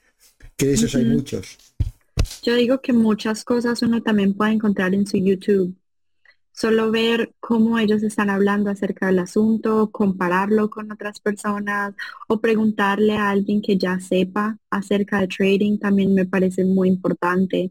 que 0.56 0.66
de 0.66 0.74
esos 0.74 0.94
hay 0.94 1.04
muchos. 1.04 1.56
Yo 2.42 2.54
digo 2.56 2.80
que 2.80 2.92
muchas 2.92 3.44
cosas 3.44 3.82
uno 3.82 4.02
también 4.02 4.34
puede 4.34 4.52
encontrar 4.52 4.94
en 4.94 5.06
su 5.06 5.16
YouTube 5.16 5.74
solo 6.58 6.90
ver 6.90 7.32
cómo 7.38 7.78
ellos 7.78 8.02
están 8.02 8.30
hablando 8.30 8.68
acerca 8.68 9.06
del 9.06 9.20
asunto, 9.20 9.90
compararlo 9.92 10.68
con 10.70 10.90
otras 10.90 11.20
personas 11.20 11.94
o 12.26 12.40
preguntarle 12.40 13.16
a 13.16 13.30
alguien 13.30 13.62
que 13.62 13.78
ya 13.78 14.00
sepa 14.00 14.58
acerca 14.68 15.20
de 15.20 15.28
trading 15.28 15.78
también 15.78 16.14
me 16.14 16.26
parece 16.26 16.64
muy 16.64 16.88
importante. 16.88 17.70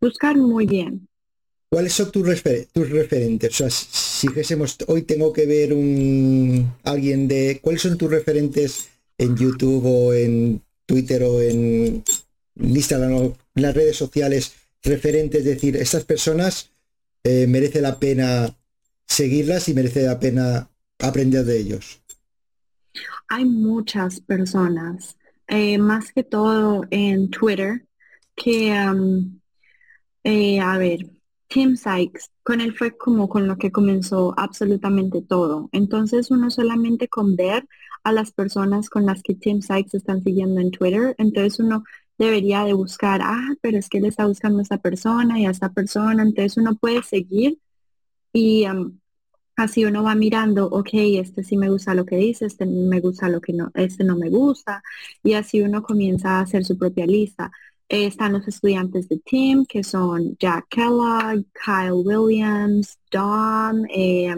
Buscar 0.00 0.36
muy 0.36 0.66
bien. 0.66 1.08
¿Cuáles 1.68 1.94
son 1.94 2.12
tus, 2.12 2.42
tus 2.72 2.90
referentes? 2.90 3.50
O 3.50 3.68
sea, 3.68 3.70
si 3.70 4.28
dijésemos, 4.28 4.76
hoy 4.86 5.02
tengo 5.02 5.32
que 5.32 5.44
ver 5.46 5.72
un 5.72 6.72
alguien 6.84 7.26
de... 7.26 7.58
¿Cuáles 7.60 7.82
son 7.82 7.98
tus 7.98 8.08
referentes 8.08 8.88
en 9.18 9.36
YouTube 9.36 9.84
o 9.84 10.14
en 10.14 10.62
Twitter 10.86 11.24
o 11.24 11.40
en 11.40 12.04
Instagram 12.56 13.14
o 13.14 13.36
en 13.56 13.62
las 13.62 13.74
redes 13.74 13.96
sociales 13.96 14.52
referentes, 14.84 15.40
es 15.40 15.46
decir, 15.46 15.76
estas 15.76 16.04
personas 16.04 16.70
eh, 17.24 17.46
merece 17.46 17.80
la 17.80 17.98
pena 17.98 18.54
seguirlas 19.06 19.68
y 19.68 19.74
merece 19.74 20.02
la 20.02 20.20
pena 20.20 20.68
aprender 20.98 21.44
de 21.44 21.58
ellos? 21.58 22.00
Hay 23.28 23.44
muchas 23.44 24.20
personas, 24.20 25.16
eh, 25.48 25.78
más 25.78 26.12
que 26.12 26.22
todo 26.22 26.84
en 26.90 27.30
Twitter, 27.30 27.86
que, 28.36 28.72
eh, 30.24 30.60
a 30.60 30.78
ver, 30.78 31.10
Tim 31.48 31.76
Sykes, 31.76 32.30
con 32.42 32.60
él 32.60 32.74
fue 32.76 32.96
como 32.96 33.28
con 33.28 33.46
lo 33.46 33.56
que 33.56 33.72
comenzó 33.72 34.34
absolutamente 34.36 35.22
todo. 35.22 35.68
Entonces 35.72 36.30
uno 36.30 36.50
solamente 36.50 37.08
con 37.08 37.36
ver 37.36 37.66
a 38.02 38.12
las 38.12 38.32
personas 38.32 38.90
con 38.90 39.06
las 39.06 39.22
que 39.22 39.34
Tim 39.34 39.62
Sykes 39.62 39.96
están 39.96 40.22
siguiendo 40.22 40.60
en 40.60 40.70
Twitter, 40.70 41.14
entonces 41.18 41.58
uno 41.60 41.84
debería 42.18 42.64
de 42.64 42.72
buscar, 42.72 43.20
ah, 43.22 43.54
pero 43.60 43.78
es 43.78 43.88
que 43.88 43.98
él 43.98 44.06
está 44.06 44.26
buscando 44.26 44.58
a 44.60 44.62
esa 44.62 44.78
persona 44.78 45.38
y 45.40 45.46
a 45.46 45.50
esa 45.50 45.70
persona, 45.70 46.22
entonces 46.22 46.56
uno 46.56 46.74
puede 46.76 47.02
seguir 47.02 47.58
y 48.32 48.64
así 49.56 49.84
uno 49.84 50.02
va 50.02 50.14
mirando, 50.14 50.66
ok, 50.66 50.90
este 50.92 51.44
sí 51.44 51.56
me 51.56 51.70
gusta 51.70 51.94
lo 51.94 52.04
que 52.04 52.16
dice, 52.16 52.46
este 52.46 52.66
me 52.66 53.00
gusta 53.00 53.28
lo 53.28 53.40
que 53.40 53.52
no, 53.52 53.70
este 53.74 54.04
no 54.04 54.16
me 54.16 54.28
gusta, 54.30 54.82
y 55.22 55.34
así 55.34 55.60
uno 55.62 55.82
comienza 55.82 56.38
a 56.38 56.40
hacer 56.40 56.64
su 56.64 56.76
propia 56.78 57.06
lista. 57.06 57.52
Eh, 57.88 58.06
están 58.06 58.32
los 58.32 58.48
estudiantes 58.48 59.08
de 59.08 59.18
Team, 59.18 59.66
que 59.66 59.84
son 59.84 60.36
Jack 60.38 60.66
Kellogg, 60.70 61.44
Kyle 61.52 61.92
Williams, 61.92 62.98
Dom, 63.10 63.84
eh, 63.94 64.34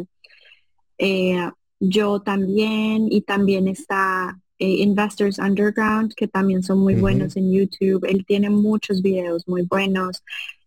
eh, 0.99 1.51
yo 1.79 2.21
también, 2.21 3.07
y 3.11 3.23
también 3.23 3.69
está 3.69 4.41
Investors 4.59 5.39
Underground, 5.39 6.15
que 6.15 6.29
también 6.29 6.63
son 6.63 6.79
muy 6.79 6.95
buenos 6.95 7.37
en 7.37 7.53
YouTube. 7.53 8.05
Él 8.09 8.25
tiene 8.27 8.51
muchos 8.51 9.03
videos 9.03 9.47
muy 9.47 9.63
buenos. 9.63 10.23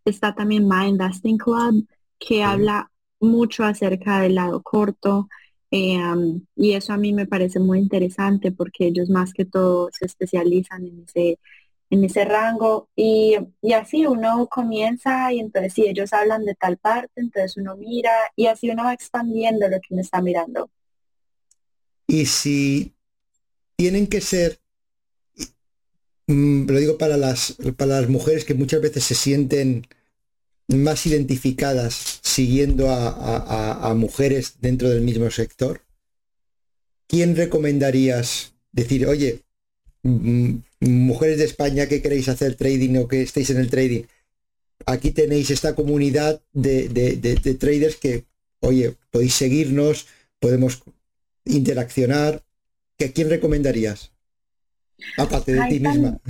Está 0.06 0.34
también 0.34 0.68
My 0.68 0.88
Investing 0.88 1.38
Club, 1.38 1.88
que 2.20 2.44
habla 2.44 2.92
mucho 3.20 3.64
acerca 3.64 4.22
del 4.22 4.36
lado 4.36 4.62
corto 4.62 5.28
eh, 5.72 6.00
y 6.56 6.74
eso 6.74 6.94
a 6.94 6.98
mí 6.98 7.14
me 7.14 7.28
parece 7.28 7.60
muy 7.60 7.80
interesante 7.80 8.52
porque 8.52 8.88
ellos 8.88 9.10
más 9.10 9.34
que 9.34 9.46
todo 9.46 9.90
se 9.92 10.06
especializan 10.06 10.86
en 10.88 11.04
ese, 11.08 11.40
en 11.92 12.04
ese 12.04 12.26
rango 12.26 12.90
y, 12.96 13.36
así 13.76 14.06
uno 14.08 14.48
comienza 14.48 15.32
y 15.32 15.40
entonces 15.40 15.74
si 15.74 15.88
ellos 15.88 16.12
hablan 16.12 16.46
de 16.46 16.56
tal 16.56 16.78
parte, 16.78 17.12
entonces 17.18 17.58
uno 17.58 17.76
mira 17.78 18.12
y 18.36 18.48
así 18.48 18.70
uno 18.70 18.84
va 18.84 18.94
expandiendo 18.94 19.68
lo 19.68 19.80
que 19.80 19.94
uno 19.94 20.02
está 20.02 20.22
mirando. 20.22 20.70
Y 22.08 22.26
si 22.26 22.96
tienen 23.80 24.08
que 24.08 24.20
ser, 24.20 24.60
mm, 26.28 26.70
lo 26.70 26.80
digo 26.80 26.98
para 26.98 27.16
las, 27.16 27.56
para 27.78 28.02
las 28.02 28.10
mujeres 28.10 28.44
que 28.44 28.54
muchas 28.54 28.82
veces 28.82 29.06
se 29.06 29.16
sienten 29.16 29.88
más 30.68 31.06
identificadas 31.06 32.20
siguiendo 32.22 32.90
a, 32.90 33.94
mujeres 33.96 34.56
dentro 34.60 34.90
del 34.90 35.00
mismo 35.00 35.32
sector, 35.32 35.80
¿quién 37.08 37.38
recomendarías 37.38 38.54
decir, 38.74 39.08
oye, 39.08 39.44
mm, 40.04 40.56
mujeres 40.82 41.38
de 41.38 41.46
España 41.46 41.88
que 41.88 42.02
queréis 42.02 42.28
hacer 42.28 42.56
trading 42.56 42.98
o 42.98 43.08
que 43.08 43.22
estéis 43.22 43.50
en 43.50 43.60
el 43.60 43.70
trading? 43.70 44.04
Aquí 44.88 45.12
tenéis 45.12 45.52
esta 45.52 45.74
comunidad 45.74 46.42
de, 46.52 47.56
traders 47.58 47.96
que, 47.96 48.26
oye, 48.60 48.98
podéis 49.10 49.36
seguirnos, 49.36 50.08
podemos 50.42 50.84
interaccionar. 51.46 52.44
¿A 53.02 53.12
quién 53.14 53.30
recomendarías? 53.30 54.12
Aparte 55.18 55.54
de 55.54 55.68
ti 55.70 55.80
misma. 55.80 56.20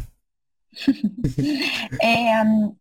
Eh, 2.02 2.32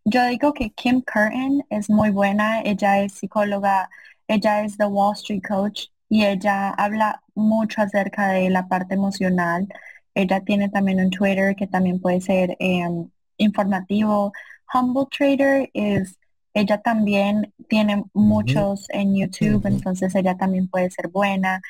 yo 0.04 0.26
digo 0.26 0.52
que 0.52 0.70
Kim 0.70 1.00
Curtin 1.00 1.64
es 1.70 1.88
muy 1.88 2.10
buena, 2.10 2.60
ella 2.60 3.00
es 3.02 3.14
psicóloga, 3.14 3.88
ella 4.28 4.62
es 4.62 4.76
The 4.76 4.84
Wall 4.84 5.14
Street 5.14 5.42
Coach 5.42 5.86
y 6.08 6.24
ella 6.24 6.68
habla 6.70 7.22
mucho 7.34 7.80
acerca 7.80 8.28
de 8.28 8.50
la 8.50 8.68
parte 8.68 8.94
emocional. 8.94 9.66
Ella 10.14 10.40
tiene 10.44 10.68
también 10.68 11.00
un 11.00 11.10
Twitter 11.10 11.56
que 11.56 11.66
también 11.66 11.98
puede 11.98 12.20
ser 12.20 12.56
em, 12.60 13.08
informativo. 13.38 14.32
Humble 14.72 15.06
Trader 15.10 15.70
es, 15.72 16.18
ella 16.52 16.80
también 16.82 17.52
tiene 17.68 18.04
muchos 18.12 18.86
en 18.90 19.16
YouTube, 19.16 19.66
entonces 19.66 20.14
ella 20.14 20.36
también 20.36 20.68
puede 20.68 20.90
ser 20.90 21.08
buena. 21.08 21.62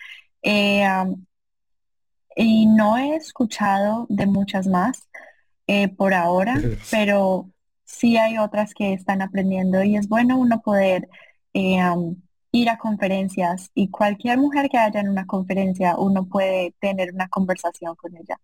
Eh, 0.43 0.85
y 2.39 2.67
no 2.67 2.97
he 2.97 3.17
escuchado 3.17 4.07
de 4.09 4.27
muchas 4.27 4.67
más. 4.67 5.09
Eh, 5.71 5.89
por 5.89 6.15
ahora, 6.15 6.55
pero 6.91 7.51
sí 7.85 8.17
hay 8.17 8.39
otras 8.39 8.73
que 8.73 8.95
están 8.95 9.21
aprendiendo 9.21 9.85
y 9.85 9.97
es 9.97 10.09
bueno 10.09 10.39
uno 10.39 10.63
poder 10.63 11.11
eh, 11.53 11.79
ir 12.53 12.71
a 12.71 12.79
conferencias 12.79 13.71
y 13.75 13.91
cualquier 13.91 14.39
mujer 14.39 14.71
que 14.71 14.79
haya 14.79 15.01
en 15.01 15.11
una 15.11 15.27
conferencia, 15.27 15.97
uno 15.99 16.27
puede 16.27 16.75
tener 16.81 17.13
una 17.13 17.29
conversación 17.29 17.95
con 17.97 18.17
ella. 18.17 18.41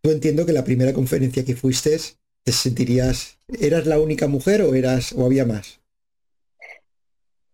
Tú 0.00 0.10
entiendo 0.10 0.46
que 0.46 0.54
la 0.54 0.64
primera 0.64 0.94
conferencia 0.94 1.44
que 1.44 1.54
fuiste, 1.54 1.98
te 2.44 2.52
sentirías, 2.52 3.38
¿eras 3.60 3.84
la 3.84 4.00
única 4.00 4.26
mujer 4.26 4.62
o 4.62 4.74
eras 4.74 5.12
o 5.12 5.26
había 5.26 5.44
más? 5.44 5.80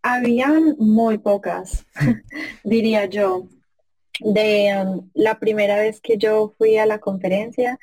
Habían 0.02 0.76
muy 0.78 1.18
pocas, 1.18 1.84
diría 2.62 3.06
yo. 3.06 3.48
De 4.20 5.02
la 5.14 5.38
primera 5.38 5.76
vez 5.76 6.00
que 6.00 6.18
yo 6.18 6.54
fui 6.56 6.76
a 6.78 6.86
la 6.86 6.98
conferencia, 6.98 7.78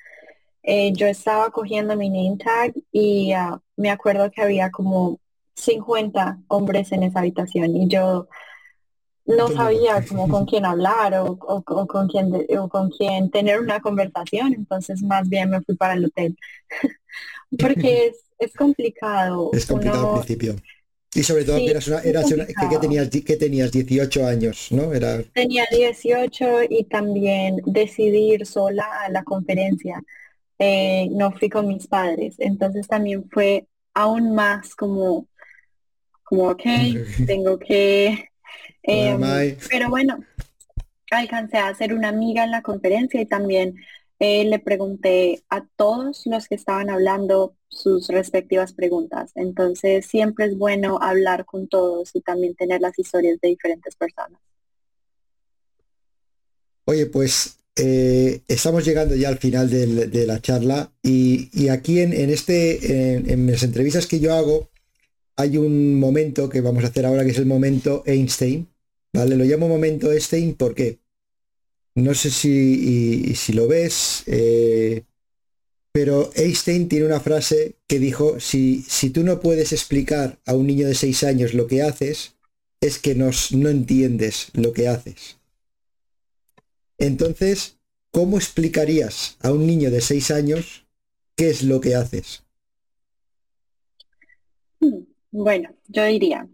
eh, 0.64 0.94
yo 0.94 1.08
estaba 1.08 1.50
cogiendo 1.50 1.96
mi 1.96 2.10
name 2.10 2.38
tag 2.38 2.74
y 2.92 3.34
ah, 3.34 3.60
me 3.76 3.90
acuerdo 3.90 4.30
que 4.32 4.42
había 4.42 4.70
como 4.70 5.20
50 5.56 6.40
hombres 6.48 6.92
en 6.92 7.04
esa 7.04 7.20
habitación 7.20 7.76
y 7.76 7.88
yo 7.88 8.28
no 9.26 9.48
sabía 9.50 10.06
como 10.06 10.28
con 10.28 10.46
quién 10.48 10.66
hablar 10.66 11.14
o, 11.16 11.38
con 11.38 12.08
quién 12.08 12.34
o 12.58 12.70
con 12.70 12.90
quién 12.90 13.30
tener 13.30 13.60
una 13.60 13.80
conversación, 13.80 14.54
entonces 14.54 15.02
más 15.02 15.28
bien 15.30 15.50
me 15.50 15.62
fui 15.62 15.76
para 15.76 15.94
el 15.94 16.06
hotel. 16.06 16.38
Porque 17.60 18.14
es, 18.40 18.54
complicado. 18.54 19.50
Es 19.54 19.66
complicado 19.66 20.16
al 20.16 20.24
principio. 20.24 20.56
Y 21.14 21.24
sobre 21.24 21.44
todo 21.44 21.58
que, 21.58 21.72
eras 21.72 21.88
una, 21.88 22.02
que, 22.02 22.78
tenías, 22.80 23.10
que 23.10 23.36
tenías 23.36 23.72
18 23.72 24.26
años, 24.26 24.72
¿no? 24.72 24.94
Era... 24.94 25.22
Tenía 25.34 25.66
18 25.70 26.64
y 26.70 26.86
también 26.86 27.62
decidir 27.66 28.46
sola 28.46 28.88
a 29.06 29.10
la 29.10 29.24
conferencia. 29.24 30.02
Eh, 30.58 31.10
no 31.12 31.32
fui 31.34 31.50
con 31.50 31.68
mis 31.68 31.88
padres. 31.88 32.36
Entonces 32.38 32.88
también 32.88 33.30
fue 33.30 33.68
aún 33.94 34.34
más 34.34 34.74
como, 34.74 35.28
como 36.24 36.50
ok, 36.50 36.64
tengo 37.28 37.60
que... 37.60 38.30
Em, 38.84 39.22
pero 39.70 39.90
bueno, 39.90 40.24
alcancé 41.12 41.58
a 41.58 41.76
ser 41.76 41.94
una 41.94 42.08
amiga 42.08 42.46
en 42.46 42.52
la 42.52 42.62
conferencia 42.62 43.20
y 43.20 43.26
también 43.26 43.76
eh, 44.20 44.46
le 44.46 44.60
pregunté 44.60 45.44
a 45.50 45.66
todos 45.76 46.26
los 46.26 46.48
que 46.48 46.56
estaban 46.56 46.90
hablando 46.90 47.56
sus 47.72 48.08
respectivas 48.10 48.74
preguntas. 48.74 49.32
Entonces 49.36 50.06
siempre 50.06 50.46
es 50.46 50.58
bueno 50.58 51.00
hablar 51.02 51.46
con 51.46 51.68
todos 51.68 52.12
y 52.14 52.22
también 52.22 52.56
tener 52.56 52.82
las 52.82 53.00
historias 53.00 53.40
de 53.42 53.50
diferentes 53.50 53.96
personas. 53.96 54.40
Oye, 56.86 57.06
pues 57.06 57.58
eh, 57.78 58.42
estamos 58.48 58.84
llegando 58.84 59.16
ya 59.16 59.30
al 59.30 59.38
final 59.38 59.70
de 59.70 60.26
la 60.26 60.42
charla 60.42 60.92
y, 61.02 61.70
aquí 61.70 62.02
en, 62.02 62.14
este, 62.30 63.32
en, 63.32 63.50
las 63.50 63.64
entrevistas 63.64 64.08
que 64.08 64.20
yo 64.20 64.34
hago, 64.34 64.70
hay 65.38 65.58
un 65.58 66.00
momento 66.00 66.50
que 66.50 66.62
vamos 66.62 66.84
a 66.84 66.88
hacer 66.88 67.06
ahora 67.06 67.24
que 67.24 67.32
es 67.32 67.38
el 67.38 67.46
momento 67.46 68.04
Einstein, 68.06 68.68
¿vale? 69.14 69.38
Lo 69.38 69.46
llamo 69.46 69.70
momento 69.70 70.12
Einstein 70.12 70.56
porque 70.56 71.00
no 71.96 72.14
sé 72.14 72.30
si, 72.30 73.36
si 73.36 73.54
lo 73.54 73.68
ves, 73.68 74.24
eh, 74.28 75.04
pero 75.92 76.30
Einstein 76.36 76.88
tiene 76.88 77.06
una 77.06 77.20
frase 77.20 77.76
que 77.88 78.00
dijo, 78.00 78.40
si, 78.40 78.82
si 78.84 79.10
tú 79.10 79.24
no 79.24 79.40
puedes 79.40 79.74
explicar 79.74 80.40
a 80.46 80.54
un 80.54 80.68
niño 80.68 80.88
de 80.88 80.96
seis 80.96 81.24
años 81.24 81.54
lo 81.54 81.68
que 81.68 81.82
haces, 81.82 82.36
es 82.80 82.98
que 82.98 83.14
nos, 83.14 83.52
no 83.52 83.70
entiendes 83.70 84.50
lo 84.54 84.74
que 84.74 84.88
haces. 84.88 85.38
Entonces, 86.98 87.78
¿cómo 88.12 88.38
explicarías 88.38 89.38
a 89.42 89.52
un 89.52 89.68
niño 89.68 89.92
de 89.92 90.02
seis 90.02 90.32
años 90.32 90.86
qué 91.36 91.50
es 91.50 91.64
lo 91.64 91.82
que 91.82 91.96
haces? 91.96 92.44
Bueno, 95.32 95.70
yo 95.88 96.06
diría, 96.06 96.48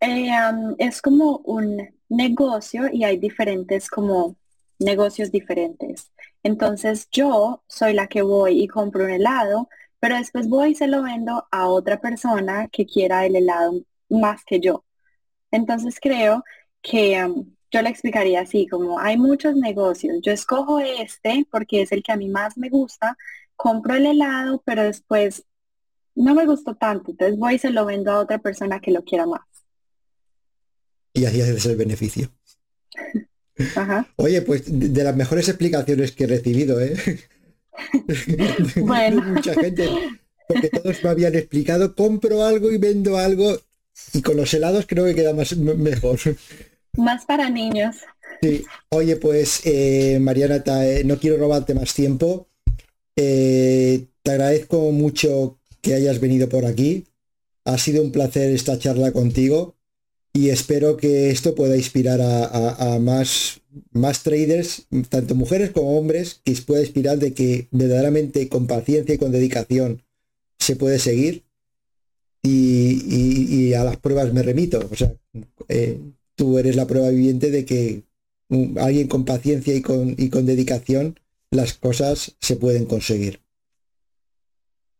eh, 0.00 0.30
es 0.78 1.02
como 1.02 1.38
un 1.38 1.90
negocio 2.08 2.88
y 2.92 3.04
hay 3.04 3.18
diferentes 3.18 3.88
como 3.88 4.36
negocios 4.78 5.30
diferentes. 5.30 6.10
Entonces 6.42 7.08
yo 7.10 7.62
soy 7.68 7.92
la 7.92 8.08
que 8.08 8.22
voy 8.22 8.62
y 8.62 8.68
compro 8.68 9.04
un 9.04 9.10
helado, 9.10 9.68
pero 10.00 10.16
después 10.16 10.48
voy 10.48 10.70
y 10.70 10.74
se 10.74 10.88
lo 10.88 11.02
vendo 11.02 11.46
a 11.50 11.68
otra 11.68 12.00
persona 12.00 12.68
que 12.68 12.86
quiera 12.86 13.24
el 13.26 13.36
helado 13.36 13.80
más 14.08 14.44
que 14.44 14.60
yo. 14.60 14.84
Entonces 15.50 15.98
creo 16.00 16.44
que 16.80 17.16
yo 17.70 17.82
le 17.82 17.88
explicaría 17.88 18.40
así, 18.40 18.66
como 18.66 18.98
hay 18.98 19.16
muchos 19.16 19.54
negocios, 19.54 20.18
yo 20.22 20.32
escojo 20.32 20.80
este 20.80 21.46
porque 21.50 21.82
es 21.82 21.92
el 21.92 22.02
que 22.02 22.12
a 22.12 22.16
mí 22.16 22.28
más 22.28 22.58
me 22.58 22.68
gusta, 22.68 23.16
compro 23.56 23.94
el 23.94 24.06
helado, 24.06 24.62
pero 24.64 24.82
después 24.82 25.44
no 26.14 26.34
me 26.34 26.44
gustó 26.46 26.74
tanto, 26.74 27.12
entonces 27.12 27.38
voy 27.38 27.54
y 27.54 27.58
se 27.58 27.70
lo 27.70 27.86
vendo 27.86 28.12
a 28.12 28.18
otra 28.18 28.38
persona 28.38 28.80
que 28.80 28.90
lo 28.90 29.04
quiera 29.04 29.26
más. 29.26 29.40
Y 31.14 31.24
así 31.24 31.40
haces 31.40 31.66
el 31.66 31.76
beneficio. 31.76 32.30
Oye, 34.16 34.42
pues 34.42 34.64
de 34.66 35.04
las 35.04 35.16
mejores 35.16 35.48
explicaciones 35.48 36.12
que 36.12 36.24
he 36.24 36.26
recibido, 36.26 36.80
¿eh? 36.80 36.94
Bueno. 38.76 39.22
Mucha 39.26 39.54
gente, 39.54 39.88
porque 40.46 40.68
todos 40.68 41.02
me 41.02 41.10
habían 41.10 41.34
explicado, 41.34 41.94
compro 41.94 42.44
algo 42.44 42.70
y 42.70 42.78
vendo 42.78 43.18
algo, 43.18 43.58
y 44.12 44.22
con 44.22 44.36
los 44.36 44.52
helados 44.54 44.86
creo 44.86 45.04
que 45.06 45.14
queda 45.14 45.32
más 45.32 45.56
mejor. 45.56 46.18
Más 46.96 47.24
para 47.24 47.48
niños. 47.48 47.96
Sí. 48.42 48.64
Oye, 48.90 49.16
pues 49.16 49.62
eh, 49.64 50.18
Mariana, 50.20 50.62
eh, 50.84 51.02
no 51.04 51.18
quiero 51.18 51.38
robarte 51.38 51.74
más 51.74 51.94
tiempo. 51.94 52.48
Eh, 53.16 54.06
te 54.22 54.30
agradezco 54.30 54.90
mucho 54.90 55.58
que 55.80 55.94
hayas 55.94 56.20
venido 56.20 56.48
por 56.48 56.66
aquí. 56.66 57.06
Ha 57.64 57.78
sido 57.78 58.02
un 58.02 58.12
placer 58.12 58.50
esta 58.50 58.78
charla 58.78 59.12
contigo 59.12 59.76
y 60.32 60.48
espero 60.48 60.96
que 60.96 61.30
esto 61.30 61.54
pueda 61.54 61.76
inspirar 61.76 62.20
a, 62.22 62.98
más, 62.98 63.60
más 63.92 64.22
traders, 64.22 64.86
tanto 65.08 65.34
mujeres 65.34 65.70
como 65.70 65.98
hombres, 65.98 66.40
que 66.44 66.54
pueda 66.66 66.80
inspirar 66.80 67.18
de 67.18 67.34
que 67.34 67.68
verdaderamente 67.70 68.48
con 68.48 68.66
paciencia 68.66 69.14
y 69.14 69.18
con 69.18 69.32
dedicación 69.32 70.02
se 70.58 70.76
puede 70.76 70.98
seguir 70.98 71.44
y, 72.42 73.74
a 73.74 73.84
las 73.84 73.96
pruebas 73.98 74.32
me 74.32 74.42
remito. 74.42 74.88
O 74.90 74.96
sea, 74.96 75.14
eh, 75.68 75.98
tú 76.34 76.58
eres 76.58 76.76
la 76.76 76.86
prueba 76.86 77.10
viviente 77.10 77.50
de 77.50 77.64
que 77.64 78.02
alguien 78.76 79.08
con 79.08 79.24
paciencia 79.24 79.74
y 79.74 79.82
con, 79.82 80.14
y 80.18 80.28
con 80.28 80.46
dedicación 80.46 81.18
las 81.50 81.74
cosas 81.74 82.36
se 82.40 82.56
pueden 82.56 82.86
conseguir. 82.86 83.40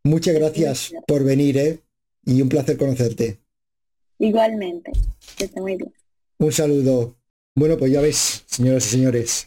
Muchas 0.05 0.35
gracias 0.35 0.93
por 1.07 1.24
venir, 1.24 1.57
¿eh? 1.57 1.80
Y 2.24 2.43
un 2.43 2.49
placer 2.49 2.76
conocerte. 2.76 3.41
Igualmente, 4.18 4.92
muy 5.56 5.76
bien. 5.76 5.92
Un 6.38 6.52
saludo. 6.52 7.16
Bueno, 7.54 7.76
pues 7.76 7.92
ya 7.92 8.00
veis, 8.00 8.44
señoras 8.46 8.86
y 8.86 8.90
señores, 8.90 9.46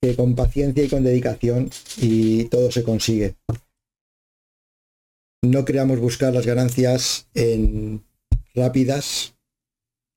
que 0.00 0.14
con 0.14 0.34
paciencia 0.34 0.84
y 0.84 0.88
con 0.88 1.02
dedicación 1.02 1.70
y 1.96 2.44
todo 2.44 2.70
se 2.70 2.82
consigue. 2.82 3.36
No 5.42 5.64
creamos 5.64 6.00
buscar 6.00 6.34
las 6.34 6.46
ganancias 6.46 7.28
en 7.34 8.04
rápidas 8.54 9.34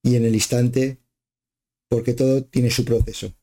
y 0.04 0.16
en 0.16 0.26
el 0.26 0.36
instante, 0.36 0.98
porque 1.90 2.14
todo 2.14 2.44
tiene 2.44 2.70
su 2.70 2.84
proceso. 2.86 3.34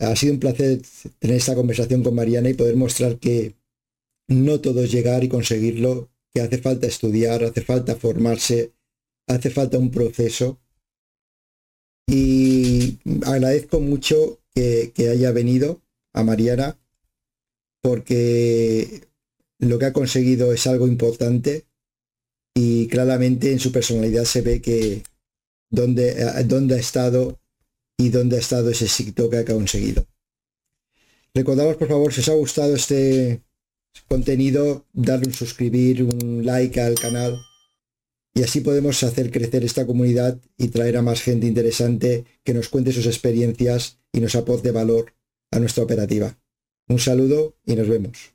Ha 0.00 0.14
sido 0.16 0.34
un 0.34 0.40
placer 0.40 0.82
tener 1.18 1.36
esta 1.36 1.54
conversación 1.54 2.02
con 2.02 2.14
Mariana 2.14 2.50
y 2.50 2.54
poder 2.54 2.76
mostrar 2.76 3.18
que 3.18 3.54
no 4.28 4.60
todo 4.60 4.84
es 4.84 4.92
llegar 4.92 5.24
y 5.24 5.28
conseguirlo, 5.28 6.10
que 6.34 6.42
hace 6.42 6.58
falta 6.58 6.86
estudiar, 6.86 7.44
hace 7.44 7.62
falta 7.62 7.96
formarse, 7.96 8.73
hace 9.26 9.50
falta 9.50 9.78
un 9.78 9.90
proceso 9.90 10.58
y 12.06 12.98
agradezco 13.24 13.80
mucho 13.80 14.40
que, 14.54 14.92
haya 15.10 15.32
venido 15.32 15.82
a 16.12 16.22
Mariana 16.22 16.78
porque 17.82 19.08
lo 19.58 19.78
que 19.78 19.86
ha 19.86 19.92
conseguido 19.92 20.52
es 20.52 20.66
algo 20.66 20.86
importante 20.86 21.66
y 22.54 22.88
claramente 22.88 23.52
en 23.52 23.58
su 23.58 23.72
personalidad 23.72 24.24
se 24.24 24.42
ve 24.42 24.60
que 24.60 25.02
dónde, 25.70 26.14
dónde 26.44 26.76
ha 26.76 26.78
estado 26.78 27.40
y 27.98 28.10
dónde 28.10 28.36
ha 28.36 28.40
estado 28.40 28.70
ese 28.70 28.84
éxito 28.84 29.28
que 29.28 29.38
ha 29.38 29.44
conseguido. 29.44 30.06
Recordamos 31.34 31.76
por 31.76 31.88
favor 31.88 32.12
si 32.12 32.20
os 32.20 32.28
ha 32.28 32.34
gustado 32.34 32.74
este 32.74 33.42
contenido, 34.08 34.86
darle 34.92 35.26
un 35.26 35.34
suscribir, 35.34 36.04
un 36.04 36.44
like 36.44 36.80
al 36.80 36.94
canal 36.94 37.36
y 38.34 38.42
así 38.42 38.60
podemos 38.60 39.02
hacer 39.04 39.30
crecer 39.30 39.64
esta 39.64 39.86
comunidad 39.86 40.40
y 40.58 40.68
traer 40.68 40.96
a 40.96 41.02
más 41.02 41.22
gente 41.22 41.46
interesante 41.46 42.24
que 42.42 42.52
nos 42.52 42.68
cuente 42.68 42.92
sus 42.92 43.06
experiencias 43.06 44.00
y 44.12 44.20
nos 44.20 44.34
aporte 44.34 44.72
valor 44.72 45.14
a 45.52 45.60
nuestra 45.60 45.84
operativa. 45.84 46.36
Un 46.88 46.98
saludo 46.98 47.56
y 47.64 47.76
nos 47.76 47.88
vemos. 47.88 48.33